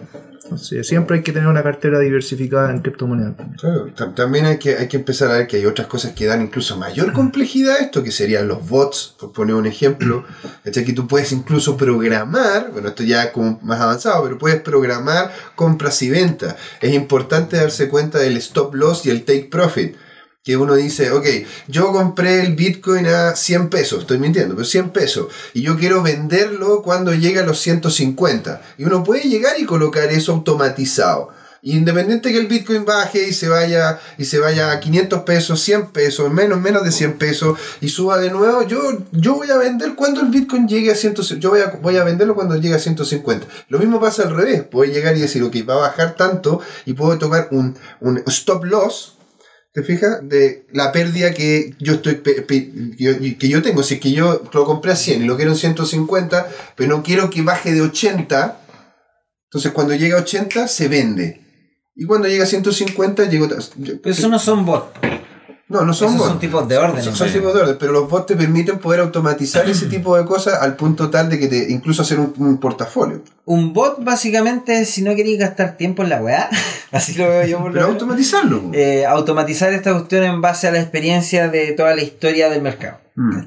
Entonces 0.42 0.86
siempre 0.86 1.16
hay 1.16 1.22
que 1.22 1.32
tener 1.32 1.48
una 1.48 1.62
cartera 1.62 1.98
diversificada 2.00 2.70
en 2.70 2.80
criptomonedas. 2.80 3.32
Claro, 3.58 3.86
tam- 3.96 4.14
también 4.14 4.44
hay 4.44 4.58
que, 4.58 4.76
hay 4.76 4.88
que 4.88 4.98
empezar 4.98 5.30
a 5.30 5.38
ver 5.38 5.46
que 5.46 5.56
hay 5.56 5.64
otras 5.64 5.86
cosas 5.86 6.12
que 6.12 6.26
dan 6.26 6.42
incluso 6.42 6.76
mayor 6.76 7.14
complejidad 7.14 7.76
a 7.76 7.78
esto, 7.78 8.02
que 8.02 8.12
serían 8.12 8.46
los 8.46 8.68
bots, 8.68 9.16
por 9.18 9.32
poner 9.32 9.54
un 9.54 9.64
ejemplo. 9.64 10.22
Que 10.62 10.92
tú 10.92 11.08
puedes 11.08 11.32
incluso 11.32 11.78
programar, 11.78 12.70
bueno, 12.72 12.88
esto 12.88 13.02
ya 13.04 13.22
es 13.24 13.30
como 13.30 13.58
más 13.62 13.80
avanzado, 13.80 14.22
pero 14.24 14.36
puedes 14.36 14.60
programar 14.60 15.32
compras 15.56 16.02
y 16.02 16.10
ventas. 16.10 16.56
Es 16.82 16.92
importante 16.92 17.56
darse 17.56 17.88
cuenta 17.88 18.18
del 18.18 18.36
stop 18.36 18.74
loss 18.74 19.06
y 19.06 19.10
el 19.10 19.24
take 19.24 19.48
profit. 19.50 19.96
Que 20.44 20.56
uno 20.56 20.74
dice, 20.74 21.10
ok, 21.10 21.26
yo 21.68 21.90
compré 21.90 22.42
el 22.42 22.54
Bitcoin 22.54 23.06
a 23.06 23.34
100 23.34 23.70
pesos, 23.70 24.00
estoy 24.00 24.18
mintiendo, 24.18 24.54
pero 24.54 24.66
100 24.66 24.90
pesos, 24.90 25.28
y 25.54 25.62
yo 25.62 25.78
quiero 25.78 26.02
venderlo 26.02 26.82
cuando 26.82 27.14
llegue 27.14 27.40
a 27.40 27.46
los 27.46 27.58
150. 27.60 28.60
Y 28.76 28.84
uno 28.84 29.02
puede 29.02 29.22
llegar 29.22 29.58
y 29.58 29.64
colocar 29.64 30.12
eso 30.12 30.32
automatizado. 30.32 31.32
Independiente 31.66 32.30
que 32.30 32.38
el 32.38 32.46
Bitcoin 32.46 32.84
baje 32.84 33.26
y 33.26 33.32
se 33.32 33.48
vaya 33.48 33.98
y 34.18 34.26
se 34.26 34.38
vaya 34.38 34.70
a 34.70 34.80
500 34.80 35.22
pesos, 35.22 35.62
100 35.62 35.92
pesos, 35.92 36.30
menos 36.30 36.60
menos 36.60 36.84
de 36.84 36.92
100 36.92 37.14
pesos 37.14 37.58
y 37.80 37.88
suba 37.88 38.18
de 38.18 38.30
nuevo, 38.30 38.68
yo, 38.68 38.98
yo 39.12 39.36
voy 39.36 39.50
a 39.50 39.56
vender 39.56 39.94
cuando 39.94 40.20
el 40.20 40.26
Bitcoin 40.26 40.68
llegue 40.68 40.92
a 40.92 40.94
150, 40.94 41.42
yo 41.42 41.48
voy 41.48 41.60
a, 41.60 41.78
voy 41.80 41.96
a 41.96 42.04
venderlo 42.04 42.34
cuando 42.34 42.54
llegue 42.56 42.74
a 42.74 42.78
150. 42.78 43.46
Lo 43.70 43.78
mismo 43.78 43.98
pasa 43.98 44.24
al 44.24 44.36
revés, 44.36 44.62
puedo 44.62 44.92
llegar 44.92 45.16
y 45.16 45.22
decir, 45.22 45.42
ok, 45.42 45.56
va 45.66 45.72
a 45.72 45.88
bajar 45.88 46.16
tanto 46.16 46.60
y 46.84 46.92
puedo 46.92 47.16
tomar 47.16 47.48
un, 47.50 47.74
un 48.00 48.22
stop 48.26 48.62
loss, 48.64 49.14
¿te 49.74 49.82
fijas? 49.82 50.20
De 50.22 50.66
la 50.72 50.92
pérdida 50.92 51.34
que 51.34 51.74
yo 51.80 51.94
estoy 51.94 52.22
que 52.22 52.70
yo, 52.96 53.18
que 53.18 53.48
yo 53.48 53.60
tengo, 53.60 53.82
si 53.82 53.94
es 53.94 54.00
que 54.00 54.12
yo 54.12 54.42
lo 54.52 54.64
compré 54.64 54.92
a 54.92 54.96
100 54.96 55.22
y 55.22 55.26
lo 55.26 55.36
quiero 55.36 55.50
en 55.50 55.58
150, 55.58 56.48
pero 56.76 56.96
no 56.96 57.02
quiero 57.02 57.28
que 57.28 57.42
baje 57.42 57.72
de 57.72 57.82
80, 57.82 58.60
entonces 59.46 59.72
cuando 59.72 59.94
llega 59.94 60.16
a 60.16 60.22
80 60.22 60.68
se 60.68 60.88
vende. 60.88 61.40
Y 61.96 62.06
cuando 62.06 62.26
llega 62.28 62.44
a 62.44 62.46
150, 62.46 63.28
llego. 63.28 63.48
Pero 63.48 64.00
eso 64.04 64.28
no 64.28 64.38
son 64.38 64.64
bots. 64.64 64.98
No, 65.66 65.80
no 65.82 65.94
son 65.94 66.08
Esos 66.08 66.18
bots. 66.18 66.30
son 66.30 66.38
tipos 66.40 66.68
de 66.68 66.76
órdenes. 66.76 67.04
Son, 67.04 67.16
son 67.16 67.26
Sí. 67.28 67.34
tipos 67.38 67.54
de 67.54 67.62
orden, 67.62 67.76
pero 67.80 67.92
los 67.92 68.08
bots 68.08 68.26
te 68.26 68.36
permiten 68.36 68.78
poder 68.78 69.00
automatizar 69.00 69.68
ese 69.68 69.86
tipo 69.86 70.14
de 70.16 70.24
cosas 70.26 70.60
al 70.60 70.76
punto 70.76 71.08
tal 71.08 71.30
de 71.30 71.38
que 71.38 71.48
te 71.48 71.72
incluso 71.72 72.02
hacer 72.02 72.20
un, 72.20 72.34
un 72.36 72.58
portafolio. 72.58 73.22
Un 73.46 73.72
bot 73.72 74.04
básicamente 74.04 74.84
si 74.84 75.00
no 75.02 75.14
queréis 75.16 75.38
gastar 75.38 75.76
tiempo 75.78 76.02
en 76.02 76.10
la 76.10 76.22
weá. 76.22 76.50
Así 76.92 77.14
lo 77.14 77.28
veo 77.28 77.46
yo 77.46 77.58
por 77.60 77.72
Pero 77.72 77.86
automatizarlo. 77.86 78.62
Eh, 78.74 79.06
automatizar 79.06 79.72
esta 79.72 79.92
cuestión 79.92 80.24
en 80.24 80.40
base 80.42 80.68
a 80.68 80.70
la 80.70 80.80
experiencia 80.80 81.48
de 81.48 81.72
toda 81.72 81.94
la 81.96 82.02
historia 82.02 82.50
del 82.50 82.60
mercado. 82.60 82.98
Mm. 83.16 83.38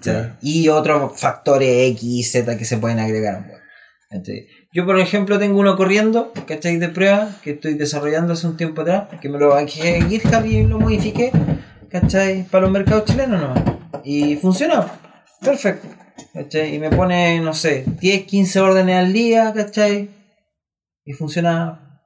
Y 0.41 0.69
otros 0.69 1.19
factores 1.19 1.91
X, 1.91 2.31
Z 2.31 2.57
que 2.57 2.65
se 2.65 2.77
pueden 2.77 2.99
agregar 2.99 3.35
a 3.35 3.37
un 3.39 3.47
bot. 3.47 3.57
¿cachai? 4.09 4.47
Yo, 4.73 4.85
por 4.85 4.99
ejemplo, 4.99 5.37
tengo 5.39 5.59
uno 5.59 5.75
corriendo, 5.75 6.31
¿cachai? 6.47 6.77
De 6.77 6.89
prueba, 6.89 7.29
que 7.43 7.51
estoy 7.51 7.73
desarrollando 7.75 8.33
hace 8.33 8.47
un 8.47 8.55
tiempo 8.57 8.81
atrás, 8.81 9.07
que 9.21 9.27
me 9.29 9.37
lo 9.37 9.49
bajé 9.49 9.97
en 9.97 10.09
GitHub 10.09 10.45
y 10.45 10.63
lo 10.63 10.79
modifiqué, 10.79 11.31
¿cachai? 11.89 12.43
Para 12.43 12.63
los 12.63 12.71
mercados 12.71 13.05
chilenos 13.05 13.41
nomás. 13.41 13.61
Y 14.03 14.35
funcionó. 14.37 14.85
Perfecto. 15.41 15.87
¿cachai? 16.33 16.75
Y 16.75 16.79
me 16.79 16.89
pone, 16.89 17.39
no 17.41 17.53
sé, 17.53 17.85
10, 17.99 18.25
15 18.25 18.59
órdenes 18.59 18.97
al 18.97 19.13
día, 19.13 19.53
¿cachai? 19.53 20.09
Y 21.05 21.13
funciona 21.13 22.01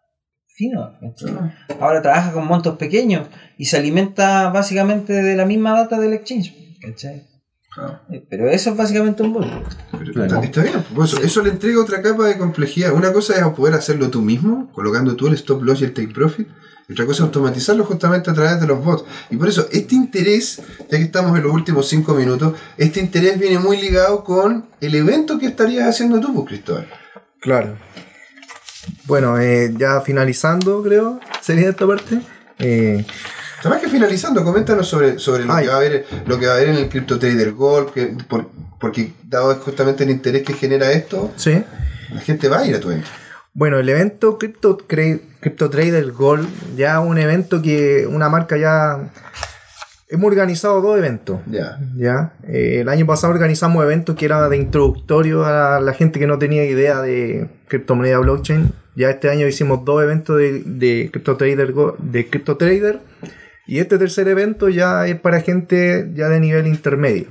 fino. 0.48 0.98
¿cachai? 1.00 1.34
Ahora 1.80 2.02
trabaja 2.02 2.32
con 2.34 2.48
montos 2.48 2.78
pequeños 2.78 3.28
y 3.58 3.66
se 3.66 3.78
alimenta 3.78 4.50
básicamente 4.50 5.14
de 5.14 5.36
la 5.36 5.46
misma 5.46 5.72
data 5.74 6.00
del 6.00 6.14
exchange. 6.14 6.54
¿cachai? 6.82 7.28
Eh, 8.12 8.26
Pero 8.30 8.50
eso 8.50 8.72
es 8.72 8.78
básicamente 8.78 9.24
un 9.24 9.34
bot. 9.34 9.48
Pero 9.92 10.26
está, 10.26 10.44
está 10.44 10.64
bien, 10.64 10.84
pues 10.94 11.14
eso, 11.14 11.22
eso 11.22 11.42
le 11.42 11.52
entrega 11.52 11.82
otra 11.82 12.02
capa 12.02 12.26
de 12.26 12.38
complejidad. 12.38 12.94
Una 12.94 13.14
cosa 13.14 13.36
es 13.36 13.56
poder 13.56 13.76
hacerlo 13.76 14.10
tú 14.10 14.22
mismo, 14.22 14.70
colocando 14.74 15.16
tú 15.16 15.28
el 15.28 15.34
stop 15.36 15.64
loss 15.64 15.82
y 15.82 15.86
el 15.86 15.94
take 15.94 16.14
profit. 16.14 16.48
Y 16.90 16.94
otra 16.94 17.06
cosa 17.06 17.24
es 17.24 17.28
automatizarlo 17.28 17.86
justamente 17.86 18.30
a 18.30 18.34
través 18.34 18.60
de 18.60 18.68
los 18.68 18.84
bots. 18.84 19.06
Y 19.30 19.38
por 19.38 19.48
eso, 19.48 19.68
este 19.72 19.96
interés, 19.96 20.62
ya 20.90 20.98
que 20.98 21.04
estamos 21.04 21.38
en 21.38 21.44
los 21.44 21.54
últimos 21.54 21.88
cinco 21.88 22.14
minutos, 22.16 22.54
este 22.78 23.00
interés 23.00 23.40
viene 23.40 23.60
muy 23.60 23.80
ligado 23.82 24.24
con 24.24 24.66
el 24.82 24.96
evento 24.96 25.40
que 25.40 25.48
estarías 25.48 25.88
haciendo 25.88 26.20
tú, 26.20 26.34
pues, 26.34 26.48
Cristóbal. 26.48 26.88
Claro. 27.40 27.78
Bueno, 29.06 29.40
eh, 29.40 29.74
ya 29.78 30.02
finalizando, 30.02 30.82
creo, 30.84 31.20
sería 31.42 31.70
esta 31.70 31.86
parte. 31.88 32.20
Eh, 32.60 33.06
Además 33.60 33.80
que 33.82 33.90
finalizando, 33.90 34.44
coméntanos 34.44 34.88
sobre, 34.88 35.20
sobre 35.20 35.46
lo, 35.46 35.54
Ay. 35.54 35.66
que 35.66 35.70
va 35.70 35.76
a 35.76 35.78
haber, 35.78 36.06
lo 36.26 36.40
que 36.40 36.48
va 36.48 36.54
a 36.54 36.56
haber 36.56 36.70
en 36.70 36.76
el 36.78 36.90
Crypto 36.90 37.20
Trader 37.20 37.52
Gold, 37.52 37.92
que, 37.94 38.08
por- 38.28 38.50
porque 38.80 39.14
dado 39.24 39.54
justamente 39.58 40.04
el 40.04 40.10
interés 40.10 40.42
que 40.42 40.54
genera 40.54 40.92
esto, 40.92 41.32
sí. 41.36 41.64
la 42.12 42.22
gente 42.22 42.50
va 42.50 42.60
a 42.60 42.66
ir 42.66 42.74
a 42.76 42.80
tu 42.80 42.90
evento. 42.90 43.08
Bueno, 43.54 43.78
el 43.78 43.88
evento 43.88 44.40
Crypto, 44.40 44.80
Cra- 44.88 45.20
Crypto 45.42 45.70
Trader 45.70 46.12
Gold, 46.12 46.48
ya 46.78 47.00
un 47.02 47.18
evento 47.18 47.62
que 47.62 48.08
una 48.10 48.30
marca 48.30 48.58
ya... 48.58 49.10
Hemos 50.10 50.28
organizado 50.28 50.82
dos 50.82 50.98
eventos. 50.98 51.40
Ya. 51.50 51.80
Ya, 51.96 52.34
Eh, 52.44 52.82
el 52.82 52.90
año 52.90 53.06
pasado 53.06 53.32
organizamos 53.34 53.82
eventos 53.84 54.16
que 54.16 54.26
era 54.26 54.50
de 54.50 54.58
introductorio 54.58 55.46
a 55.46 55.80
la 55.80 55.94
gente 55.94 56.20
que 56.20 56.28
no 56.28 56.38
tenía 56.38 56.66
idea 56.66 57.02
de 57.02 57.50
criptomoneda 57.70 58.20
blockchain. 58.20 58.74
Ya 58.96 59.10
este 59.10 59.30
año 59.30 59.48
hicimos 59.48 59.86
dos 59.86 60.04
eventos 60.04 60.38
de, 60.38 60.64
de 60.66 61.10
Crypto 61.14 61.38
Trader 61.38 61.72
Go- 61.72 61.96
de 61.98 62.28
Crypto 62.30 62.58
Trader 62.58 63.00
y 63.68 63.80
este 63.80 63.98
tercer 63.98 64.28
evento 64.28 64.68
ya 64.68 65.08
es 65.08 65.18
para 65.18 65.40
gente 65.40 66.10
ya 66.14 66.28
de 66.28 66.42
nivel 66.42 66.68
intermedio. 66.68 67.28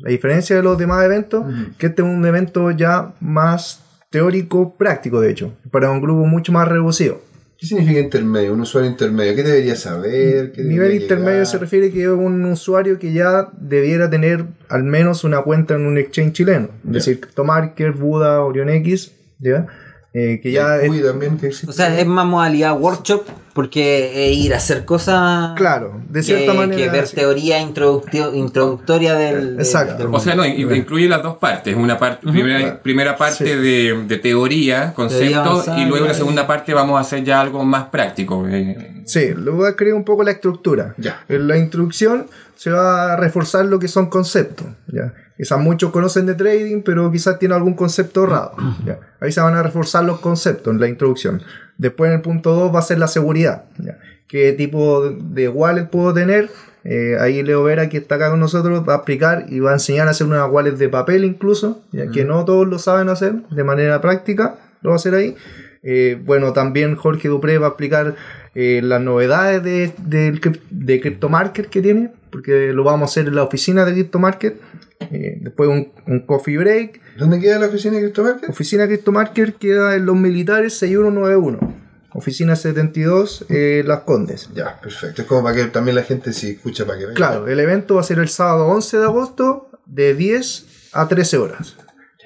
La 0.00 0.10
diferencia 0.10 0.56
de 0.56 0.62
los 0.64 0.76
demás 0.78 1.04
eventos 1.04 1.44
que 1.78 1.86
este 1.86 2.02
es 2.02 2.08
un 2.08 2.26
evento 2.26 2.72
ya 2.72 3.12
más 3.20 3.84
teórico 4.10 4.74
práctico, 4.76 5.20
de 5.20 5.30
hecho, 5.30 5.52
para 5.70 5.92
un 5.92 6.00
grupo 6.00 6.26
mucho 6.26 6.50
más 6.50 6.66
reducido. 6.66 7.22
¿Qué 7.60 7.66
significa 7.66 8.00
intermedio? 8.00 8.54
Un 8.54 8.62
usuario 8.62 8.90
intermedio. 8.90 9.34
¿Qué 9.36 9.42
debería 9.42 9.76
saber? 9.76 10.50
¿Qué 10.52 10.62
Nivel 10.62 10.78
debería 10.78 11.02
intermedio 11.02 11.32
llegar? 11.40 11.46
se 11.46 11.58
refiere 11.58 11.90
que 11.92 12.02
es 12.04 12.08
un 12.08 12.42
usuario 12.46 12.98
que 12.98 13.12
ya 13.12 13.50
debiera 13.60 14.08
tener 14.08 14.46
al 14.70 14.82
menos 14.82 15.24
una 15.24 15.42
cuenta 15.42 15.74
en 15.74 15.84
un 15.84 15.98
exchange 15.98 16.32
chileno, 16.32 16.68
es 16.68 16.84
Ya. 16.84 16.92
decir, 16.92 17.20
Cryptomarket, 17.20 17.94
Buda, 17.98 18.40
Orion 18.42 18.70
X, 18.70 19.12
¿ya? 19.40 19.66
Eh, 20.12 20.40
que 20.42 20.50
ya 20.50 20.76
es, 20.78 21.02
también 21.04 21.38
que 21.38 21.46
existe. 21.46 21.70
O 21.70 21.72
sea, 21.72 21.96
es 22.00 22.04
más 22.06 22.26
modalidad 22.26 22.76
workshop 22.76 23.22
porque 23.54 24.30
es 24.32 24.36
ir 24.38 24.52
a 24.54 24.56
hacer 24.56 24.84
cosas. 24.84 25.52
claro, 25.56 26.00
de 26.08 26.18
que- 26.18 26.24
cierta 26.24 26.50
que, 26.52 26.58
manera. 26.58 26.90
ver 26.92 27.06
sí. 27.06 27.14
teoría 27.14 27.60
introductio- 27.60 28.34
introductoria 28.34 29.14
del. 29.14 29.50
del- 29.56 29.60
Exacto. 29.60 30.02
del 30.04 30.12
O 30.12 30.18
sea, 30.18 30.34
no, 30.34 30.44
incluye 30.44 31.08
las 31.08 31.22
dos 31.22 31.36
partes. 31.38 31.76
Una 31.76 31.96
parte, 31.96 32.26
primera, 32.26 32.58
Claro. 32.58 32.80
primera 32.82 33.16
parte 33.16 33.44
Sí. 33.44 33.54
de, 33.54 34.04
de 34.08 34.16
teoría, 34.18 34.92
concepto, 34.94 35.38
avanzada, 35.40 35.78
y 35.80 35.84
luego 35.86 36.06
la 36.06 36.12
ya. 36.12 36.18
segunda 36.18 36.44
parte 36.46 36.74
vamos 36.74 36.96
a 36.98 37.00
hacer 37.02 37.22
ya 37.22 37.40
algo 37.40 37.64
más 37.64 37.84
práctico. 37.84 38.48
eh. 38.48 39.02
Sí, 39.06 39.28
luego 39.34 39.64
a 39.64 39.76
crear 39.76 39.94
un 39.94 40.04
poco 40.04 40.24
la 40.24 40.32
estructura. 40.32 40.94
Ya. 40.98 41.22
En 41.28 41.46
la 41.46 41.56
introducción 41.56 42.26
se 42.56 42.70
va 42.70 43.12
a 43.12 43.16
reforzar 43.16 43.64
lo 43.66 43.78
que 43.78 43.86
son 43.88 44.06
conceptos. 44.10 44.66
¿ya? 44.88 45.12
Quizás 45.40 45.58
muchos 45.58 45.90
conocen 45.90 46.26
de 46.26 46.34
trading, 46.34 46.82
pero 46.82 47.10
quizás 47.10 47.38
tiene 47.38 47.54
algún 47.54 47.72
concepto 47.72 48.24
errado. 48.24 48.52
¿ya? 48.84 48.98
Ahí 49.20 49.32
se 49.32 49.40
van 49.40 49.54
a 49.54 49.62
reforzar 49.62 50.04
los 50.04 50.20
conceptos 50.20 50.74
en 50.74 50.78
la 50.80 50.86
introducción. 50.86 51.42
Después 51.78 52.10
en 52.10 52.16
el 52.16 52.20
punto 52.20 52.52
2 52.52 52.74
va 52.74 52.80
a 52.80 52.82
ser 52.82 52.98
la 52.98 53.08
seguridad. 53.08 53.64
¿ya? 53.78 53.98
¿Qué 54.28 54.52
tipo 54.52 55.08
de 55.10 55.48
wallet 55.48 55.86
puedo 55.88 56.12
tener? 56.12 56.50
Eh, 56.84 57.16
ahí 57.18 57.42
Leo 57.42 57.62
Vera, 57.62 57.88
que 57.88 57.96
está 57.96 58.16
acá 58.16 58.28
con 58.28 58.38
nosotros, 58.40 58.86
va 58.86 58.92
a 58.92 58.96
explicar 58.96 59.46
y 59.48 59.60
va 59.60 59.70
a 59.70 59.74
enseñar 59.74 60.08
a 60.08 60.10
hacer 60.10 60.26
una 60.26 60.44
wallet 60.44 60.72
de 60.72 60.90
papel 60.90 61.24
incluso, 61.24 61.82
ya 61.90 62.10
que 62.10 62.24
no 62.26 62.44
todos 62.44 62.68
lo 62.68 62.78
saben 62.78 63.08
hacer 63.08 63.32
de 63.50 63.64
manera 63.64 64.00
práctica, 64.02 64.56
lo 64.82 64.90
va 64.90 64.96
a 64.96 64.96
hacer 64.96 65.14
ahí. 65.14 65.36
Eh, 65.82 66.20
bueno, 66.22 66.52
también 66.52 66.96
Jorge 66.96 67.28
Dupré 67.28 67.56
va 67.56 67.68
a 67.68 67.70
explicar 67.70 68.14
eh, 68.54 68.80
las 68.84 69.00
novedades 69.00 69.62
de, 69.64 69.92
del 70.04 70.38
crypt- 70.40 70.68
de 70.68 71.00
CryptoMarket 71.00 71.70
que 71.70 71.80
tiene, 71.80 72.12
porque 72.30 72.72
lo 72.74 72.84
vamos 72.84 73.08
a 73.08 73.10
hacer 73.10 73.28
en 73.28 73.36
la 73.36 73.42
oficina 73.42 73.86
de 73.86 73.92
CryptoMarket. 73.94 74.60
Eh, 75.00 75.38
después 75.40 75.68
un, 75.68 75.92
un 76.06 76.20
coffee 76.20 76.58
break. 76.58 77.00
¿Dónde 77.16 77.40
queda 77.40 77.58
la 77.58 77.66
oficina 77.66 77.96
de 77.96 78.02
CryptoMarket? 78.02 78.50
Oficina 78.50 78.86
CryptoMarket 78.86 79.58
queda 79.58 79.96
en 79.96 80.06
Los 80.06 80.16
Militares 80.16 80.74
6191. 80.78 81.80
Oficina 82.12 82.56
72, 82.56 83.46
eh, 83.48 83.82
Las 83.86 84.00
Condes. 84.00 84.50
Ya, 84.52 84.80
perfecto. 84.80 85.22
Es 85.22 85.28
como 85.28 85.42
para 85.42 85.54
que 85.56 85.64
también 85.66 85.94
la 85.94 86.02
gente 86.02 86.32
si 86.32 86.50
escucha 86.50 86.84
para 86.84 86.98
que 86.98 87.06
vea. 87.06 87.14
Claro, 87.14 87.46
el 87.46 87.60
evento 87.60 87.94
va 87.94 88.00
a 88.00 88.04
ser 88.04 88.18
el 88.18 88.28
sábado 88.28 88.66
11 88.66 88.98
de 88.98 89.04
agosto 89.04 89.70
de 89.86 90.14
10 90.14 90.90
a 90.92 91.08
13 91.08 91.38
horas. 91.38 91.76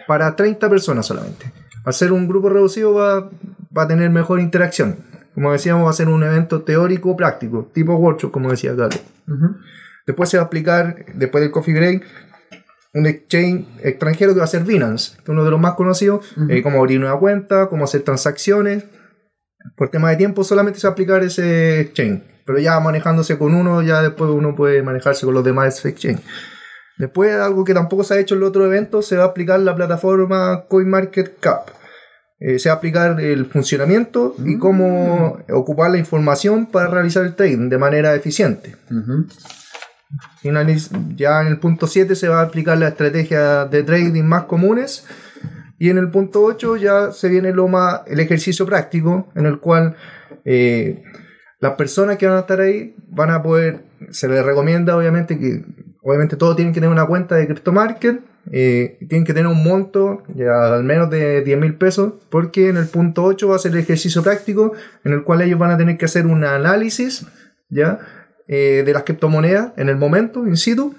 Para 0.07 0.37
30 0.37 0.69
personas 0.71 1.07
solamente. 1.07 1.53
Al 1.85 1.93
ser 1.93 2.13
un 2.13 2.27
grupo 2.27 2.49
reducido 2.49 2.95
va, 2.95 3.31
va 3.77 3.83
a 3.83 3.89
tener 3.89 4.09
mejor 4.11 4.41
interacción. 4.41 4.97
Como 5.35 5.53
decíamos, 5.53 5.87
va 5.87 5.91
a 5.91 5.95
ser 5.95 6.09
un 6.09 6.23
evento 6.23 6.63
teórico 6.63 7.17
práctico, 7.17 7.71
tipo 7.75 7.95
workshop, 7.97 8.31
como 8.31 8.51
decía 8.51 8.75
Carlos. 8.77 9.03
Después 10.07 10.31
se 10.31 10.37
va 10.37 10.45
a 10.45 10.47
aplicar, 10.47 11.07
después 11.15 11.43
del 11.43 11.51
coffee 11.51 11.75
break, 11.75 12.05
un 12.95 13.07
exchange 13.07 13.67
extranjero 13.83 14.33
que 14.33 14.39
va 14.39 14.45
a 14.45 14.49
ser 14.49 14.63
Binance, 14.63 15.17
que 15.17 15.23
es 15.23 15.29
uno 15.29 15.45
de 15.45 15.51
los 15.51 15.61
más 15.61 15.75
conocidos, 15.75 16.25
eh, 16.49 16.63
cómo 16.63 16.79
abrir 16.79 17.01
una 17.01 17.17
cuenta, 17.17 17.69
cómo 17.69 17.85
hacer 17.85 18.03
transacciones. 18.03 18.85
Por 19.77 19.89
tema 19.89 20.11
de 20.11 20.17
tiempo 20.17 20.45
solamente 20.45 20.79
se 20.79 20.87
va 20.87 20.91
a 20.91 20.93
aplicar 20.93 21.23
ese 21.25 21.81
exchange, 21.81 22.23
pero 22.47 22.59
ya 22.59 22.79
manejándose 22.79 23.37
con 23.37 23.55
uno, 23.55 23.83
ya 23.83 24.01
después 24.01 24.31
uno 24.31 24.55
puede 24.55 24.83
manejarse 24.83 25.27
con 25.27 25.35
los 25.35 25.45
demás 25.45 25.85
exchange. 25.85 26.23
Después, 26.97 27.35
algo 27.35 27.65
que 27.65 27.75
tampoco 27.75 28.05
se 28.05 28.15
ha 28.15 28.21
hecho 28.21 28.37
en 28.37 28.43
el 28.43 28.47
otro 28.47 28.65
evento, 28.65 29.03
se 29.03 29.17
va 29.17 29.25
a 29.25 29.29
aplicar 29.29 29.59
la 29.59 29.75
plataforma 29.75 30.67
CoinMarketCap. 30.69 31.71
Eh, 32.39 32.59
se 32.59 32.69
va 32.69 32.77
a 32.77 32.79
aplicar 32.79 33.21
el 33.21 33.47
funcionamiento 33.47 34.37
y 34.45 34.59
cómo 34.59 35.39
ocupar 35.51 35.91
la 35.91 35.99
información 35.99 36.67
para 36.67 36.89
realizar 36.89 37.25
el 37.25 37.35
trading 37.35 37.69
de 37.69 37.79
manera 37.79 38.15
eficiente. 38.15 38.77
Ya 41.17 41.41
en 41.41 41.49
el 41.49 41.59
punto 41.59 41.87
7 41.87 42.15
se 42.15 42.29
va 42.29 42.41
a 42.41 42.45
aplicar 42.45 42.79
la 42.79 42.89
estrategia 42.89 43.65
de 43.65 43.83
trading 43.83 44.25
más 44.25 44.45
comunes. 44.45 45.07
Y 45.79 45.91
en 45.91 45.99
el 45.99 46.11
punto 46.11 46.43
8 46.43 46.77
ya 46.77 47.11
se 47.13 47.29
viene 47.29 47.53
lo 47.53 47.69
más, 47.69 48.03
el 48.07 48.21
ejercicio 48.21 48.65
práctico 48.65 49.29
en 49.35 49.47
el 49.47 49.59
cual 49.59 49.97
eh, 50.45 51.03
las 51.61 51.73
personas 51.75 52.17
que 52.17 52.27
van 52.27 52.37
a 52.37 52.41
estar 52.41 52.61
ahí 52.61 52.95
van 53.09 53.31
a 53.31 53.43
poder, 53.43 53.85
se 54.11 54.29
les 54.29 54.45
recomienda 54.45 54.97
obviamente 54.97 55.39
que 55.39 55.65
obviamente 56.03 56.37
todos 56.37 56.57
tienen 56.57 56.75
que 56.75 56.81
tener 56.81 56.93
una 56.93 57.07
cuenta 57.07 57.35
de 57.35 57.47
CryptoMarket, 57.47 58.21
eh, 58.53 58.99
tienen 59.09 59.25
que 59.25 59.33
tener 59.33 59.47
un 59.47 59.65
monto 59.65 60.23
ya 60.35 60.75
al 60.75 60.85
menos 60.85 61.09
de 61.09 61.43
10 61.43 61.59
mil 61.59 61.75
pesos, 61.77 62.13
porque 62.29 62.69
en 62.69 62.77
el 62.77 62.87
punto 62.87 63.25
8 63.25 63.49
va 63.49 63.57
a 63.57 63.59
ser 63.59 63.73
el 63.73 63.79
ejercicio 63.79 64.23
práctico 64.23 64.75
en 65.03 65.15
el 65.15 65.23
cual 65.25 65.41
ellos 65.41 65.59
van 65.59 65.71
a 65.71 65.79
tener 65.79 65.97
que 65.97 66.05
hacer 66.05 66.27
un 66.27 66.45
análisis 66.45 67.27
ya 67.71 68.24
eh, 68.47 68.83
de 68.85 68.93
las 68.93 69.05
criptomonedas 69.05 69.73
en 69.77 69.89
el 69.89 69.97
momento, 69.97 70.47
in 70.47 70.57
situ, 70.57 70.95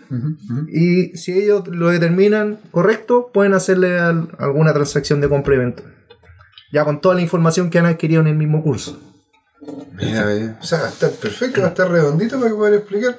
y 0.67 1.15
si 1.17 1.33
ellos 1.37 1.67
lo 1.67 1.89
determinan 1.89 2.57
correcto, 2.71 3.29
pueden 3.33 3.53
hacerle 3.53 3.99
al- 3.99 4.29
alguna 4.39 4.73
transacción 4.73 5.21
de 5.21 5.29
compra 5.29 5.55
y 5.55 5.57
venta. 5.59 5.83
Ya 6.71 6.83
con 6.83 6.99
toda 7.01 7.15
la 7.15 7.21
información 7.21 7.69
que 7.69 7.79
han 7.79 7.85
adquirido 7.85 8.21
en 8.21 8.27
el 8.27 8.35
mismo 8.35 8.63
curso. 8.63 8.99
Mira, 9.93 10.25
mira. 10.25 10.57
O 10.61 10.63
sea, 10.65 10.79
va 10.81 10.85
a 10.87 10.89
estar 10.89 11.11
perfecto, 11.11 11.61
va 11.61 11.67
a 11.67 11.69
estar 11.69 11.89
redondito 11.89 12.37
para 12.37 12.49
que 12.49 12.55
poder 12.55 12.73
explicar. 12.75 13.17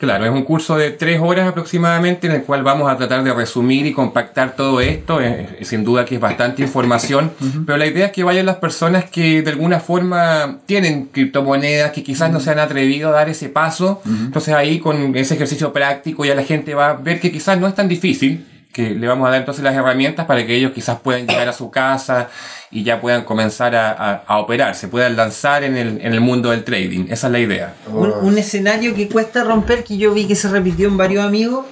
Claro, 0.00 0.24
es 0.24 0.30
un 0.30 0.44
curso 0.44 0.78
de 0.78 0.92
tres 0.92 1.20
horas 1.20 1.46
aproximadamente 1.46 2.26
en 2.26 2.32
el 2.32 2.42
cual 2.44 2.62
vamos 2.62 2.90
a 2.90 2.96
tratar 2.96 3.22
de 3.22 3.34
resumir 3.34 3.84
y 3.84 3.92
compactar 3.92 4.56
todo 4.56 4.80
esto. 4.80 5.20
Eh, 5.20 5.58
sin 5.60 5.84
duda 5.84 6.06
que 6.06 6.14
es 6.14 6.20
bastante 6.22 6.62
información, 6.62 7.30
pero 7.66 7.76
la 7.76 7.86
idea 7.86 8.06
es 8.06 8.12
que 8.12 8.24
vayan 8.24 8.46
las 8.46 8.56
personas 8.56 9.04
que 9.10 9.42
de 9.42 9.50
alguna 9.50 9.78
forma 9.78 10.60
tienen 10.64 11.10
criptomonedas, 11.12 11.92
que 11.92 12.02
quizás 12.02 12.32
no 12.32 12.40
se 12.40 12.50
han 12.50 12.58
atrevido 12.60 13.10
a 13.10 13.12
dar 13.12 13.28
ese 13.28 13.50
paso. 13.50 14.00
Entonces 14.06 14.54
ahí 14.54 14.78
con 14.78 15.14
ese 15.16 15.34
ejercicio 15.34 15.70
práctico 15.70 16.24
ya 16.24 16.34
la 16.34 16.44
gente 16.44 16.74
va 16.74 16.88
a 16.88 16.94
ver 16.94 17.20
que 17.20 17.30
quizás 17.30 17.60
no 17.60 17.66
es 17.66 17.74
tan 17.74 17.86
difícil, 17.86 18.46
que 18.72 18.90
le 18.90 19.06
vamos 19.08 19.26
a 19.26 19.30
dar 19.30 19.40
entonces 19.40 19.64
las 19.64 19.74
herramientas 19.74 20.26
para 20.26 20.46
que 20.46 20.54
ellos 20.54 20.72
quizás 20.72 21.00
puedan 21.00 21.26
llegar 21.26 21.48
a 21.48 21.52
su 21.52 21.70
casa 21.70 22.28
y 22.70 22.84
ya 22.84 23.00
puedan 23.00 23.24
comenzar 23.24 23.74
a, 23.74 23.90
a, 23.90 24.14
a 24.26 24.38
operar, 24.38 24.74
se 24.76 24.86
puedan 24.88 25.16
lanzar 25.16 25.64
en 25.64 25.76
el, 25.76 26.00
en 26.00 26.12
el 26.12 26.20
mundo 26.20 26.50
del 26.50 26.62
trading. 26.62 27.06
Esa 27.10 27.26
es 27.26 27.32
la 27.32 27.38
idea. 27.40 27.74
Un, 27.88 28.10
Oh. 28.12 28.20
un 28.20 28.38
escenario 28.38 28.94
que 28.94 29.08
cuesta 29.08 29.42
romper, 29.44 29.82
que 29.82 29.96
yo 29.98 30.12
vi 30.14 30.26
que 30.26 30.36
se 30.36 30.48
repitió 30.48 30.86
en 30.88 30.96
varios 30.96 31.24
amigos, 31.24 31.66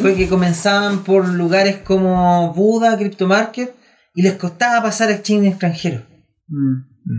fue 0.00 0.14
que 0.16 0.28
comenzaban 0.28 1.04
por 1.04 1.28
lugares 1.28 1.76
como 1.84 2.52
Buda, 2.54 2.96
CryptoMarket, 2.98 3.74
y 4.14 4.22
les 4.22 4.34
costaba 4.34 4.82
pasar 4.82 5.08
a 5.10 5.12
exchange 5.12 5.46
extranjero. 5.46 6.02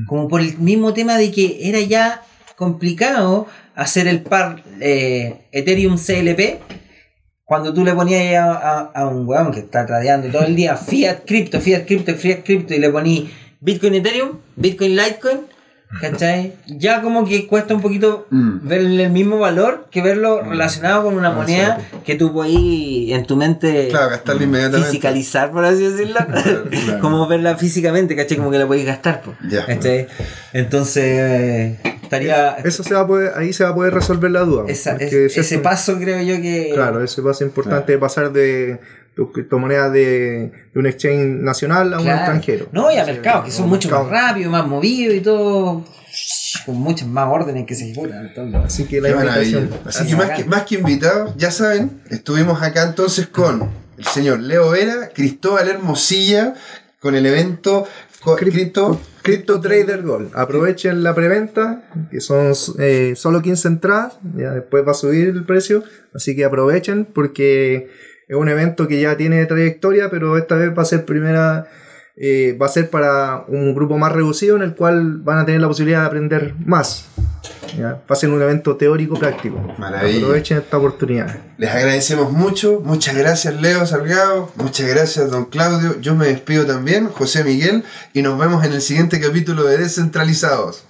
Como 0.08 0.28
por 0.28 0.42
el 0.42 0.58
mismo 0.60 0.94
tema 0.94 1.18
de 1.18 1.32
que 1.32 1.70
era 1.70 1.80
ya 1.80 2.22
complicado 2.56 3.48
hacer 3.76 4.08
el 4.08 4.22
par 4.22 4.64
eh, 4.80 5.48
Ethereum 5.52 5.98
CLP. 5.98 6.60
Cuando 7.46 7.74
tú 7.74 7.84
le 7.84 7.94
ponías 7.94 8.36
a, 8.38 8.52
a- 8.54 8.92
a 8.96 9.08
un 9.08 9.28
weón 9.28 9.52
que 9.52 9.60
está 9.60 9.86
tradeando 9.86 10.30
todo 10.30 10.44
el 10.46 10.56
día 10.56 10.76
Fiat 10.90 11.20
Crypto, 11.26 11.60
Fiat 11.60 11.86
Crypto, 11.86 12.14
Fiat 12.16 12.44
Crypto 12.44 12.74
y 12.74 12.80
le 12.80 12.90
poní 12.90 13.30
Bitcoin 13.60 13.96
Ethereum, 13.96 14.40
Bitcoin 14.56 14.96
Litecoin, 14.96 15.40
¿cachai? 16.02 16.54
Ya 16.68 17.02
como 17.02 17.24
que 17.26 17.46
cuesta 17.48 17.74
un 17.76 17.82
poquito 17.82 18.26
Mm. 18.30 18.68
verle 18.68 19.04
el 19.06 19.12
mismo 19.12 19.38
valor 19.40 19.88
que 19.92 20.02
verlo 20.02 20.42
relacionado 20.42 21.04
con 21.04 21.16
una 21.16 21.32
moneda 21.32 21.80
que 22.06 22.16
tú 22.16 22.34
puedes 22.34 22.56
en 22.56 23.26
tu 23.26 23.36
mente 23.36 23.90
Claro, 23.90 24.16
inmediatamente. 24.42 24.88
fisicalizar, 24.88 25.52
por 25.52 25.64
así 25.66 25.84
decirlo. 25.84 26.16
claro. 26.32 26.66
como 27.02 27.28
verla 27.28 27.56
físicamente, 27.58 28.16
¿cachai? 28.16 28.38
Como 28.38 28.52
que 28.52 28.58
la 28.58 28.66
podéis 28.68 28.86
gastar. 28.88 29.22
Ya. 29.50 29.66
¿cachai? 29.66 30.08
Entonces, 30.54 31.04
eh, 31.06 31.80
estaría. 32.14 32.56
Eso 32.64 32.84
se 32.84 32.94
va 32.94 33.02
a 33.02 33.08
poder, 33.08 33.34
ahí 33.36 33.54
se 33.54 33.64
va 33.64 33.72
a 33.72 33.76
poder 33.76 33.94
resolver 33.94 34.32
la 34.32 34.42
duda. 34.42 34.66
esa- 34.68 34.92
porque 34.92 35.06
es- 35.26 35.32
es 35.34 35.38
ese 35.38 35.60
paso 35.60 35.98
creo 36.00 36.22
yo 36.22 36.42
que. 36.42 36.72
Claro, 36.74 37.04
ese 37.04 37.22
paso 37.22 37.44
importante 37.44 37.92
de 37.94 37.98
pasar 37.98 38.32
de 38.32 38.80
tu 39.16 39.32
criptomoneda 39.32 39.90
de, 39.92 40.52
de 40.74 40.80
un 40.80 40.88
exchange 40.88 41.42
nacional 41.42 41.94
a 41.94 41.98
un 41.98 42.04
Claro. 42.04 42.18
extranjero. 42.20 42.68
No, 42.72 42.92
y 42.92 42.98
a 42.98 43.06
Sí, 43.06 43.12
mercados 43.12 43.46
que 43.46 43.52
son 43.52 43.70
mucho 43.70 43.90
más 43.90 44.08
rápidos, 44.10 44.52
más 44.52 44.66
movidos 44.68 45.16
y 45.16 45.22
todo. 45.22 45.86
Con 46.66 46.76
muchas 46.76 47.08
más 47.08 47.28
órdenes 47.28 47.66
que 47.66 47.74
se 47.76 47.90
ejecutan. 47.92 48.32
Así 48.64 48.86
que 48.86 49.02
la 49.02 49.10
Qué 49.10 49.16
maravilla. 49.16 49.60
invitación. 49.60 49.88
Así 49.88 50.08
que 50.08 50.16
más, 50.16 50.30
que 50.38 50.46
más 50.46 50.64
que 50.64 50.76
invitados, 50.76 51.34
ya 51.38 51.50
saben, 51.52 52.02
estuvimos 52.12 52.62
acá 52.62 52.84
entonces 52.84 53.28
con 53.28 53.70
el 53.98 54.06
señor 54.06 54.40
Leo 54.40 54.70
Vera, 54.70 55.10
Cristóbal 55.14 55.68
Hermosilla, 55.70 56.54
con 57.00 57.16
el 57.16 57.26
evento 57.26 57.88
Cripto. 58.38 59.00
Crypto 59.24 59.62
Trader 59.62 60.04
Gold. 60.04 60.32
Aprovechen 60.36 61.02
la 61.02 61.16
preventa, 61.16 61.84
que 62.12 62.20
son 62.20 62.52
eh, 62.78 63.14
solo 63.16 63.42
15 63.42 63.68
entradas, 63.70 64.20
ya 64.36 64.52
después 64.52 64.86
va 64.86 64.92
a 64.92 64.96
subir 64.96 65.30
el 65.30 65.46
precio, 65.46 65.84
así 66.14 66.36
que 66.36 66.44
aprovechen 66.44 67.06
porque 67.06 67.90
es 68.28 68.36
un 68.36 68.50
evento 68.50 68.88
que 68.88 69.00
ya 69.00 69.16
tiene 69.16 69.46
trayectoria, 69.46 70.10
pero 70.10 70.38
esta 70.38 70.56
vez 70.56 70.78
va 70.78 70.82
a 70.82 70.86
ser 70.86 71.06
primera 71.06 71.68
eh, 72.16 72.58
va 72.62 72.68
a 72.68 72.70
ser 72.70 72.90
para 72.90 73.46
un 73.48 73.74
grupo 73.74 73.98
más 73.98 74.12
reducido 74.12 74.56
en 74.56 74.62
el 74.62 74.76
cual 74.76 75.18
van 75.18 75.40
a 75.40 75.46
tener 75.46 75.62
la 75.62 75.68
posibilidad 75.68 76.02
de 76.02 76.08
aprender 76.08 76.56
más. 76.66 77.06
¿ya? 77.78 77.90
Va 77.94 78.02
a 78.10 78.16
ser 78.16 78.30
un 78.30 78.42
evento 78.42 78.76
teórico 78.76 79.18
práctico. 79.18 79.60
Maravilla. 79.78 80.20
Aprovechen 80.20 80.58
esta 80.60 80.78
oportunidad. 80.78 81.36
Les 81.58 81.72
agradecemos 81.72 82.32
mucho. 82.32 82.82
Muchas 82.84 83.16
gracias, 83.16 83.60
Leo 83.60 83.86
Salgado. 83.86 84.52
Muchas 84.56 84.88
gracias, 84.88 85.32
don 85.32 85.46
Claudio. 85.46 86.00
Yo 86.00 86.16
me 86.16 86.28
despido 86.28 86.66
también, 86.66 87.08
José 87.08 87.44
Miguel. 87.44 87.84
Y 88.14 88.22
nos 88.22 88.38
vemos 88.38 88.64
en 88.64 88.74
el 88.74 88.82
siguiente 88.82 89.20
capítulo 89.20 89.64
de 89.64 89.78
Descentralizados. 89.78 90.86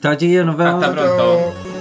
Chao 0.00 0.14
chiquillos, 0.14 0.46
nos 0.46 0.56
vemos. 0.56 0.82
Hasta 0.82 0.94
pronto. 0.94 1.75